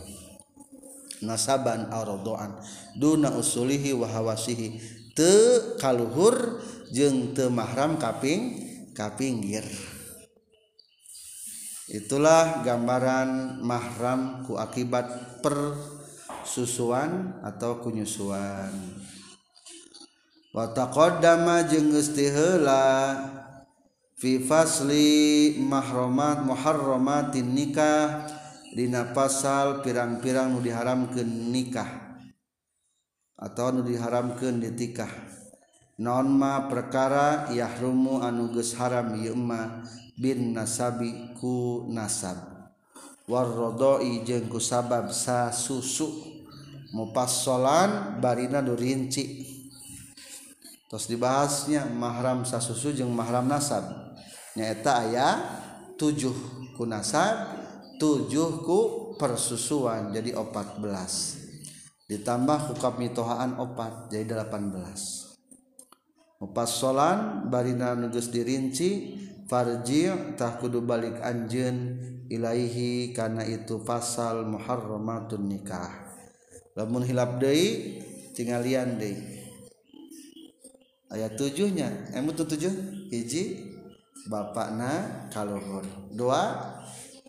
Nasaban 1.24 1.92
arodoan. 1.92 2.60
Duna 2.96 3.34
usulihi 3.36 3.96
wa 3.96 4.08
hawasihi. 4.08 4.68
Teu 5.16 5.76
kaluhur 5.80 6.62
jeung 6.90 7.38
teu 7.38 7.54
mahram 7.54 8.02
kaping 8.02 8.58
kapinggir 8.98 9.62
itulah 11.90 12.62
gambaran 12.62 13.62
mahram 13.66 14.46
ku 14.46 14.62
akibat 14.62 15.42
persusuan 15.42 17.42
atau 17.42 17.82
kunyusuan. 17.82 18.70
Wataqaddama 20.50 21.70
jeung 21.70 21.94
geus 21.94 22.14
tiheula 22.14 23.18
fi 24.18 24.42
fasli 24.42 25.58
mahramat 25.62 26.42
muharramatin 26.42 27.54
nikah 27.54 28.26
dina 28.74 29.14
pasal 29.14 29.86
pirang-pirang 29.86 30.54
nu 30.54 30.60
diharamkeun 30.62 31.54
nikah 31.54 31.90
atau 33.38 33.74
nu 33.74 33.86
diharamkeun 33.86 34.58
ditikah 34.58 35.10
nonma 36.00 36.72
perkara 36.72 37.52
yahrumu 37.52 38.24
anu 38.24 38.56
geus 38.56 38.72
haram 38.80 39.20
yma 39.20 39.84
bin 40.16 40.56
nasabi 40.56 41.36
ku 41.36 41.86
nasab. 41.92 42.40
Warrodoi 43.30 44.26
jengku 44.26 44.58
sabab 44.58 45.14
sa 45.14 45.54
susu. 45.54 46.40
Mupassolan 46.90 48.18
barina 48.18 48.66
nu 48.66 48.74
rinci. 48.74 49.46
Terus 50.90 51.06
dibahasnya 51.06 51.86
mahram 51.86 52.42
sa 52.50 52.58
susu 52.58 52.90
jeung 52.90 53.14
mahram 53.14 53.46
nasab. 53.46 53.86
Nyaeta 54.58 55.06
aya 55.06 55.30
tujuh 56.02 56.34
ku 56.74 56.90
nasab 56.90 57.54
tujuh 58.02 58.66
ku 58.66 58.80
persusuan 59.22 60.10
jadi 60.10 60.34
opat 60.34 60.82
belas. 60.82 61.38
Ditambah 62.10 62.74
hukam 62.74 62.98
mitohaan 62.98 63.62
opat 63.62 64.10
jadi 64.10 64.34
delapan 64.34 64.74
belas. 64.74 65.29
Mupassolan 66.40 67.52
barina 67.52 67.94
nugus 68.00 68.32
dirinci 68.32 69.20
farji 69.46 70.08
tah 70.40 70.56
kudu 70.56 70.80
balik 70.80 71.20
anjen 71.20 72.00
ilaihi 72.32 73.12
karena 73.12 73.44
itu 73.44 73.84
pasal 73.84 74.48
muharramatun 74.48 75.50
nikah. 75.50 75.92
Lamun 76.78 77.04
hilap 77.04 77.42
deui 77.44 78.00
tingalian 78.38 78.96
deui. 78.96 79.20
Ayat 81.10 81.36
tujuhnya 81.36 82.14
emu 82.14 82.32
tujuh 82.32 82.72
hiji 83.10 83.74
bapakna 84.30 85.26
kaluhur. 85.34 85.84
Dua 86.14 86.54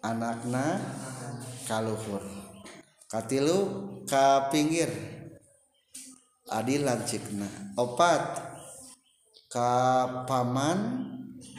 anakna 0.05 0.77
kaluhur. 1.65 2.21
Katilu 3.09 3.59
ka 4.05 4.53
pinggir 4.53 4.93
adil 6.53 6.85
lancikna. 6.85 7.49
Opat 7.81 8.50
ka 9.51 9.73
paman 10.31 10.79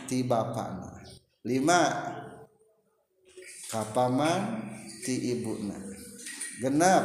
ti 0.08 0.24
bapana. 0.24 1.04
Lima 1.44 1.80
ka 3.68 3.84
paman 3.92 4.64
ti 5.04 5.36
ibuna. 5.36 5.76
Genap 6.64 7.04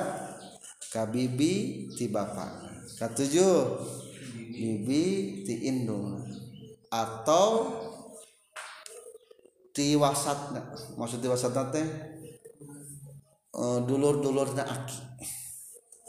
ka 0.94 1.10
bibi 1.10 1.90
ti 1.90 2.06
bapana. 2.06 2.70
Katujuh 3.02 3.82
bibi 4.54 5.04
ti 5.42 5.66
indung 5.66 6.22
atau 6.86 7.74
ti 9.74 9.98
wasatna. 9.98 10.70
Maksud 10.94 11.18
ti 11.18 11.26
wasatna 11.26 11.66
teh 11.74 11.86
uh, 13.58 13.82
dulur-dulurna 13.82 14.62
aki. 14.62 15.02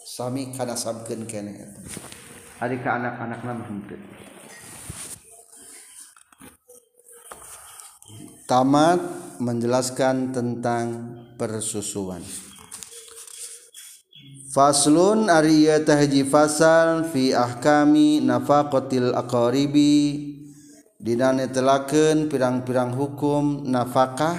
Sami 0.05 0.53
kana 0.53 0.77
sabkeun 0.77 1.25
kene 1.25 1.53
eta. 1.65 1.81
Ari 2.61 2.81
ka 2.81 2.97
anak-anakna 3.01 3.51
mah 3.53 3.67
henteu. 3.69 4.26
tamat 8.47 9.03
menjelaskan 9.43 10.31
tentang 10.31 10.85
persusuan. 11.35 12.23
Faslun 14.55 15.27
ariya 15.27 15.83
tahji 15.83 16.25
fasal 16.25 17.05
fi 17.11 17.35
ahkami 17.35 18.23
nafaqatil 18.23 19.13
aqaribi. 19.13 20.33
Dina 20.97 21.29
netelakeun 21.29 22.25
pirang-pirang 22.25 22.89
hukum 22.97 23.69
nafkah 23.69 24.33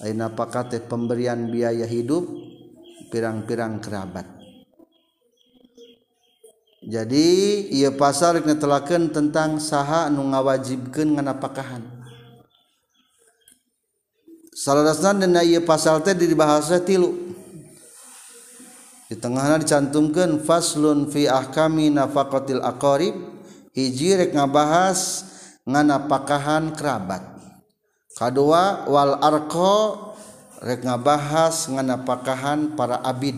ai 0.00 0.16
nafkah 0.16 0.64
teh 0.72 0.80
pemberian 0.80 1.52
biaya 1.52 1.84
hidup 1.84 2.24
pirang-pirang 3.12 3.76
kerabat. 3.76 4.24
Jadi 6.80 7.28
ieu 7.76 7.92
pasal 7.92 8.40
netelakeun 8.40 9.12
tentang 9.12 9.60
saha 9.60 10.08
nu 10.08 10.32
ngawajibkeun 10.32 11.20
nganapakahan. 11.20 11.95
salarasna 14.56 15.12
dina 15.20 15.44
ieu 15.44 15.60
pasal 15.60 16.00
teh 16.00 16.16
di 16.16 16.32
bahasa 16.32 16.80
tilu. 16.80 17.12
Di 19.06 19.14
tengahna 19.14 19.60
dicantumkeun 19.60 20.42
faslun 20.42 21.12
fi 21.12 21.28
ahkami 21.28 21.92
nafaqatil 21.92 22.64
aqarib. 22.64 23.14
Hiji 23.76 24.16
rek 24.16 24.32
ngabahas 24.32 25.28
nganapakahan 25.68 26.72
kerabat. 26.72 27.20
Kadua 28.16 28.88
wal 28.88 29.20
arqa 29.20 29.76
rek 30.64 30.80
ngabahas 30.80 31.68
nganapakahan 31.68 32.72
para 32.72 33.04
abid. 33.04 33.36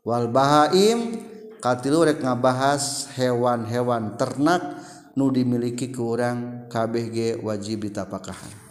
Wal 0.00 0.32
bahaim 0.32 1.20
katilu 1.60 2.08
rek 2.08 2.24
ngabahas 2.24 3.12
hewan-hewan 3.12 4.16
ternak 4.16 4.80
nu 5.12 5.28
dimiliki 5.28 5.92
kurang 5.92 6.66
kabeh 6.72 7.04
ge 7.12 7.28
wajib 7.36 7.84
ditapakahan. 7.84 8.65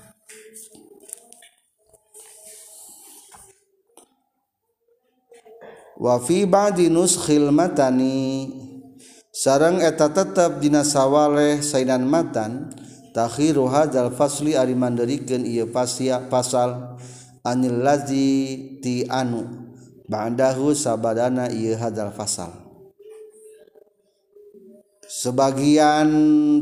wafi 5.99 6.43
ba'di 6.47 6.91
nuskhil 6.91 7.51
matani. 7.51 8.51
Sareng 9.35 9.83
eta 9.83 10.07
tetep 10.07 10.63
dina 10.63 10.87
sawaleh 10.87 11.59
sainan 11.59 12.07
matan 12.07 12.71
takhiru 13.11 13.67
hadzal 13.67 14.15
fasli 14.15 14.55
ari 14.55 14.79
mandirikeun 14.79 15.43
ieu 15.43 15.67
pasia 15.67 16.23
pasal 16.31 16.95
anil 17.43 17.83
ladzi 17.83 18.79
ti 18.79 19.03
anu. 19.11 19.43
Ba'dahu 20.07 20.71
sabadana 20.71 21.51
ieu 21.51 21.75
hadzal 21.75 22.15
fasal. 22.15 22.53
Sebagian 25.03 26.07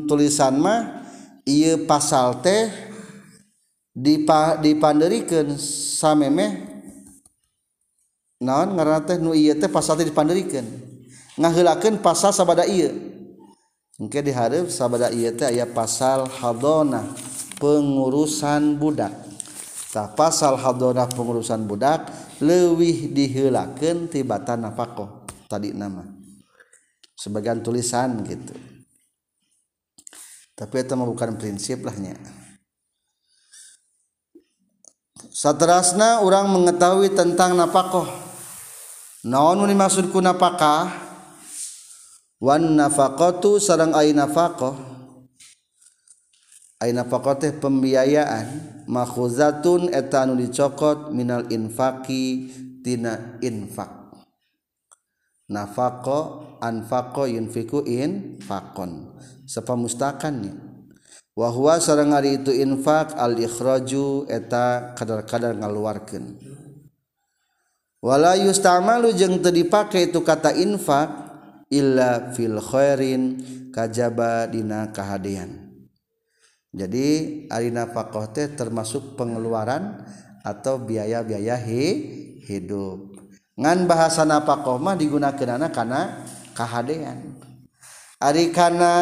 tulisan 0.09 0.57
mah 0.57 1.05
ieu 1.45 1.85
pasal 1.85 2.41
teh 2.41 2.73
dipa 3.93 4.57
samemeh 5.61 6.72
naon 8.43 8.75
ngaran 8.75 9.07
teh 9.07 9.15
nu 9.15 9.31
ieu 9.31 9.55
teh 9.55 9.71
pasal 9.71 9.95
teh 9.95 10.03
dipanderikeun 10.03 10.93
ngaheulakeun 11.39 11.97
pasal 12.03 12.29
sabada 12.35 12.67
ieu. 12.67 12.91
Engke 13.97 14.25
dihareup 14.25 14.69
sabada 14.69 15.09
ieu 15.09 15.31
teh 15.33 15.47
aya 15.47 15.65
pasal 15.65 16.27
hadona 16.27 17.07
pengurusan 17.57 18.77
budak. 18.77 19.13
Tah 19.93 20.09
pasal 20.11 20.57
hadona 20.57 21.05
pengurusan 21.05 21.65
budak 21.69 22.09
leuwih 22.41 23.13
diheulakeun 23.13 24.09
tibatan 24.09 24.65
napakoh 24.65 25.25
tadi 25.45 25.73
nama. 25.73 26.03
Sebagian 27.13 27.61
tulisan 27.63 28.25
gitu. 28.25 28.53
Tapi 30.53 30.85
itu 30.85 30.93
bukan 30.93 31.33
prinsip 31.33 31.81
lahnya 31.81 32.13
Satrasna 35.33 36.21
orang 36.21 36.45
mengetahui 36.53 37.17
tentang 37.17 37.57
napakoh 37.57 38.05
naon 39.23 39.65
dimaksud 39.67 40.11
ku 40.11 40.19
wan 42.43 42.63
nafaqatu 42.75 43.59
sareng 43.59 43.95
ai 43.95 44.11
nafaqah 44.11 44.75
ai 46.83 46.91
nafaqah 46.91 47.35
teh 47.39 47.55
pembiayaan 47.55 48.83
makhuzatun 48.91 49.95
eta 49.95 50.27
anu 50.27 50.35
dicokot 50.35 51.15
minal 51.15 51.47
infaqi 51.47 52.51
tina 52.83 53.39
infak 53.39 54.03
nafaqo 55.53 56.19
anfaqo 56.63 57.27
yunfiku 57.27 57.83
infaqon. 57.83 59.13
Sepamustakannya 59.43 60.55
wa 61.33 61.49
huwa 61.49 61.81
sareng 61.81 62.13
ari 62.13 62.41
itu 62.41 62.53
infak 62.53 63.17
al 63.17 63.35
ikhraju 63.35 64.29
eta 64.29 64.95
kadar-kadar 64.95 65.57
ngaluarkeun. 65.59 66.39
wala 68.03 68.35
yustamalu 68.35 69.15
jeung 69.15 69.39
teu 69.39 69.55
dipake 69.55 70.11
itu 70.11 70.19
kata 70.19 70.51
infak 70.51 71.07
illa 71.71 72.35
fil 72.35 72.59
khairin 72.59 73.39
kajaba 73.71 74.45
dina 74.51 74.91
kahadean. 74.91 75.71
Jadi 76.73 77.07
ari 77.47 77.69
nafkah 77.71 78.27
teh 78.33 78.51
termasuk 78.51 79.15
pengeluaran 79.15 80.03
atau 80.43 80.81
biaya-biaya 80.81 81.55
hi, 81.55 81.85
hidup. 82.43 83.13
Ngan 83.55 83.85
bahasa 83.85 84.25
nafkah 84.25 84.81
mah 84.81 84.97
digunakeunana 84.97 85.69
kana 85.69 86.25
kahadean. 86.57 87.39
Ari 88.17 88.49
kana 88.49 88.93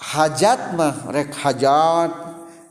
hajat 0.00 0.72
mah 0.72 1.12
rek 1.12 1.36
hajat 1.36 2.10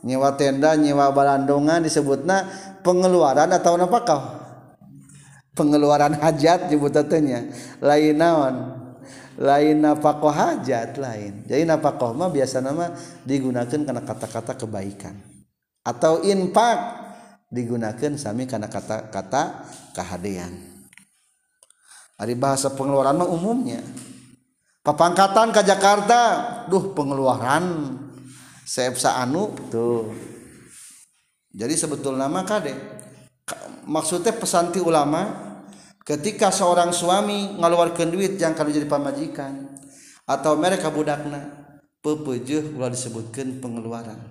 nyewa 0.02 0.34
tenda 0.34 0.74
nyewa 0.74 1.14
balandongan 1.14 1.86
disebutna 1.86 2.50
pengeluaran 2.82 3.50
atau 3.54 3.78
nafkah 3.78 4.45
pengeluaran 5.56 6.20
hajat 6.20 6.68
nyebutannya 6.68 7.50
lain 7.80 8.14
naon? 8.20 8.56
Lain 9.36 9.84
nafkah 9.84 10.32
hajat 10.32 10.96
lain. 10.96 11.44
Jadi 11.44 11.68
nafkah 11.68 12.12
mah 12.16 12.32
biasa 12.32 12.60
nama 12.64 12.92
digunakan 13.24 13.68
karena 13.68 14.02
kata-kata 14.04 14.56
kebaikan. 14.56 15.16
Atau 15.84 16.24
infak 16.24 17.04
digunakan 17.52 18.16
sami 18.16 18.48
karena 18.48 18.68
kata-kata 18.68 19.68
kehadian. 19.92 20.56
Ari 22.16 22.32
bahasa 22.32 22.72
pengeluaran 22.72 23.20
mah 23.20 23.28
umumnya. 23.28 23.84
Papangkatan 24.80 25.52
ke 25.52 25.60
Jakarta 25.68 26.20
duh 26.72 26.96
pengeluaran. 26.96 27.92
Seepsa 28.64 29.20
anu 29.20 29.52
tuh. 29.68 30.16
Jadi 31.52 31.76
sebetul 31.76 32.16
nama 32.16 32.40
kade. 32.42 32.72
Maksudnya 33.86 34.34
pesanti 34.34 34.82
ulama 34.82 35.45
ketika 36.06 36.54
seorang 36.54 36.94
suami 36.94 37.58
ngaluarkan 37.58 38.14
duit 38.14 38.38
yang 38.38 38.54
kalau 38.54 38.70
jadi 38.70 38.86
pamajikan 38.86 39.74
atau 40.22 40.54
mereka 40.54 40.94
budakna 40.94 41.66
pepejuh 41.98 42.78
ulah 42.78 42.94
disebutkan 42.94 43.58
pengeluaran. 43.58 44.22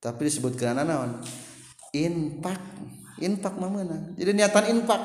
Tapi 0.00 0.20
disebutkan 0.24 0.80
naon? 0.80 1.20
Infak. 1.92 2.60
Infak 3.20 3.54
memenang 3.56 4.16
jadi 4.16 4.32
niatan 4.32 4.76
infak. 4.76 5.00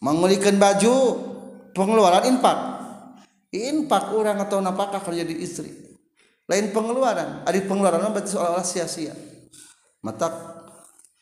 Mengulikan 0.00 0.56
baju 0.56 0.94
pengeluaran 1.76 2.24
infak. 2.32 2.58
Infak 3.52 4.12
orang 4.12 4.40
atau 4.40 4.60
napakah 4.60 5.00
kalau 5.00 5.16
jadi 5.16 5.32
istri? 5.36 5.72
Lain 6.48 6.72
pengeluaran. 6.72 7.44
Ada 7.44 7.60
pengeluaran 7.64 8.08
berarti 8.12 8.32
seolah-olah 8.32 8.64
sia-sia. 8.64 9.12
Mata 10.04 10.28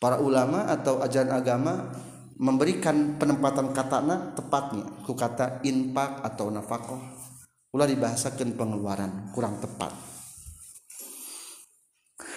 para 0.03 0.19
ulama 0.19 0.67
atau 0.71 1.03
ajaran 1.03 1.35
agama 1.35 2.06
memberikan 2.37 3.17
penempatan 3.17 3.73
katana 3.73 4.33
tepatnya 4.37 4.85
ku 5.05 5.17
kata 5.17 5.61
infak 5.65 6.25
atau 6.25 6.53
nafkah. 6.53 7.01
Ulah 7.73 7.89
dibahasakan 7.89 8.57
pengeluaran 8.57 9.33
kurang 9.37 9.61
tepat. 9.61 9.93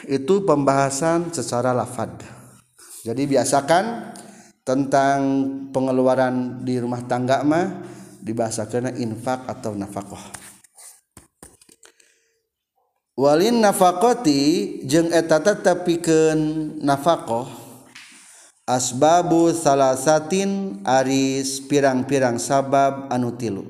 Itu 0.08 0.48
pembahasan 0.48 1.32
secara 1.36 1.76
lafad 1.76 2.40
jadi 3.00 3.24
biasakan 3.24 4.12
tentang 4.68 5.20
pengeluaran 5.72 6.68
di 6.68 6.76
rumah 6.84 7.00
tangga 7.08 7.42
mah 7.48 7.80
dibahasakan 8.20 9.00
infak 9.00 9.48
atau 9.48 9.72
nafkah. 9.72 10.20
Walin 13.16 13.64
nafakoti 13.64 14.84
jeng 14.88 15.12
etata 15.12 15.56
tapikeun 15.60 16.76
nafkah 16.84 17.48
asbabu 18.70 19.50
salasatin 19.50 20.86
aris 20.86 21.58
pirang-pirang 21.66 22.38
sabab 22.38 23.10
anu 23.10 23.34
tilu. 23.34 23.66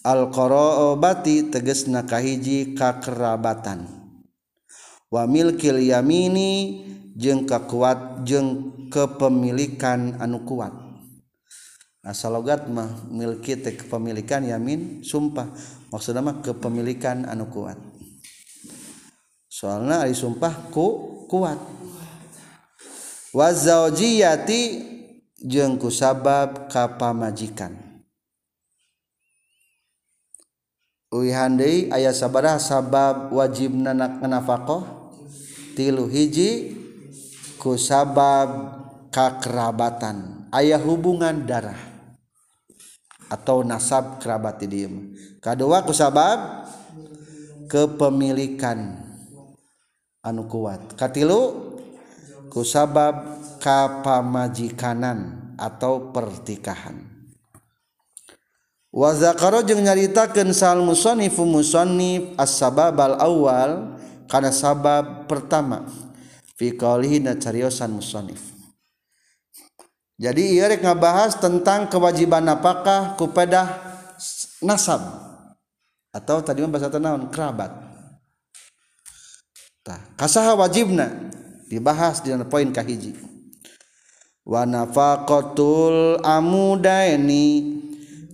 Alqarobati 0.00 1.52
tegesna 1.52 2.08
kahiji 2.08 2.72
kakerabatan. 2.72 3.84
Wa 5.12 5.28
milkil 5.28 5.84
yamini 5.84 6.82
jeung 7.12 7.44
kakuat 7.44 8.24
jeung 8.24 8.72
kepemilikan 8.88 10.16
anu 10.16 10.40
kuat. 10.48 10.72
Asalogat 12.02 12.66
mah 12.66 13.06
milki 13.12 13.60
teh 13.60 13.76
kepemilikan 13.76 14.42
yamin 14.42 15.04
sumpah. 15.04 15.46
Maksudna 15.92 16.24
mah 16.24 16.40
kepemilikan 16.40 17.28
anu 17.28 17.46
kuat. 17.52 17.76
Soalna 19.46 20.02
ari 20.02 20.16
sumpah 20.16 20.72
ku 20.72 21.28
kuat. 21.28 21.60
wazaojiyati 23.32 24.60
jengku 25.40 25.88
sabab 25.88 26.68
kapamajikan. 26.68 27.74
Uihandei 31.12 31.92
aya 31.92 32.16
sabarah 32.16 32.56
sabab 32.56 33.36
wajib 33.36 33.76
nanak 33.76 34.24
nafakoh 34.24 35.12
tilu 35.76 36.08
hiji 36.08 36.72
ku 37.60 37.76
sabab 37.76 38.80
kakerabatan. 39.12 40.48
Ayah 40.52 40.80
hubungan 40.80 41.44
darah. 41.44 41.76
Atau 43.32 43.64
nasab 43.64 44.20
kerabat 44.20 44.60
di 44.60 44.84
kedua 45.40 45.84
ku 45.84 45.96
sabab 45.96 46.68
kepemilikan. 47.68 49.00
Anu 50.20 50.44
kuat. 50.48 50.96
Katilu 50.96 51.71
kusabab 52.52 53.40
kapamajikanan 53.64 55.40
atau 55.56 56.12
pertikahan. 56.12 57.00
Wa 58.92 59.16
zakara 59.16 59.64
jeung 59.64 59.80
nyaritakeun 59.80 60.52
sal 60.52 60.84
musannifu 60.84 61.48
musannif 61.48 62.36
as-sabab 62.36 62.92
al-awwal 63.00 63.96
kana 64.28 64.52
sabab 64.52 65.24
pertama. 65.24 65.88
Fi 66.60 66.76
qaulihi 66.76 67.24
na 67.24 67.40
cariosan 67.40 67.96
musannif. 67.96 68.52
Jadi 70.20 70.52
ieu 70.52 70.68
rek 70.68 70.84
ngabahas 70.84 71.40
tentang 71.40 71.88
kewajiban 71.88 72.44
apakah 72.52 73.16
kepada 73.16 73.80
nasab. 74.60 75.00
Atau 76.12 76.44
tadi 76.44 76.60
bahasa 76.68 76.92
naon? 77.00 77.32
Kerabat. 77.32 77.72
Tah 79.80 79.98
kasaha 80.20 80.52
wajibna 80.52 81.32
dibahas 81.72 82.20
di 82.20 82.36
poin 82.44 82.68
kahiji. 82.68 83.16
Wa 84.44 84.68
nafaqatul 84.68 86.20
amudaini 86.20 87.80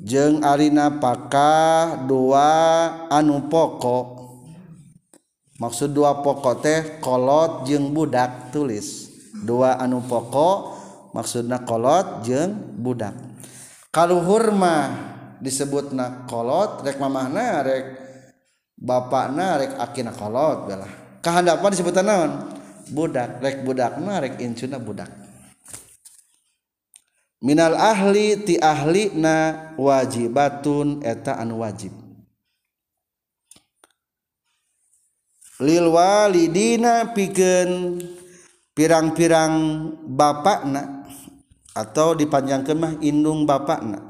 jeung 0.02 0.42
arina 0.42 0.98
pakah 0.98 2.02
dua 2.02 2.50
anu 3.06 3.46
pokok. 3.46 4.18
Maksud 5.62 5.94
dua 5.94 6.18
pokok 6.18 6.54
teh 6.58 6.80
kolot 6.98 7.62
jeung 7.70 7.94
budak 7.94 8.50
tulis. 8.50 9.06
Dua 9.38 9.78
anu 9.78 10.02
pokok 10.02 10.58
maksudna 11.14 11.62
kolot 11.62 12.26
jeung 12.26 12.74
budak. 12.74 13.14
Kalau 13.94 14.18
hurma 14.18 14.90
disebutna 15.38 16.26
kolot 16.26 16.82
rek 16.82 16.98
mamahna 16.98 17.62
rek 17.62 17.86
bapakna 18.74 19.62
rek 19.62 19.72
akina 19.78 20.10
kolot 20.10 20.66
bela 20.66 20.86
kahandapna 21.22 21.70
disebutna 21.70 22.02
naon? 22.02 22.57
budak 22.90 23.38
rek 23.44 23.62
budak 23.62 24.00
mah 24.00 24.24
rek 24.24 24.40
incuna 24.40 24.80
budak. 24.80 25.10
Minal 27.38 27.78
ahli 27.78 28.34
ti 28.42 28.58
ahli 28.58 29.14
na 29.14 29.70
wajibatun 29.78 31.06
eta 31.06 31.38
anu 31.38 31.62
wajib. 31.62 31.94
Lil 35.62 35.86
walidina 35.90 37.14
pikeun 37.14 38.02
pirang-pirang 38.74 39.54
bapakna 40.06 41.06
atau 41.74 42.14
dipanjangkan 42.18 42.78
mah 42.78 42.92
indung 43.02 43.46
bapakna. 43.46 44.02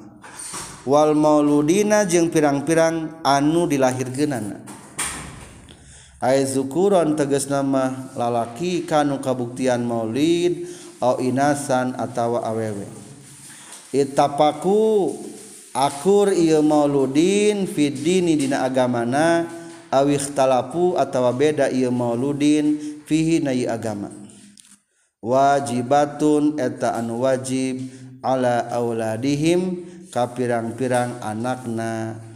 Wal 0.88 1.12
mauludina 1.12 2.08
jeung 2.08 2.32
pirang-pirang 2.32 3.20
anu 3.20 3.68
dilahirkeunana 3.68 4.77
aya 6.18 6.42
zukuron 6.42 7.14
teges 7.14 7.46
nama 7.46 8.10
lalaki 8.18 8.82
kanu 8.82 9.22
kabuktian 9.22 9.86
maulid 9.86 10.66
au 10.98 11.22
inasan 11.22 11.94
atawa 11.94 12.42
awewe. 12.42 12.86
Itapaku 13.94 15.14
akur 15.72 16.34
ieu 16.34 16.60
mauludin 16.60 17.70
fidini 17.70 18.34
dina 18.34 18.66
agamana 18.66 19.46
awih 19.94 20.20
talapu 20.34 20.98
atawa 20.98 21.32
beda 21.32 21.70
ieu 21.70 21.94
mauludin 21.94 22.98
fihi 23.08 23.40
na 23.40 23.54
agama. 23.72 24.12
Wajibatun 25.18 26.60
eta 26.60 26.94
anu 26.94 27.24
wajib 27.24 27.80
ala 28.22 28.68
auladihim 28.70 29.86
ka 30.12 30.30
pirang-pirang 30.30 31.18
anakna. 31.24 32.27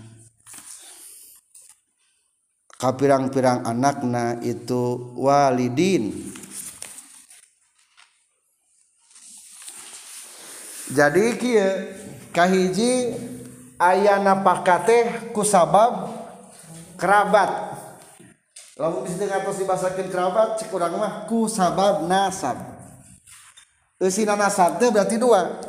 kapirang-pirang 2.83 3.63
anakna 3.63 4.43
itu 4.43 5.15
walidin. 5.15 6.35
Jadi 10.91 11.39
kia 11.39 11.95
kahiji 12.35 13.15
ayana 13.79 14.43
pakate 14.43 15.31
kusabab 15.31 16.11
kerabat. 16.99 17.79
Lamun 18.75 19.07
bisa 19.07 19.31
ngatos 19.31 19.63
dibasakan 19.63 20.11
kerabat 20.11 20.59
cek 20.59 20.69
kurang 20.69 20.99
mah 20.99 21.31
kusabab 21.31 22.03
nasab. 22.11 22.59
Esina 24.03 24.35
nasab 24.35 24.83
teh 24.83 24.91
berarti 24.91 25.23
dua 25.23 25.63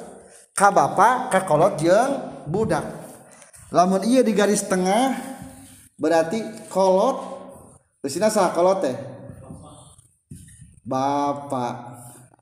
ka 0.58 0.74
bapak 0.74 1.30
ka 1.30 1.46
kolot 1.46 1.78
jeung 1.78 2.44
budak. 2.50 2.84
Lamun 3.70 4.02
iya 4.02 4.26
di 4.26 4.34
garis 4.34 4.66
tengah 4.66 5.33
berarti 5.98 6.42
kolot 6.68 7.34
sini 8.04 8.28
sah 8.28 8.52
kolot 8.52 8.84
teh? 8.84 8.96
Bapak. 10.84 11.76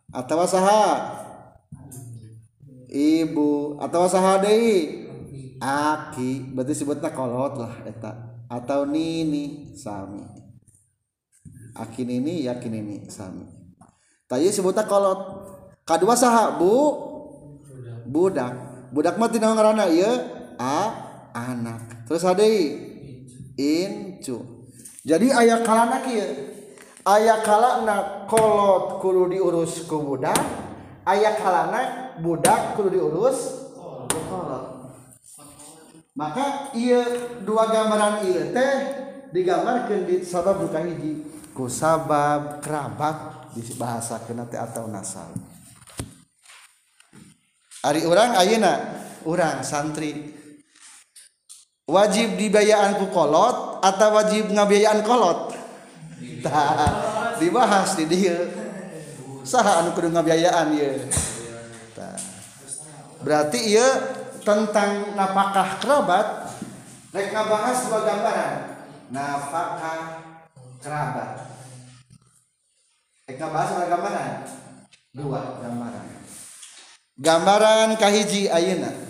Atau 0.09 0.41
saha? 0.49 1.13
Ibu. 2.89 3.77
Atau 3.77 4.09
saha 4.09 4.41
deui? 4.41 5.05
Aki. 5.61 6.57
Berarti 6.57 6.73
sebutnya 6.73 7.13
kolot 7.13 7.61
lah 7.61 7.85
eta. 7.85 8.41
Atau 8.49 8.89
nini 8.89 9.77
sami. 9.77 10.25
Aki 11.77 12.09
nini 12.09 12.43
yakin 12.49 12.71
nini 12.73 12.97
sami. 13.07 13.45
Tadi 14.25 14.49
sebutnya 14.49 14.89
kolot. 14.89 15.45
Kedua 15.85 16.17
saha 16.17 16.57
bu? 16.57 16.73
Budak. 18.09 18.57
Budak 18.89 19.15
mah 19.21 19.29
tina 19.29 19.53
ngaranna 19.53 19.87
ieu 19.93 20.09
a 20.57 20.89
anak. 21.31 22.09
Terus 22.09 22.25
ada 22.25 22.43
incu 23.59 24.61
jadi 25.01 25.33
ayah 25.33 25.65
kalana 25.65 25.97
kieu? 26.05 26.29
Ayah 27.01 27.41
kalana 27.41 28.29
kolot 28.29 29.01
kudu 29.01 29.33
diurus 29.33 29.89
ku 29.89 29.97
budak 29.97 30.37
ayah 31.09 31.33
kalana 31.41 32.13
budak 32.21 32.77
kudu 32.77 32.93
diurus 32.93 33.65
kolot. 34.05 34.93
Maka 36.13 36.69
iya 36.77 37.01
dua 37.41 37.73
gambaran 37.73 38.29
iya 38.29 38.53
teh 38.53 38.73
digambarkan 39.33 40.05
di 40.05 40.21
sabab 40.21 40.61
bukan 40.61 40.93
hiji 40.93 41.25
ku 41.57 41.65
sabab 41.65 42.61
kerabat 42.61 43.49
di 43.57 43.65
bahasa 43.73 44.21
kena 44.21 44.45
teh 44.45 44.61
atau 44.61 44.85
nasal. 44.85 45.33
Ari 47.81 48.05
orang 48.05 48.37
ayeuna 48.37 49.01
orang 49.25 49.65
santri. 49.65 50.40
Wajib 51.91 52.39
dibayaan 52.39 52.95
ku 52.95 53.11
kolot 53.11 53.83
atau 53.83 54.09
wajib 54.15 54.47
ngabiayaan 54.47 55.03
kolot? 55.03 55.51
Dibahas. 57.37 57.99
Di 57.99 58.05
dia. 58.07 58.37
Saha 59.43 59.83
anu 59.83 59.91
kudu 59.91 60.07
ngabiayaan 60.15 60.67
ya? 60.79 60.91
Berarti 63.21 63.59
iya 63.75 63.85
tentang 64.41 65.13
napakah 65.13 65.77
kerabat 65.77 66.49
rek 67.13 67.29
ngabahas 67.29 67.77
dua 67.85 68.01
gambaran. 68.07 68.53
Nafkah 69.11 69.69
kerabat. 70.81 71.29
Rek 73.29 73.35
ngabahas 73.37 73.69
dua 73.75 73.87
gambaran. 73.91 74.31
Dua 75.11 75.41
gambaran. 75.59 76.05
Gambaran 77.21 77.89
kahiji 78.01 78.49
ayeuna 78.49 79.00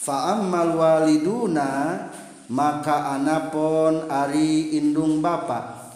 faammal 0.00 0.80
waliduna 0.80 2.08
maka 2.48 3.14
anapon 3.20 4.08
ari 4.08 4.80
indung 4.80 5.20
bapak 5.20 5.92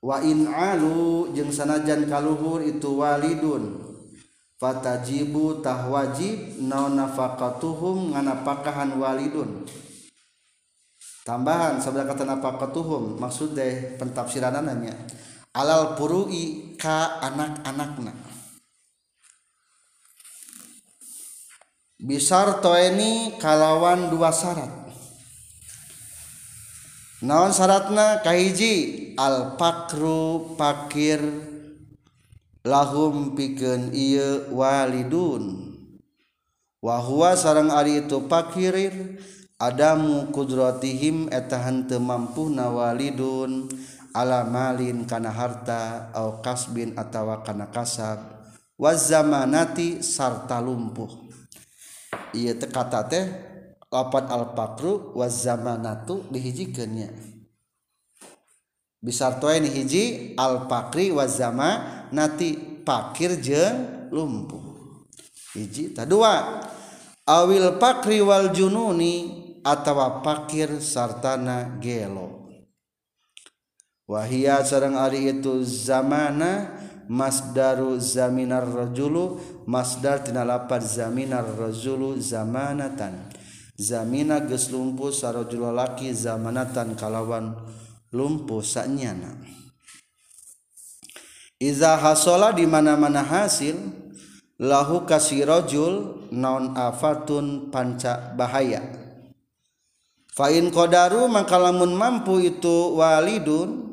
wa 0.00 0.22
in 0.22 0.46
alu 0.46 1.34
jeung 1.34 1.50
sanajan 1.50 2.06
kaluhur 2.06 2.62
itu 2.62 2.94
walidun. 2.94 3.90
Fatajibu 4.60 5.64
tah 5.64 5.88
wajib 5.88 6.60
naon 6.60 6.92
nafaqatuhum 6.92 8.12
nganapakahan 8.12 8.92
walidun. 9.00 9.64
Tambahan 11.24 11.80
sabda 11.80 12.04
kata 12.04 12.28
nafaqatuhum 12.28 13.16
maksud 13.16 13.56
deh 13.56 13.96
pentafsiranannya. 13.96 14.92
Alal 15.56 15.96
purui 15.96 16.76
ka 16.76 17.24
anak-anakna. 17.24 18.29
bisar 22.00 22.64
toeni 22.64 23.36
kalawan 23.36 24.08
dua 24.08 24.32
syarat. 24.32 24.72
Naon 27.20 27.52
syaratna? 27.52 28.24
Kahiji 28.24 29.12
al 29.20 29.60
pakru 29.60 30.56
pakir 30.56 31.20
lahum 32.64 33.36
pikeun 33.36 33.92
ieu 33.92 34.48
walidun. 34.56 35.76
Wahwa 36.80 37.36
sarang 37.36 37.68
ari 37.68 38.08
itu 38.08 38.24
pakirir 38.24 39.20
adamu 39.60 40.32
kudratihim 40.32 41.28
eta 41.28 41.60
henteu 41.60 42.00
mampu 42.00 42.48
walidun 42.48 43.68
ala 44.16 44.48
malin 44.48 45.04
kana 45.04 45.28
harta 45.28 46.08
au 46.16 46.40
kasbin 46.40 46.96
atawa 46.96 47.44
kana 47.44 47.68
kasab. 47.68 48.24
Wazamanati 48.80 50.00
sarta 50.00 50.56
lumpuh. 50.56 51.29
iya 52.34 52.54
teh 52.54 52.70
kata 52.70 53.06
teh 53.10 53.24
lapat 53.90 54.30
al 54.30 54.54
fakru 54.54 55.12
wa 55.18 55.26
zamanatu 55.26 56.26
dihijikeunnya. 56.30 57.10
Bisartoen 59.00 59.64
hiji 59.64 60.36
al 60.36 60.68
fakri 60.68 61.08
wa 61.08 61.24
zamanati 61.24 62.82
pakir 62.84 63.40
jeung 63.40 64.08
lumpuh. 64.12 64.62
Hiji 65.56 65.96
tah 65.96 66.04
dua 66.04 66.62
awil 67.24 67.80
pakri 67.80 68.20
wal 68.20 68.52
jununi 68.52 69.40
atawa 69.64 70.20
pakir 70.20 70.78
sartana 70.84 71.80
gelo. 71.80 72.46
Wahia 74.10 74.60
sareng 74.66 74.98
ari 74.98 75.30
itu 75.30 75.62
zamana 75.62 76.74
masdaru 77.10 77.98
zaminar 77.98 78.62
rajulu 78.62 79.42
masdar 79.66 80.22
tina 80.22 80.46
lapar 80.46 80.78
zaminar 80.78 81.42
rajulu 81.58 82.14
zamanatan. 82.22 83.26
Zamina 83.74 84.38
geus 84.44 84.70
lumpuh 84.70 85.10
sarajul 85.10 85.72
laki 85.74 86.14
zamanatan 86.14 86.94
kalawan 86.94 87.58
lumpuh 88.14 88.62
sanyana. 88.62 89.34
Iza 91.56 91.96
hasola 91.98 92.52
di 92.54 92.68
mana-mana 92.68 93.24
hasil 93.24 93.76
lahu 94.60 95.08
kasirajul 95.08 96.28
naon 96.30 96.76
afatun 96.76 97.72
panca 97.72 98.36
bahaya. 98.36 98.84
Fa'in 100.30 100.68
kodaru 100.70 101.26
maka 101.26 101.56
lamun 101.58 101.96
mampu 101.96 102.38
itu 102.40 103.00
walidun 103.00 103.89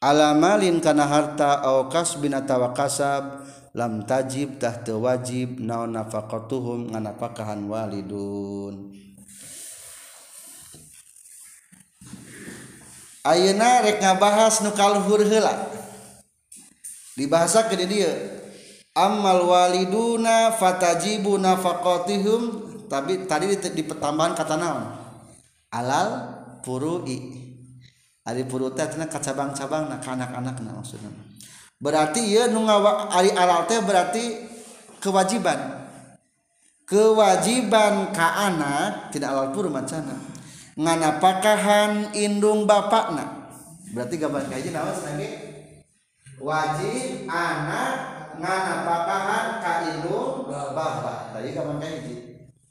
alamalin 0.00 0.80
kana 0.84 1.08
harta 1.08 1.62
au 1.64 1.88
kasbin 1.88 2.36
atawa 2.36 2.76
kasab 2.76 3.46
lam 3.76 4.04
tajib 4.08 4.56
tah 4.56 4.80
teu 4.80 5.04
wajib 5.04 5.60
naon 5.60 5.92
nafaqatuhum 5.92 6.92
nganapakahan 6.92 7.64
walidun. 7.68 8.96
Ayeuna 13.26 13.82
rek 13.82 13.98
ngabahas 13.98 14.62
nu 14.62 14.70
kaluhur 14.72 15.20
heula. 15.20 15.52
Dibahasa 17.18 17.66
ke 17.66 17.74
dieu 17.74 18.06
ammal 18.96 19.44
waliduna 19.44 20.56
fatajibu 20.56 21.36
nafaqatihum. 21.36 22.42
Tapi 22.86 23.26
tadi 23.26 23.50
di, 23.50 23.58
di 23.74 23.82
pertambahan 23.82 24.32
kata 24.38 24.54
naon? 24.54 24.84
Alal 25.74 26.08
furui. 26.62 27.45
Ari 28.26 28.42
purut 28.44 28.74
teh 28.74 28.90
kacabang-cabang 28.90 29.86
nak 29.86 30.02
anak-anak 30.02 30.58
nah 30.66 30.74
maksudnya 30.82 31.08
berarti 31.78 32.26
ya 32.26 32.50
nu 32.50 32.66
ari 32.66 33.30
aral 33.30 33.70
teh 33.70 33.78
berarti 33.80 34.46
kewajiban. 35.00 35.86
Kewajiban 36.86 38.14
ka 38.14 38.46
anak 38.46 39.10
tidak 39.10 39.34
alal 39.34 39.50
pur 39.50 39.66
macana 39.66 40.14
ngana 40.78 41.18
pakahan 41.18 42.14
indung 42.14 42.62
bapakna. 42.62 43.50
Berarti 43.90 44.14
gambar 44.18 44.46
kaji 44.46 44.70
nawas 44.70 45.02
lagi. 45.02 45.28
Wajib 46.38 47.26
anak 47.26 47.94
ngana 48.38 48.74
pakahan 48.86 49.46
ka 49.58 49.72
indung 49.90 50.46
bapak 50.46 51.34
tadi 51.34 51.56
gambar 51.56 51.76
kaji 51.82 52.14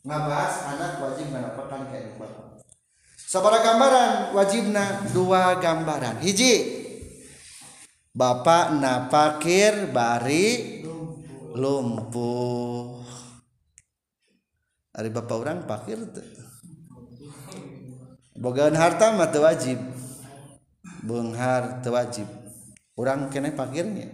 ngabahas 0.06 0.56
anak 0.78 1.02
wajib 1.02 1.28
ngana 1.36 1.52
pakahan 1.60 1.92
ka 1.92 1.96
indung 2.00 2.20
bapak 2.24 2.45
sabara 3.26 3.60
gambaran 3.66 4.38
wajibna 4.38 5.10
dua 5.12 5.58
gambaran 5.58 6.22
hiji 6.22 6.86
bapak 8.14 8.78
na 8.78 9.10
pakir 9.12 9.90
bari 9.92 10.82
lumpuh 11.58 12.96
Ari 14.96 15.12
bapak 15.12 15.36
orang 15.36 15.60
pakir 15.68 16.00
tuh. 16.08 16.24
Bogaan 18.40 18.80
harta 18.80 19.12
mah 19.12 19.28
teu 19.28 19.44
wajib. 19.44 19.76
Beunghar 21.04 21.84
teu 21.84 21.92
wajib. 21.92 22.28
Urang 22.96 23.28
kene 23.28 23.52
pakirnya. 23.52 24.08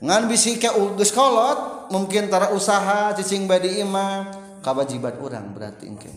Ngan 0.00 0.24
bisi 0.24 0.56
ke 0.56 0.72
geus 0.72 1.12
kolot 1.12 1.92
mungkin 1.92 2.32
tara 2.32 2.48
usaha 2.56 3.12
cicing 3.12 3.44
badi 3.44 3.84
imam 3.84 4.32
kewajiban 4.64 5.20
urang 5.20 5.52
berarti 5.52 5.84
engke. 5.84 6.08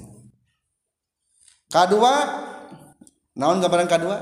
kedua 1.70 2.14
naon 3.38 3.62
gambaran 3.62 3.88
kedua 3.88 4.18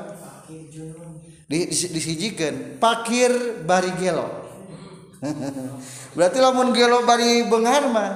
di, 1.47 1.71
dis, 1.71 1.87
disijikan 1.89 2.75
pakir 2.77 3.63
bari 3.63 3.95
gelo. 3.95 4.27
Berarti 6.15 6.37
lamun 6.43 6.75
gelo 6.75 7.07
bari 7.07 7.47
benghar 7.47 7.87
mah 7.89 8.11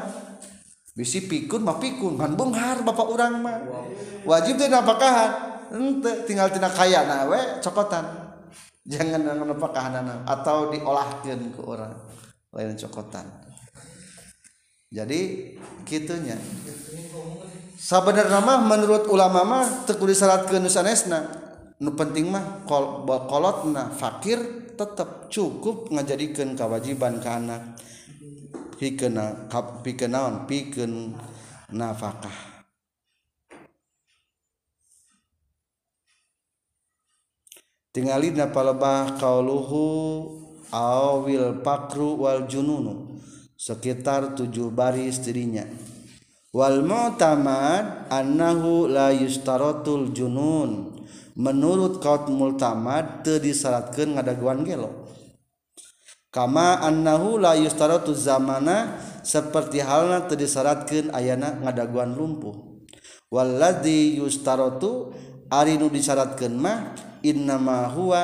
bisi 0.91 1.23
pikun 1.23 1.63
mah 1.63 1.79
pikun. 1.79 2.19
Kan 2.19 2.35
benghar 2.35 2.83
bapak 2.83 3.07
orang 3.07 3.33
mah. 3.39 3.57
Wajib 4.27 4.59
teh 4.59 4.67
napakahan 4.67 5.31
ente 5.71 6.27
tinggal 6.27 6.51
tina 6.51 6.67
kaya 6.67 7.07
na 7.07 7.25
we 7.31 7.39
cokotan. 7.63 8.03
Jangan 8.83 9.23
dengan 9.23 9.55
napakahan 9.55 10.25
atau 10.27 10.73
diolahkan 10.73 11.39
ke 11.55 11.61
orang 11.63 11.95
lain 12.51 12.75
cokotan. 12.75 13.50
jadi 14.91 15.19
gitunya 15.87 16.35
sabener 17.79 18.27
mah 18.27 18.67
menurut 18.67 19.07
ulama 19.07 19.41
mah 19.47 19.65
tekuli 19.87 20.11
syarat 20.11 20.51
ke 20.51 20.59
nusanesna 20.59 21.31
nu 21.81 21.95
penting 21.97 22.29
mah 22.29 22.67
kol 22.69 23.07
kolotna 23.07 23.89
fakir 23.89 24.61
tetap 24.81 25.29
cukup 25.29 25.93
ngajadikan 25.93 26.57
kewajiban 26.57 27.21
ke 27.21 27.29
anak. 27.29 27.61
Pikeun 28.81 29.13
pikeun 29.85 30.09
naon? 30.09 30.33
Pikeun 30.49 31.13
nafkah. 31.69 32.33
Tingali 37.91 38.33
na 38.33 38.49
palebah 38.49 39.19
kauluhu 39.21 39.85
awil 40.73 41.61
pakru 41.61 42.25
wal 42.25 42.49
jununu. 42.49 43.10
sekitar 43.61 44.33
tujuh 44.33 44.73
baris 44.73 45.21
dirinya. 45.21 45.69
Wal 46.49 46.81
mu'tamad 46.81 48.09
annahu 48.09 48.89
la 48.89 49.13
yustaratul 49.13 50.09
junun. 50.09 50.97
Menurut 51.37 52.01
kaut 52.01 52.27
multamad 52.27 53.21
teu 53.23 53.37
disyaratkeun 53.37 54.17
ngadaguan 54.17 54.65
gelo. 54.65 55.07
Kama 56.33 56.81
annahu 56.81 57.39
la 57.39 57.55
yustaratu 57.55 58.11
zamana 58.17 58.99
seperti 59.21 59.79
halna 59.79 60.25
teu 60.25 60.35
disyaratkeun 60.35 61.13
ayana 61.13 61.61
ngadaguan 61.61 62.17
lumpuh. 62.17 62.57
Walladzi 63.31 64.19
yustaratu 64.19 65.13
ari 65.47 65.79
nu 65.79 65.87
disyaratkeun 65.87 66.51
mah 66.57 66.91
innama 67.23 67.87
huwa 67.87 68.21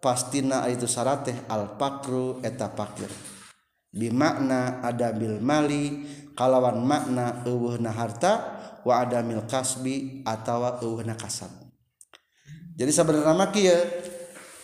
pastina 0.00 0.64
itu 0.70 0.88
syarat 0.88 1.28
teh 1.28 1.36
al 1.50 1.76
pakru 1.76 2.40
eta 2.40 2.72
pakir 2.72 3.35
bimakna 3.94 4.82
ada 4.82 5.12
bil 5.14 5.38
mali 5.42 6.06
kalawan 6.36 6.82
makna 6.84 7.42
eueuhna 7.48 7.90
harta 7.90 8.32
wa 8.84 9.02
adamil 9.02 9.42
kasbi 9.48 10.22
atawa 10.22 10.78
eueuhna 10.84 11.16
kasab. 11.18 11.50
Jadi 12.76 12.92
sebenarnya 12.92 13.32
mah 13.32 13.50
kieu 13.50 13.78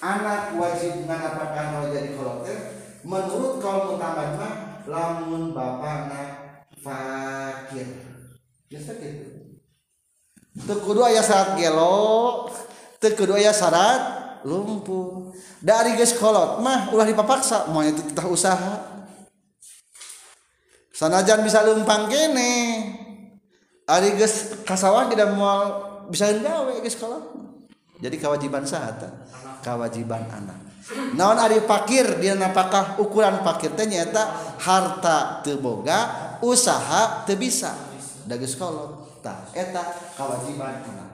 anak 0.02 0.58
wajib 0.58 1.06
nganapakan 1.06 1.88
jadi 1.94 2.18
koloter 2.18 2.58
menurut 3.06 3.62
kaum 3.62 3.94
mutamat 3.94 4.36
mah 4.36 4.54
lamun 4.84 5.56
bapakna 5.56 6.22
fakir. 6.76 7.88
Biasa 8.68 8.98
gitu 9.00 9.42
teu 10.52 10.76
kudu 10.84 11.00
aya 11.00 11.24
syarat 11.24 11.56
gelo 11.56 12.44
teu 13.00 13.16
kudu 13.16 13.32
aya 13.40 13.56
syarat 13.56 14.20
lumpuh. 14.44 15.32
Dari 15.62 15.94
geus 15.94 16.18
kolot 16.18 16.58
mah 16.60 16.90
ulah 16.90 17.06
dipapaksa 17.06 17.70
itu 17.86 18.02
kita 18.10 18.26
usaha 18.26 18.91
sanajan 21.02 21.42
bisa 21.42 21.66
lumpang 21.66 22.06
kene. 22.06 22.54
Ari 23.90 24.14
geus 24.14 24.62
kasawan 24.62 25.10
tidak 25.10 25.34
mau 25.34 25.90
bisa 26.06 26.30
gawe 26.30 26.70
geus 26.78 26.94
kalau 26.94 27.18
jadi 27.98 28.14
kewajiban 28.14 28.62
sahata 28.62 29.10
kewajiban 29.66 30.22
anak. 30.30 30.58
Naon 31.18 31.38
ari 31.42 31.58
pakir 31.66 32.22
dia 32.22 32.38
napakah 32.38 33.02
ukuran 33.02 33.42
pakir 33.42 33.74
teh 33.74 33.90
nyata 33.90 34.54
harta 34.62 35.42
teu 35.42 35.58
boga 35.58 36.38
usaha 36.38 37.26
teu 37.26 37.34
bisa. 37.34 37.74
Da 38.22 38.38
geus 38.38 38.54
kolot 38.54 39.18
tah 39.18 39.50
eta 39.50 40.14
kewajiban 40.14 40.78
anak. 40.86 41.10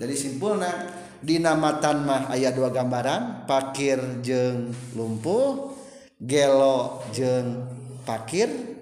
Jadi 0.00 0.14
simpulna 0.16 0.72
di 1.20 1.36
namatan 1.36 2.08
mah 2.08 2.22
ayat 2.32 2.56
dua 2.56 2.72
gambaran 2.72 3.44
pakir 3.44 4.00
jeng 4.24 4.72
lumpuh 4.96 5.76
gelo 6.16 7.04
jeng 7.12 7.64
pakir 8.04 8.75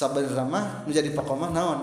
sabarramah 0.00 0.88
menjadi 0.88 1.12
pakomah 1.12 1.52
naon? 1.52 1.80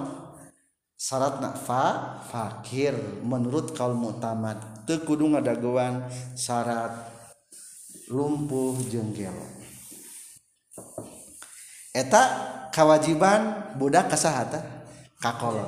Syarat 0.98 1.38
fa 1.62 2.18
fakir. 2.26 2.98
Menurut 3.22 3.78
kaum 3.78 3.94
mutamad 3.94 4.58
teu 4.90 5.04
kudu 5.06 5.30
ngadagoan 5.30 6.02
syarat 6.34 6.96
lumpuh 8.08 8.80
jenggel 8.88 9.36
eta 11.92 12.24
kewajiban 12.72 13.76
budak 13.76 14.08
kesehatan 14.08 14.64
kakolo 15.20 15.68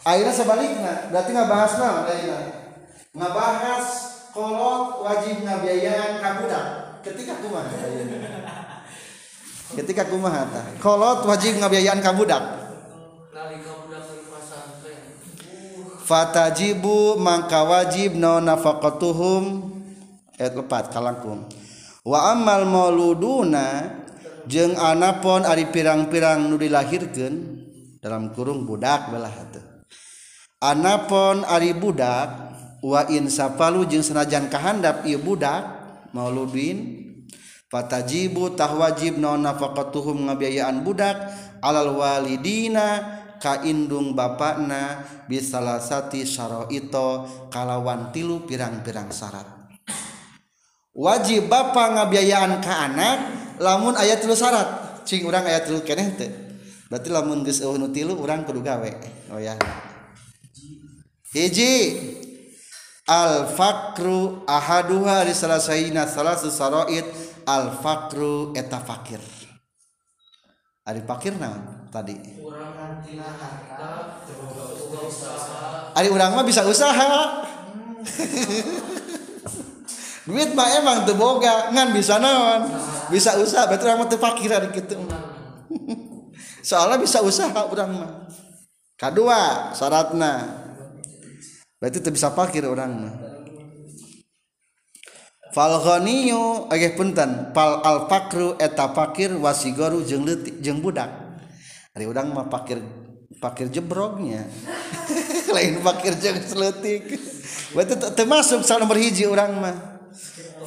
akhirnya 0.00 0.32
sebaliknya 0.32 1.12
berarti 1.12 1.30
bahas 1.36 1.72
naon 1.76 2.08
nggak 3.12 3.32
bahas 3.36 3.86
kolot 4.36 5.00
wajib 5.00 5.40
ngabiayaan 5.48 6.20
ka 6.20 6.44
budak. 6.44 6.66
Ketika 7.00 7.40
kumaha 7.40 7.72
ketika 9.74 10.06
kumaha 10.06 10.46
tah? 10.46 10.66
Kolot 10.78 11.26
wajib 11.26 11.58
ngabiayaan 11.58 11.98
ka 11.98 12.14
budak. 12.14 12.44
Fatajibu 16.06 17.18
mangka 17.18 17.66
wajib 17.66 18.14
no 18.14 18.38
nafaqatuhum? 18.38 19.74
Ayat 20.38 20.54
lepat 20.54 20.94
kalangkung. 20.94 21.50
Wa 22.06 22.30
amal 22.30 22.62
mauluduna 22.62 23.90
jeung 24.46 24.78
anapon 24.78 25.42
ari 25.42 25.66
pirang-pirang 25.66 26.46
nu 26.46 26.54
dilahirkeun 26.54 27.34
dalam 27.98 28.30
kurung 28.30 28.62
budak 28.62 29.10
belah 29.10 29.34
hatu 29.34 29.58
anapon 30.62 31.42
ari 31.42 31.74
budak 31.74 32.54
wa 32.80 33.02
insafalu 33.10 33.90
jeung 33.90 34.06
senajan 34.06 34.46
kahandap 34.46 35.02
ieu 35.02 35.18
budak 35.18 35.66
mauludin 36.14 37.05
fatajibu 37.70 38.54
tah 38.54 38.72
wajib 38.74 39.18
naon 39.18 39.42
nafaqatuhum 39.42 40.30
ngabiayaan 40.30 40.82
budak? 40.86 41.18
Alal 41.62 41.96
walidina 41.96 43.18
ka 43.42 43.64
indung 43.66 44.16
bapakna 44.16 45.04
bisalasati 45.26 46.24
syaraito 46.24 47.26
kalawan 47.50 48.10
tilu 48.14 48.46
pirang-pirang 48.46 49.10
syarat. 49.10 49.46
Wajib 50.96 51.52
bapa 51.52 51.92
ngabiayaan 51.92 52.64
ka 52.64 52.74
anak 52.88 53.16
lamun 53.60 53.92
ayat 53.98 54.24
tilu 54.24 54.32
syarat. 54.32 55.02
Cing 55.04 55.28
urang 55.28 55.44
ayat 55.44 55.68
tilu 55.68 55.84
keneh 55.84 56.08
teh. 56.16 56.32
Berarti 56.86 57.08
lamun 57.10 57.42
geus 57.42 57.60
eueuh 57.60 57.76
nu 57.76 57.90
tilu 57.90 58.16
urang 58.16 58.46
kudu 58.46 58.62
gawe. 58.62 58.90
Oh 59.34 59.40
ya. 59.42 59.58
Hiji 61.34 61.98
al 63.06 63.50
fakru 63.52 64.46
ahaduha 64.48 65.26
risalasaina 65.26 66.08
salasu 66.08 66.48
saraid 66.48 67.04
al 67.46 67.70
fakru 67.78 68.50
eta 68.58 68.82
fakir. 68.82 69.22
Ari 70.86 71.02
fakir 71.02 71.34
naon 71.38 71.90
tadi? 71.90 72.14
Ari 75.94 76.08
urang 76.10 76.34
mah 76.34 76.46
bisa 76.46 76.66
usaha. 76.66 77.42
Duit 80.26 80.58
mah 80.58 80.68
emang 80.74 81.06
teu 81.06 81.14
boga 81.14 81.70
ngan 81.70 81.94
bisa 81.94 82.18
naon? 82.18 82.66
Bisa 83.10 83.38
usaha 83.38 83.66
berarti 83.70 83.86
orang 83.86 84.10
teu 84.10 84.18
fakiran 84.18 84.62
gitu 84.74 84.98
soalnya 86.66 86.98
bisa 86.98 87.22
usaha 87.22 87.50
orang 87.50 87.90
mah. 87.94 88.12
Kedua 88.98 89.70
syaratna. 89.74 90.62
Berarti 91.78 92.02
teu 92.02 92.10
bisa 92.10 92.30
fakir 92.30 92.66
orang 92.66 92.90
mah 92.94 93.25
falghaniyu 95.56 96.68
agih 96.68 96.92
punten. 96.92 97.56
Fal 97.56 97.80
al 97.80 98.04
fakru 98.12 98.60
eta 98.60 98.92
fakir 98.92 99.32
wasigoru 99.40 100.04
jeung 100.04 100.28
leutik 100.28 100.60
jeung 100.60 100.84
budak. 100.84 101.08
Ari 101.96 102.04
urang 102.04 102.36
mah 102.36 102.52
fakir 102.52 102.84
fakir 103.40 103.72
jebrognya. 103.72 104.44
Lain 105.56 105.80
fakir 105.80 106.12
jeung 106.20 106.36
seletik 106.44 107.16
berarti 107.72 107.94
termasuk 108.12 108.60
salah 108.68 108.84
nomor 108.84 109.00
hiji 109.00 109.24
urang 109.24 109.56
mah. 109.56 109.76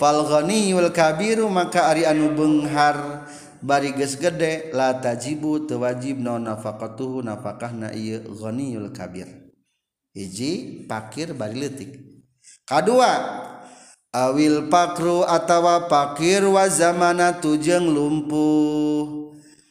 Falghaniyul 0.01 0.89
kabiru 0.89 1.45
maka 1.53 1.91
ari 1.91 2.09
anu 2.09 2.33
benghar 2.33 3.29
bari 3.59 3.91
geus 3.93 4.15
gede 4.15 4.71
la 4.71 4.95
tajibu 4.95 5.67
teu 5.67 5.83
wajib 5.83 6.23
naon 6.23 6.47
nafaqatuhu 6.47 7.19
nafaqahna 7.19 7.91
ieu 7.91 8.23
ghaniyul 8.23 8.89
kabir 8.95 9.27
hiji 10.15 10.85
fakir 10.89 11.37
bari 11.37 11.59
leutik. 11.59 11.91
Kadua 12.63 13.11
awil 14.09 14.69
pakru 14.73 15.21
atawa 15.21 15.85
pakir 15.85 16.41
wa 16.45 16.65
zamana 16.65 17.37
tujeng 17.37 17.89
lumpuh. 17.89 19.29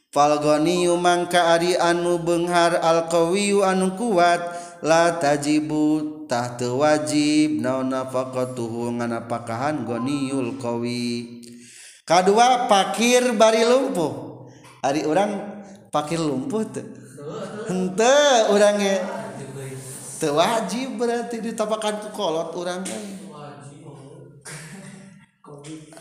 Falgoniu 0.09 0.97
mangka 0.97 1.53
ari 1.53 1.77
anu 1.77 2.19
benghar 2.23 2.81
alqawiyu 2.81 3.67
anu 3.67 3.95
kuat. 3.99 4.41
La 4.79 5.19
tajibu 5.19 6.27
tah 6.31 6.55
teu 6.55 6.79
wajib 6.79 7.59
naon 7.59 7.91
nafaqatuhu 7.91 8.95
nganapakahan 8.95 9.83
goniul 9.83 10.55
qawi 10.55 11.43
kadua 12.07 12.71
pakir 12.71 13.35
bari 13.35 13.67
lumpuh. 13.67 14.47
Ari 14.87 15.03
urang 15.03 15.35
pakir 15.91 16.23
lumpuh 16.23 16.63
teu. 16.71 16.87
Henteu 17.69 18.55
urang 18.55 18.79
ge 18.81 18.97
teu 20.23 20.39
wajib 20.39 20.97
berarti 20.97 21.43
ditapakan 21.43 21.95
ku 22.07 22.09
kolot 22.15 22.55
urang 22.57 22.81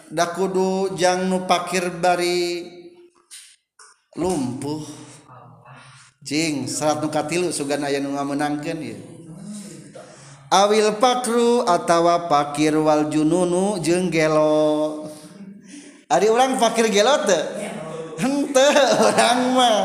da 0.07 0.31
kudu 0.31 0.95
jang 0.95 1.27
nu 1.27 1.43
pakir 1.43 1.91
bari 1.99 2.63
lumpuh. 4.15 4.87
Jing 6.23 6.67
serat 6.67 6.99
nu 6.99 7.07
katilu 7.07 7.55
sugan 7.55 7.87
aya 7.87 8.03
nu 8.03 8.11
ngamenangkeun 8.15 8.79
ieu. 8.83 8.99
Awil 10.47 10.95
pakru 10.99 11.63
atawa 11.67 12.31
pakir 12.31 12.75
wal 12.79 13.11
jununu 13.11 13.79
jeung 13.83 14.11
gelo. 14.11 15.07
Ari 16.07 16.31
urang 16.31 16.55
pakir 16.55 16.87
gelo 16.87 17.11
teu? 17.27 17.43
Henteu 18.15 18.71
urang 19.03 19.39
mah. 19.55 19.79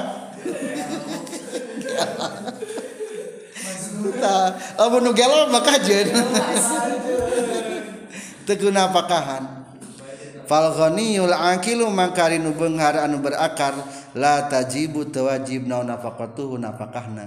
Tah, 4.22 4.54
amun 4.82 5.02
nu 5.02 5.10
gelo 5.14 5.50
mah 5.50 5.62
kajeun. 5.62 6.10
Teu 8.46 8.70
pakahan. 8.70 9.61
falghoniyul 10.52 11.32
aqilu 11.32 11.88
mangkari 11.88 12.36
nu 12.36 12.52
beunghar 12.52 13.00
anu 13.00 13.24
berakar 13.24 13.72
la 14.12 14.52
tajibu 14.52 15.08
tawajib 15.08 15.64
naon 15.64 15.88
nafaqatuhu 15.88 16.60
nafakahna 16.60 17.24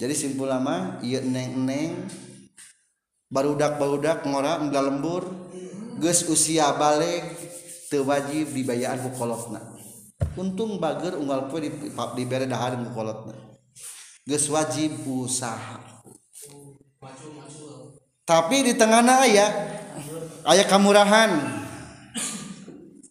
jadi 0.00 0.16
simpul 0.16 0.48
lama 0.48 0.96
ieu 1.04 1.20
neng-neng 1.20 2.08
barudak-barudak 3.28 4.24
ngora 4.24 4.64
enggak 4.64 4.84
lembur 4.88 5.28
geus 6.00 6.24
usia 6.32 6.72
balik 6.76 7.24
teu 7.88 8.04
wajib 8.04 8.52
dibayaan 8.52 9.00
ku 9.00 9.10
kolotna. 9.16 9.62
Untung 10.36 10.76
bager 10.76 11.16
unggal 11.16 11.48
poe 11.48 11.64
di 11.64 11.70
dibere 12.16 12.44
dahar 12.44 12.76
ku 12.76 12.92
kolotna. 12.92 13.32
Geus 14.26 14.50
wajib 14.52 15.00
usaha. 15.06 15.80
Tapi 18.26 18.56
di 18.68 18.72
tengahna 18.74 19.22
aya 19.22 19.46
aya 20.44 20.64
kamurahan. 20.66 21.64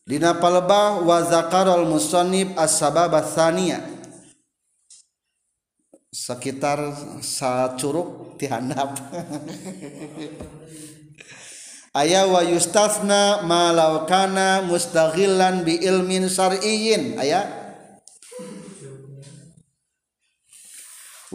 Dina 0.05 0.37
palebah 0.37 1.01
wa 1.01 1.17
zakarol 1.25 1.89
musonib 1.89 2.53
as-sababah 2.53 3.25
sekitar 6.13 6.77
sa 7.25 7.73
curug 7.73 8.37
ti 8.37 8.45
handap. 8.45 8.93
Aya 12.05 12.29
wa 12.29 12.45
yustafna 12.45 13.41
ma 13.49 13.73
law 13.73 14.05
kana 14.05 14.61
mustaghillan 14.61 15.65
bi 15.65 15.81
ilmin 15.81 16.29
syar'iyyin. 16.29 17.17
Aya. 17.17 17.64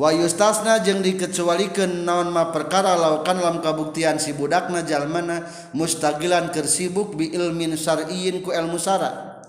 Wayustasna 0.01 0.81
jeung 0.81 1.05
dikecualikan 1.05 2.09
naonma 2.09 2.57
perkara 2.57 2.97
laukan 2.97 3.37
lam 3.37 3.61
kabuktian 3.61 4.17
si 4.17 4.33
budakna 4.33 4.81
jalmana 4.81 5.45
mustaqilan 5.77 6.49
keur 6.57 6.65
sibuk 6.65 7.21
bi 7.21 7.29
ilmin 7.29 7.77
syar'iyyin 7.77 8.41
ku 8.41 8.49
ilmu 8.49 8.81
syara. 8.81 9.45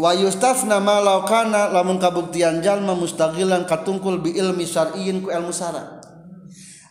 Wayustasna 0.00 0.80
ma 0.80 1.04
laukana 1.04 1.76
lamun 1.76 2.00
kabuktian 2.00 2.64
jalma 2.64 2.96
mustaqilan 2.96 3.68
katungkul 3.68 4.24
bi 4.24 4.32
ilmi 4.32 4.64
syar'iyyin 4.64 5.20
ku 5.20 5.28
ilmu 5.28 5.52
syara. 5.52 6.00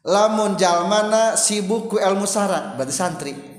Lamun 0.05 0.61
jalmana 0.61 1.33
sibuk 1.33 1.89
ku 1.89 1.97
ilmu 1.97 2.29
syara 2.29 2.77
berarti 2.77 2.93
santri. 2.93 3.52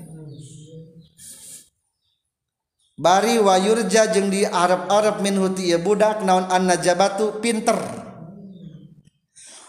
Bari 2.95 3.35
wayurja 3.43 4.07
jeung 4.15 4.31
di 4.31 4.47
Arab-arab 4.47 5.19
huti 5.19 5.67
ieu 5.67 5.83
budak 5.83 6.23
naon 6.23 6.47
annajabatu 6.47 7.43
pinter. 7.43 7.75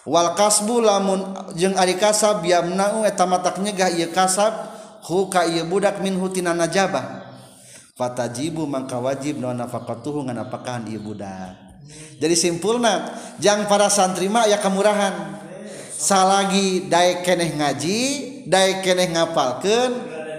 Wal 0.06 0.38
kasbu 0.38 0.78
lamun 0.78 1.34
jeung 1.58 1.74
ari 1.74 1.98
kasab 1.98 2.46
yamna'u 2.46 3.02
eta 3.02 3.26
matak 3.26 3.58
nyegah 3.58 3.90
ieu 3.90 4.14
kasab 4.14 4.70
hu 5.10 5.26
ka 5.26 5.42
ieu 5.42 5.66
budak 5.66 5.98
min 6.06 6.14
hutina 6.22 6.54
najabah. 6.54 7.26
Fatajibu 7.98 8.62
mangka 8.62 9.02
wajib 9.02 9.42
naon 9.42 9.58
nafaqatuhu 9.58 10.22
ngan 10.30 10.46
ieu 10.86 11.02
budak. 11.02 11.82
Jadi 12.22 12.34
simpulna 12.38 13.10
jang 13.42 13.66
para 13.66 13.90
santri 13.90 14.30
mah 14.30 14.46
aya 14.46 14.62
kemurahan. 14.62 15.42
Salagi 15.98 16.86
daek 16.86 17.26
keneh 17.26 17.58
ngaji, 17.58 18.00
daek 18.46 18.86
keneh 18.86 19.10
ngapalkeun, 19.10 19.92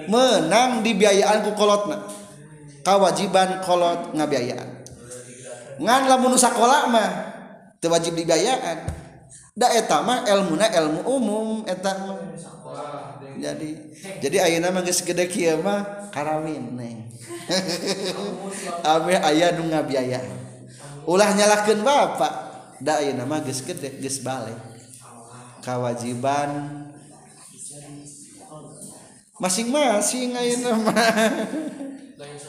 menang 0.07 0.85
dibiayaan 0.85 1.43
ku 1.43 1.51
kolotna. 1.57 2.26
kawajiban 2.87 3.59
kolot 3.59 4.15
ngabiayaan. 4.15 4.87
Ngan 5.83 6.01
lamun 6.07 6.39
sekolah 6.39 6.87
mah 6.87 7.09
teu 7.83 7.91
wajib 7.91 8.15
dibayaan 8.15 8.87
da 9.51 9.67
eta 9.75 9.99
mah 9.99 10.23
ilmuna 10.23 10.71
ilmu 10.71 11.03
umum 11.03 11.47
eta. 11.67 11.91
Mah 11.99 12.15
jadi 13.35 13.69
jadi 14.23 14.37
ayeuna 14.47 14.71
mah 14.71 14.87
geus 14.87 15.03
gede 15.03 15.27
kieu 15.27 15.59
mah 15.59 16.07
karawin 16.15 16.79
neng. 16.79 17.11
Ame 18.95 19.19
aya 19.19 19.51
nu 19.59 19.67
ngabiaya. 19.67 20.23
Ulah 21.03 21.35
nyalahkeun 21.35 21.83
bapak 21.83 22.33
da 22.79 23.03
ayeuna 23.03 23.27
mah 23.27 23.43
geus 23.43 23.67
gede 23.67 23.99
geus 23.99 24.23
balik 24.23 24.55
kewajiban 25.59 26.87
masing-masing 29.43 30.39
ayeuna 30.39 30.71
mah. 30.79 30.95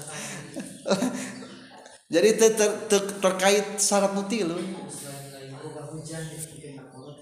jadi 2.15 2.29
te, 2.37 2.47
ter, 2.57 2.71
ter, 2.89 3.03
terkait 3.21 3.67
syarat 3.81 4.13
nutilu 4.17 4.57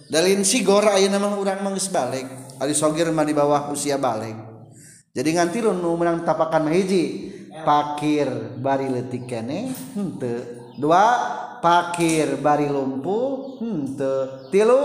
dalin 0.07 0.43
sigor 0.47 0.87
ayo 0.95 1.11
nama 1.11 1.35
orang 1.35 1.63
manggis 1.67 1.91
balik 1.91 2.47
Ali 2.57 2.73
sogir 2.73 3.13
mah 3.13 3.25
di 3.29 3.37
bawah 3.37 3.69
usia 3.69 4.01
balik. 4.01 4.37
Jadi 5.13 5.29
nganti 5.37 5.59
lu 5.61 5.77
nu 5.77 5.97
menang 5.97 6.25
tapakan 6.25 6.73
hiji 6.73 7.33
pakir 7.65 8.29
bari 8.61 8.89
letik 8.89 9.29
kene 9.29 9.73
henteu. 9.93 10.73
Dua 10.77 11.05
pakir 11.61 12.41
bari 12.41 12.69
lumpuh 12.69 13.61
henteu. 13.61 14.49
Tilu 14.49 14.85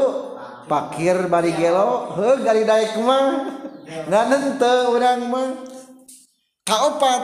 pakir 0.68 1.32
bari 1.32 1.52
gelo 1.56 2.16
heuh 2.16 2.44
gari 2.44 2.64
daek 2.68 3.00
mah. 3.00 3.28
Ngan 4.12 4.28
henteu 4.36 4.96
urang 4.96 5.22
mah. 5.32 5.52
Kaopat 6.68 7.24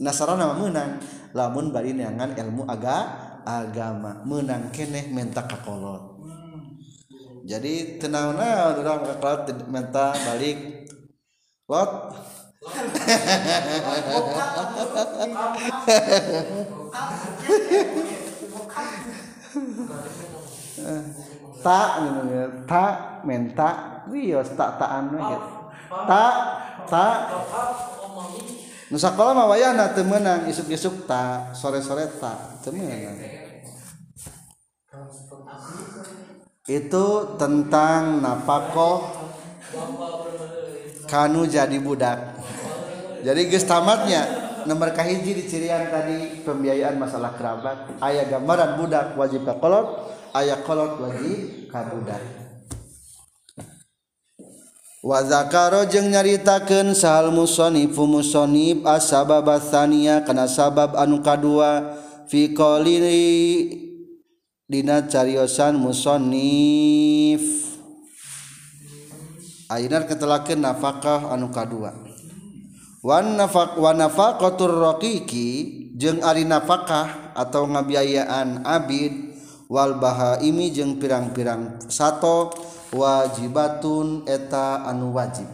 nasarana 0.00 0.56
menang 0.56 1.00
lamun 1.32 1.72
bari 1.72 1.92
neangan 1.92 2.36
ilmu 2.36 2.64
aga 2.68 2.96
agama. 3.46 4.26
Menang 4.26 4.74
keneh 4.74 5.06
menta 5.12 5.46
kakolot. 5.46 6.18
Jadi 7.46 8.02
tenang 8.02 8.34
naon 8.34 8.82
urang 8.82 9.06
kakolot 9.06 9.46
menta 9.70 10.10
balik. 10.26 10.58
Lot? 11.70 11.90
Tak 21.66 21.90
tak 22.70 22.94
menta. 23.26 23.70
Wios 24.06 24.54
tak 24.54 24.78
taan 24.78 25.10
we 25.10 25.18
tak 26.06 26.34
tak 26.86 27.18
Nusa 28.86 29.10
sekolah 29.10 29.34
mah 29.34 29.50
wayahna 29.50 29.90
teu 29.90 30.06
meunang 30.06 30.46
isuk-isuk 30.46 31.10
tak 31.10 31.58
sore-sore 31.58 32.06
tak 32.22 32.62
teu 32.62 32.70
meunang. 32.70 33.18
Itu 36.70 37.34
tentang 37.34 38.22
napakoh 38.22 39.10
kanu 41.10 41.50
jadi 41.50 41.74
budak. 41.82 42.38
Jadi 43.26 43.40
geus 43.50 43.66
tamatnya 43.66 44.22
nomor 44.70 44.94
kahiji 44.94 45.34
di 45.34 45.44
cirian 45.50 45.90
tadi 45.90 46.46
pembiayaan 46.46 46.94
masalah 46.94 47.34
kerabat. 47.34 47.98
Ayah 47.98 48.30
gambaran 48.30 48.78
budak 48.78 49.18
wajib 49.18 49.42
kakolot 49.42 50.14
ayah 50.36 50.62
kolot 50.62 51.02
wajib 51.02 51.66
kabudak 51.74 52.22
wa 52.22 52.45
Wazakaro 55.06 55.86
jeung 55.86 56.10
nyaritakeun 56.10 56.90
sahal 56.90 57.30
musonifu 57.30 58.10
musonib 58.10 58.82
asabab 58.82 59.46
tsaniya 59.62 60.26
kana 60.26 60.50
sabab 60.50 60.98
anu 60.98 61.22
kadua. 61.22 61.94
Fi 62.26 62.50
qawli 62.50 62.98
dina 64.66 65.06
cariosan 65.06 65.78
musonif. 65.78 67.38
Ayeuna 69.70 70.10
ketelakeun 70.10 70.58
nafkah 70.58 71.30
anu 71.30 71.54
kadua. 71.54 71.94
Wan 73.06 73.38
nafaq 73.38 73.78
wa 73.78 73.94
nafaqatur 73.94 74.74
raqiqi 74.74 75.46
jeung 75.94 76.18
ari 76.26 76.42
nafkah 76.42 77.30
atau 77.38 77.62
ngabiayaan 77.70 78.66
abid 78.66 79.38
wal 79.70 80.02
bahaimi 80.02 80.74
jeung 80.74 80.98
pirang-pirang 80.98 81.78
sato. 81.86 82.74
wajibatun 82.96 84.24
eta 84.24 84.88
anu 84.88 85.12
wajib. 85.12 85.46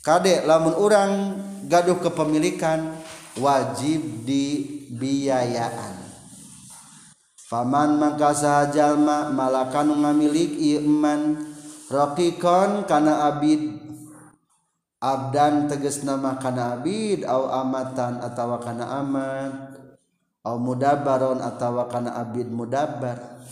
Kadek 0.00 0.46
lamun 0.48 0.74
orang 0.78 1.12
gaduh 1.68 1.98
kepemilikan 2.00 2.94
wajib 3.36 4.24
dibiayaan. 4.24 5.98
Faman 7.46 7.98
mangka 7.98 8.34
jalma 8.72 9.30
malakan 9.30 10.02
ngamilik 10.02 10.78
iman 10.78 11.54
Rokikon 11.86 12.82
kana 12.90 13.30
abid. 13.30 13.82
Abdan 14.98 15.70
teges 15.70 16.02
nama 16.02 16.34
kana 16.40 16.80
abid 16.80 17.22
au 17.22 17.46
amatan 17.46 18.18
atawa 18.18 18.58
kana 18.58 18.90
amat 19.04 19.54
au 20.42 20.56
mudabaron 20.58 21.38
atawa 21.38 21.86
kana 21.86 22.18
abid 22.18 22.50
mudabar. 22.50 23.42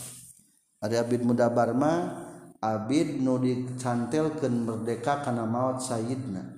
Ada 0.83 1.03
abid 1.07 1.23
mudabar 1.23 1.71
mah 1.71 2.24
Abid 2.65 3.21
nu 3.21 3.37
dicantelkeun 3.37 4.65
merdeka 4.65 5.21
karena 5.21 5.45
maut 5.45 5.85
Sayyidna. 5.85 6.57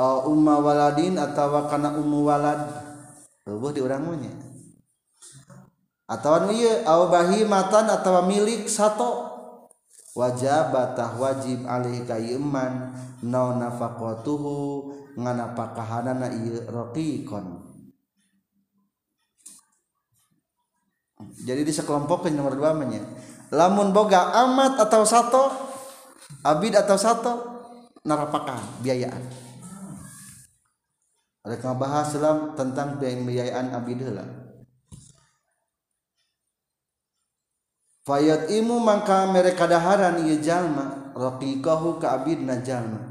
Umma 0.00 0.64
waladin 0.64 1.20
atau 1.20 1.68
karena 1.68 1.92
ummu 1.92 2.24
walad. 2.24 2.88
Rubuh 3.48 3.72
di 3.72 3.80
orangnya 3.80 4.28
Atau 6.04 6.52
iya 6.52 6.84
Au 6.84 7.08
bahimatan 7.08 7.88
atau 7.88 8.20
milik 8.28 8.68
satu 8.68 9.24
Wajabatah 10.12 11.16
wajib 11.16 11.64
alih 11.64 12.04
kayeman 12.04 12.92
Nau 13.24 13.56
nafakotuhu 13.56 14.92
Ngana 15.16 15.56
pakahanana 15.56 16.28
iya 16.28 16.68
rokikon 16.68 17.64
Jadi 21.48 21.64
di 21.64 21.72
sekelompok 21.72 22.28
yang 22.28 22.44
nomor 22.44 22.54
dua 22.54 22.76
menye 22.76 23.00
lamun 23.52 23.92
boga 23.92 24.32
amat 24.46 24.80
atau 24.82 25.02
satu 25.04 25.48
abid 26.44 26.76
atau 26.76 26.96
satu 26.96 27.32
narapakan 28.04 28.60
biayaan. 28.84 29.22
Mereka 31.48 31.80
bahas 31.80 32.12
dalam 32.12 32.52
tentang 32.52 33.00
biayaan 33.00 33.72
abid 33.72 34.04
lah 34.12 34.48
Fayat 38.08 38.48
imu 38.48 38.80
maka 38.80 39.28
mereka 39.28 39.68
daharan 39.68 40.24
iya 40.24 40.40
jalma 40.40 41.12
raqiqahu 41.12 42.00
ka 42.00 42.16
abidna 42.16 42.64
jalma. 42.64 43.04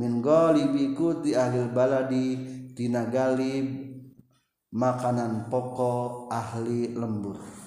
Min 0.00 0.24
ghalibi 0.24 0.96
kuti 0.96 1.36
ahli 1.36 1.68
baladi 1.68 2.28
tina 2.72 3.04
galib 3.04 3.68
makanan 4.72 5.52
pokok 5.52 6.32
ahli 6.32 6.96
lembur 6.96 7.63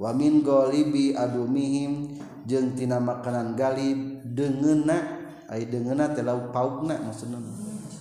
wamin 0.00 0.40
golibi 0.40 1.12
adumihim 1.12 2.16
jeung 2.48 2.72
tina 2.72 2.96
makanan 2.96 3.52
galib 3.52 4.24
dengena 4.24 5.20
ay 5.52 5.68
dengena 5.68 6.08
teh 6.16 6.24
lauk 6.24 6.48
paukna 6.56 6.96
maksudna. 6.96 7.36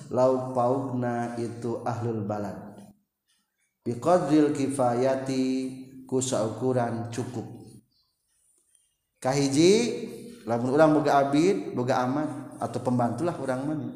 Lauk 0.09 0.55
paukna 0.55 1.35
itu 1.35 1.83
ahlul 1.83 2.23
balad. 2.23 2.55
Biqadril 3.83 4.55
kifayati 4.55 5.43
ku 6.07 6.23
saukuran 6.23 7.11
cukup. 7.11 7.45
Kahiji 9.19 10.07
lamun 10.47 10.71
urang 10.73 10.95
boga 10.95 11.27
abid 11.27 11.75
boga 11.75 12.07
amat 12.07 12.29
atau 12.57 12.79
pembantulah 12.81 13.35
urang 13.37 13.67
mana 13.67 13.91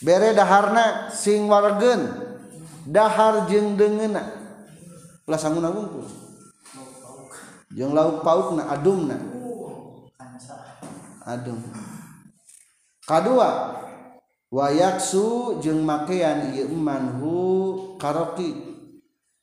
bere 0.00 0.32
daharna 0.32 1.12
sing 1.12 1.44
wargen 1.44 2.08
dahar 2.88 3.44
jeung 3.46 3.76
dengena 3.76 4.24
ulah 5.28 5.40
sangguna 5.40 5.68
wungkul 5.68 6.25
jeung 7.72 7.96
lauk 7.96 8.22
pauk 8.22 8.54
na 8.54 8.70
adum 8.70 9.08
na. 9.10 9.16
Adum. 11.26 11.58
Kedua 13.02 13.50
wayaksu 14.52 15.58
jeung 15.58 15.82
makean 15.82 16.54
ieu 16.54 16.70
manhu 16.74 17.96
karoki. 17.98 18.74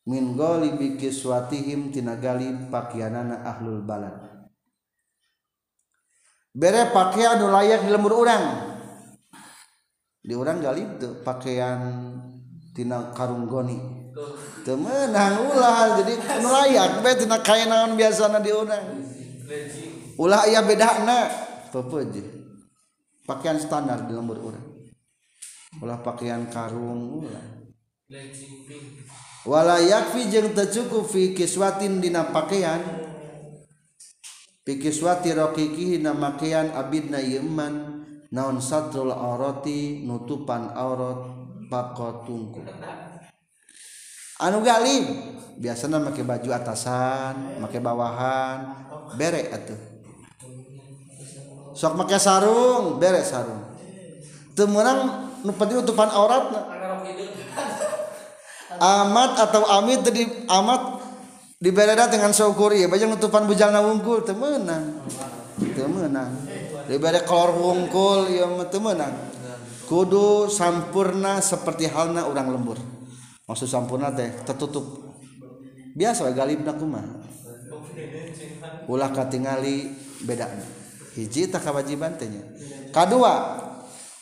Min 0.03 0.35
ghalibi 0.35 0.99
kiswatihim 0.99 1.95
tina 1.95 2.19
galib 2.19 2.67
pakianana 2.67 3.39
ahlul 3.47 3.87
balad. 3.87 4.19
Bere 6.51 6.91
pakaian 6.91 7.39
nu 7.39 7.47
layak 7.47 7.87
di 7.87 7.89
lembur 7.89 8.19
urang. 8.21 8.45
Di 10.19 10.35
urang 10.35 10.59
galib 10.59 10.99
tuh 10.99 11.23
pakaian 11.23 12.12
tina 12.73 13.13
karung 13.13 13.45
goni 13.45 13.77
temenang 14.65 15.53
ulah 15.53 16.01
jadi 16.01 16.13
layak 16.41 16.91
be 17.05 17.11
tina 17.15 17.37
kain 17.39 17.69
naon 17.69 17.95
biasana 17.95 18.41
diundang 18.41 19.05
ulah 20.17 20.45
aya 20.45 20.65
bedana 20.65 21.29
pepeje 21.71 22.43
pakaian 23.23 23.57
standar 23.59 24.03
di 24.05 24.13
lembur 24.13 24.39
urang. 24.39 24.67
Ulah 25.81 25.99
pakaian 26.05 26.45
karung 26.51 27.23
ulah. 27.23 27.45
Wala 29.43 29.81
yakfi 29.81 30.29
jeung 30.31 30.55
teu 30.55 30.69
cukup 30.69 31.09
fi 31.09 31.33
kiswatin 31.35 31.99
dina 31.99 32.29
pakaian. 32.29 32.79
Fi 34.63 34.79
kiswati 34.79 35.35
raqiqihi 35.35 35.99
na 35.99 36.15
abidna 36.71 37.19
yeman 37.19 38.05
naon 38.31 38.63
satrul 38.63 39.11
aurati 39.11 40.07
nutupan 40.07 40.71
aurat 40.71 41.42
pakotungku 41.73 42.61
anu 44.37 44.61
galib 44.61 45.09
biasanya 45.57 45.97
pakai 46.05 46.21
baju 46.21 46.49
atasan 46.53 47.57
pakai 47.65 47.79
bawahan 47.81 48.59
bere 49.17 49.49
atuh. 49.53 49.77
Sok 51.73 51.97
pakai 52.05 52.21
sarung 52.21 53.01
bere 53.01 53.21
sarung. 53.25 53.61
Temenang 54.53 55.29
nu 55.41 55.51
penting 55.57 55.81
utupan 55.81 56.09
aurat 56.13 56.53
amat 58.77 59.31
atau 59.49 59.65
amit 59.69 60.05
tadi 60.05 60.25
amat 60.45 61.01
dibereda 61.57 62.09
dengan 62.09 62.33
syukur. 62.33 62.73
Ya 62.73 62.85
bajang 62.89 63.17
utupan 63.17 63.49
bujang 63.49 63.73
wungkul 63.73 64.21
temenang 64.25 65.01
temenang 65.73 66.33
dibere 66.89 67.21
kolor 67.23 67.53
wungkul 67.55 68.29
ya 68.29 68.45
temenang 68.69 69.13
kudu 69.93 70.49
sampurna 70.49 71.37
seperti 71.37 71.85
halna 71.85 72.25
orang 72.25 72.49
lembur. 72.49 72.81
Maksud 73.45 73.69
sampurna 73.69 74.09
teh 74.09 74.33
tertutup. 74.41 75.13
Biasa 75.93 76.33
galibna 76.33 76.73
kumah 76.73 77.05
ulah 78.89 79.13
katingali 79.13 79.93
beda. 80.25 80.49
Hiji 81.13 81.45
tak 81.53 81.61
kewajiban 81.69 82.17
tehnya 82.17 82.41
kedua 82.89 83.61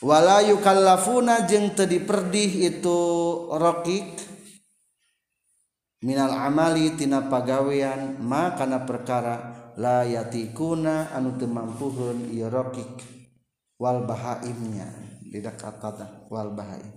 wala 0.04 0.44
yukallafuna 0.44 1.48
jeung 1.48 1.72
teu 1.72 1.88
diperdih 1.88 2.68
itu 2.68 3.00
rokik. 3.48 4.28
Minal 6.04 6.36
amali 6.36 7.00
tina 7.00 7.32
pagawean 7.32 8.20
ma 8.20 8.58
kana 8.60 8.84
perkara 8.84 9.72
la 9.80 10.04
yatikuna 10.04 11.16
anu 11.16 11.40
teu 11.40 11.48
mampuhun 11.48 12.28
ieu 12.36 12.52
rokik. 12.52 12.92
Wal 13.80 14.04
bahaimnya. 14.04 15.21
Di 15.32 15.40
dekat 15.40 15.80
kata 15.80 16.28
wal 16.28 16.52
bahaim 16.52 16.92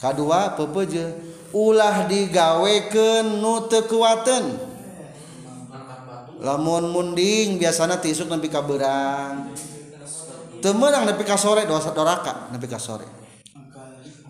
kedua 0.00 0.56
pepeje 0.56 1.12
ulah 1.52 2.08
digaweken 2.08 3.36
nu 3.36 3.68
kekuatan 3.68 4.56
lamun 6.40 6.88
munding 6.88 7.60
biasanya 7.60 8.00
tisuk 8.00 8.32
nabi 8.32 8.48
kaberang 8.48 9.52
temenang 10.64 11.08
nepi 11.08 11.24
ka 11.24 11.36
sore 11.36 11.64
dosa 11.64 11.90
doraka 11.96 12.52
nepi 12.52 12.68
ka 12.68 12.76
sore. 12.76 13.08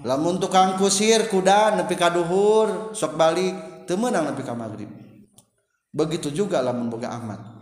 Lamun 0.01 0.40
tukang 0.40 0.81
kusir 0.81 1.28
kuda 1.28 1.77
nepi 1.77 1.93
ka 1.93 2.09
duhur 2.09 2.94
sok 2.97 3.20
balik 3.20 3.85
temenang 3.85 4.32
nepi 4.32 4.40
ka 4.40 4.57
maghrib 4.57 4.89
begitu 5.93 6.32
juga 6.32 6.62
lamun 6.62 6.89
boga 6.89 7.12
amat 7.20 7.61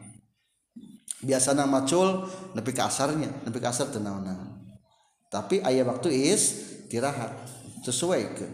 biasana 1.25 1.67
macul 1.67 2.29
nepi 2.55 2.71
ka 2.71 2.87
asarnya 2.87 3.43
nepi 3.43 3.59
ka 3.59 3.75
asar 3.75 3.91
teu 3.91 3.99
tapi 5.29 5.61
ayah 5.65 5.85
waktu 5.85 6.13
is 6.33 6.69
istirahat 6.89 7.37
sesuai 7.85 8.23
ke 8.33 8.49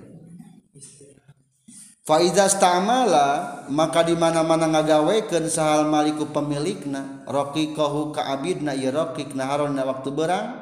Faiza 2.05 2.45
stamala 2.53 3.65
maka 3.73 4.05
di 4.05 4.13
mana-mana 4.13 4.69
ngagawekeun 4.69 5.49
sahal 5.49 5.89
maliku 5.89 6.29
pemilikna 6.29 7.25
raqiqahu 7.25 8.13
ka 8.13 8.29
abidna 8.29 8.77
ya 8.77 8.93
raqiq 8.93 9.33
naharonna 9.33 9.89
waktu 9.89 10.13
berang 10.13 10.53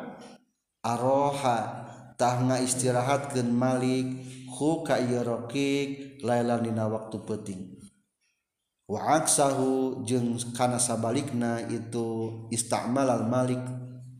aroha 0.86 1.82
tah 2.14 2.38
istirahatkeun 2.62 3.50
malik 3.50 4.22
hu 4.54 4.86
ka 4.86 5.02
ieu 5.02 5.26
raqiq 5.26 6.22
lailan 6.22 6.62
dina 6.62 6.86
waktu 6.86 7.18
penting. 7.26 7.60
Wa 8.86 9.18
aksahu 9.18 10.06
jeung 10.06 10.38
kana 10.54 10.78
sabalikna 10.78 11.66
itu 11.66 12.46
istamal 12.54 13.10
al 13.10 13.26
malik 13.26 13.58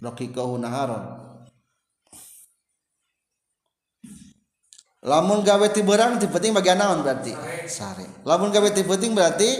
raqiqahu 0.02 0.58
naharon 0.58 1.22
lamun 5.02 5.42
gawe 5.42 5.66
ti 5.74 5.82
berang 5.82 6.22
ti 6.22 6.30
penting 6.30 6.54
bagian 6.54 6.78
naon 6.78 7.02
berarti? 7.02 7.34
Sare. 7.66 8.22
Lamun 8.22 8.54
gawe 8.54 8.70
ti 8.70 8.86
penting 8.86 9.12
berarti? 9.12 9.50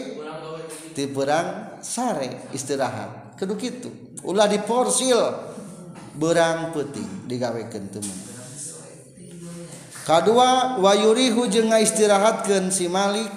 Ti 0.95 1.03
berang 1.11 1.79
sare 1.83 2.49
istirahat. 2.55 3.35
Kudu 3.35 3.55
kitu 3.59 3.91
ulah 4.23 4.47
diporsil. 4.47 5.51
Berang 6.13 6.77
penting 6.77 7.25
digawekeun 7.25 7.89
kadua 10.05 10.77
wayurihu 10.77 11.49
jeung 11.49 11.73
istirahatkeun 11.73 12.69
si 12.69 12.87
Malik. 12.87 13.33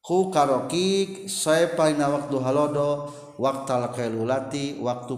Hu 0.00 0.32
karokik 0.32 1.30
saya 1.30 1.70
paina 1.76 2.10
waktu 2.10 2.34
halodo 2.42 3.12
waktal 3.38 3.94
kailulati 3.94 4.80
waktu 4.82 5.14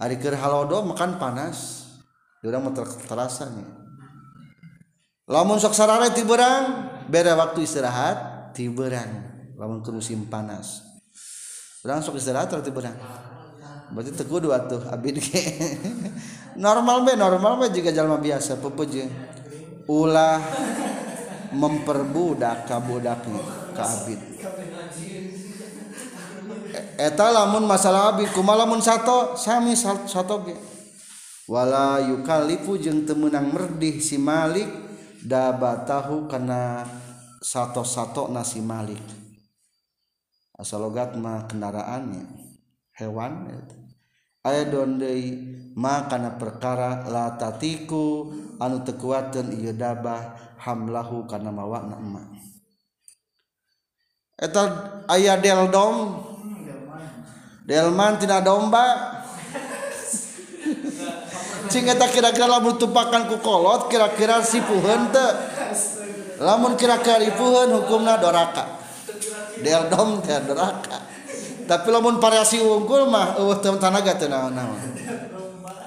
Ari 0.00 0.16
keur 0.16 0.38
halodo 0.38 0.86
makan 0.88 1.20
panas. 1.20 1.90
Urang 2.40 2.70
mah 2.70 2.72
terasa 3.04 3.52
nih 3.52 3.79
lamun 5.30 5.62
sok 5.62 5.78
sarare 5.78 6.10
ti 6.10 6.26
berang 6.26 6.90
beda 7.06 7.38
waktu 7.38 7.62
istirahat 7.62 8.50
ti 8.50 8.66
berang 8.66 9.30
lamun 9.54 9.78
ke 9.80 9.94
musim 9.94 10.26
panas. 10.26 10.82
Berang 11.86 12.02
sok 12.02 12.18
istirahat 12.18 12.50
atau 12.50 12.60
ti 12.60 12.74
berang 12.74 12.98
berarti 13.90 14.14
teguh 14.14 14.38
dua 14.38 14.70
tuh 14.70 14.86
abid 14.86 15.18
ke 15.18 15.42
normal 16.66 17.02
be 17.02 17.18
normal 17.18 17.58
be 17.58 17.74
juga 17.74 17.90
jalma 17.90 18.22
biasa 18.22 18.62
pepeje 18.62 19.10
ulah 19.90 20.38
memperbudak 21.50 22.70
kabudaknya 22.70 23.42
ka 23.74 23.82
abid. 23.82 24.20
Eta 26.94 27.26
lamun 27.34 27.66
masalah 27.66 28.14
abid 28.14 28.30
kumaha 28.30 28.62
lamun 28.62 28.78
sato? 28.78 29.34
Sami 29.34 29.74
sato 29.74 30.36
ge. 30.46 30.54
Wala 31.50 31.98
yukalifu 31.98 32.78
jeung 32.78 33.02
temenang 33.02 33.50
merdih 33.50 33.98
si 33.98 34.14
Malik 34.14 34.89
daba 35.24 35.84
tahu 35.84 36.28
karena 36.28 36.84
satu-satu 37.40 38.28
nasi 38.32 38.60
Malik. 38.60 39.00
Asal 40.56 40.84
logat 40.84 41.16
mah 41.16 41.48
kendaraannya 41.48 42.28
hewan 43.00 43.48
aya 44.44 44.68
dondei 44.68 45.36
ma 45.72 46.04
kana 46.04 46.36
perkara 46.36 47.08
la 47.08 47.36
tatiku 47.40 48.32
anu 48.60 48.84
tekuatan 48.84 49.56
ieu 49.56 49.72
dabah 49.72 50.36
hamlahu 50.60 51.24
kana 51.24 51.48
mawakna 51.48 51.96
emak. 51.96 52.28
Eta 54.36 54.62
aya 55.08 55.40
deldom 55.40 56.24
delman 57.64 58.20
tina 58.20 58.40
domba 58.44 59.19
eta 61.78 62.10
kira-kira 62.10 62.50
lamun 62.50 62.74
tupakan 62.74 63.30
ku 63.30 63.38
kolot 63.38 63.86
kira-kira 63.86 64.42
sipuheun 64.42 65.14
teu. 65.14 65.30
Lamun 66.42 66.74
kira-kira 66.74 67.22
ipuheun 67.22 67.70
hukumna 67.78 68.18
doraka. 68.18 68.82
Deldom 69.62 70.18
teh 70.18 70.42
doraka. 70.42 70.98
Tapi 71.70 71.86
lamun 71.94 72.18
variasi 72.18 72.58
unggul 72.58 73.06
mah 73.06 73.38
teu 73.62 73.78
tanaga 73.78 74.18
teu 74.18 74.26
naon-naon. 74.26 74.82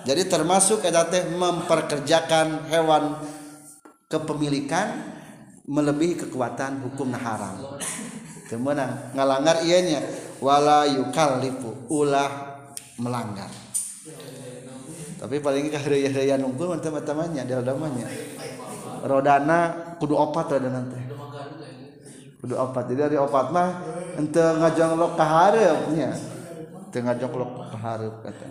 Jadi 0.07 0.23
termasuk 0.31 0.87
eta 0.87 1.03
teh 1.11 1.27
memperkerjakan 1.27 2.71
hewan 2.71 3.19
kepemilikan 4.07 5.11
melebihi 5.67 6.27
kekuatan 6.27 6.79
hukum 6.87 7.11
haram. 7.11 7.79
Kemenang 8.47 9.15
ngalanggar 9.15 9.63
ianya 9.67 9.99
wala 10.39 10.87
yukallifu 10.87 11.87
ulah 11.91 12.61
melanggar 12.99 13.62
tapi 15.23 15.39
paling 15.39 15.71
kahraya-raya 15.71 16.35
nunggu, 16.35 16.75
teman-temannya 16.83 17.47
di 17.47 17.53
rodamanya 17.55 18.07
rodana 19.03 19.59
kudu 19.99 20.15
opat 20.15 20.55
lah 20.55 20.59
dan 20.63 20.71
nanti, 20.79 20.99
kudu 22.39 22.55
opat. 22.55 22.83
Jadi 22.91 22.99
dari 23.11 23.17
opat 23.19 23.51
mah 23.51 23.69
ente 24.15 24.39
ngajong 24.39 24.95
lo 24.95 25.07
kaharepnya. 25.15 26.11
Nanti 26.93 26.97
ngajang 27.03 27.31
ngajong 27.31 27.67
kaharep 27.73 28.15
kata. 28.23 28.45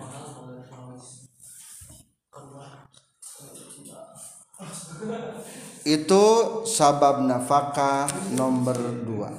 Itu 5.82 6.24
sabab 6.62 7.26
nafkah 7.26 8.06
nomor 8.38 8.78
dua. 9.02 9.30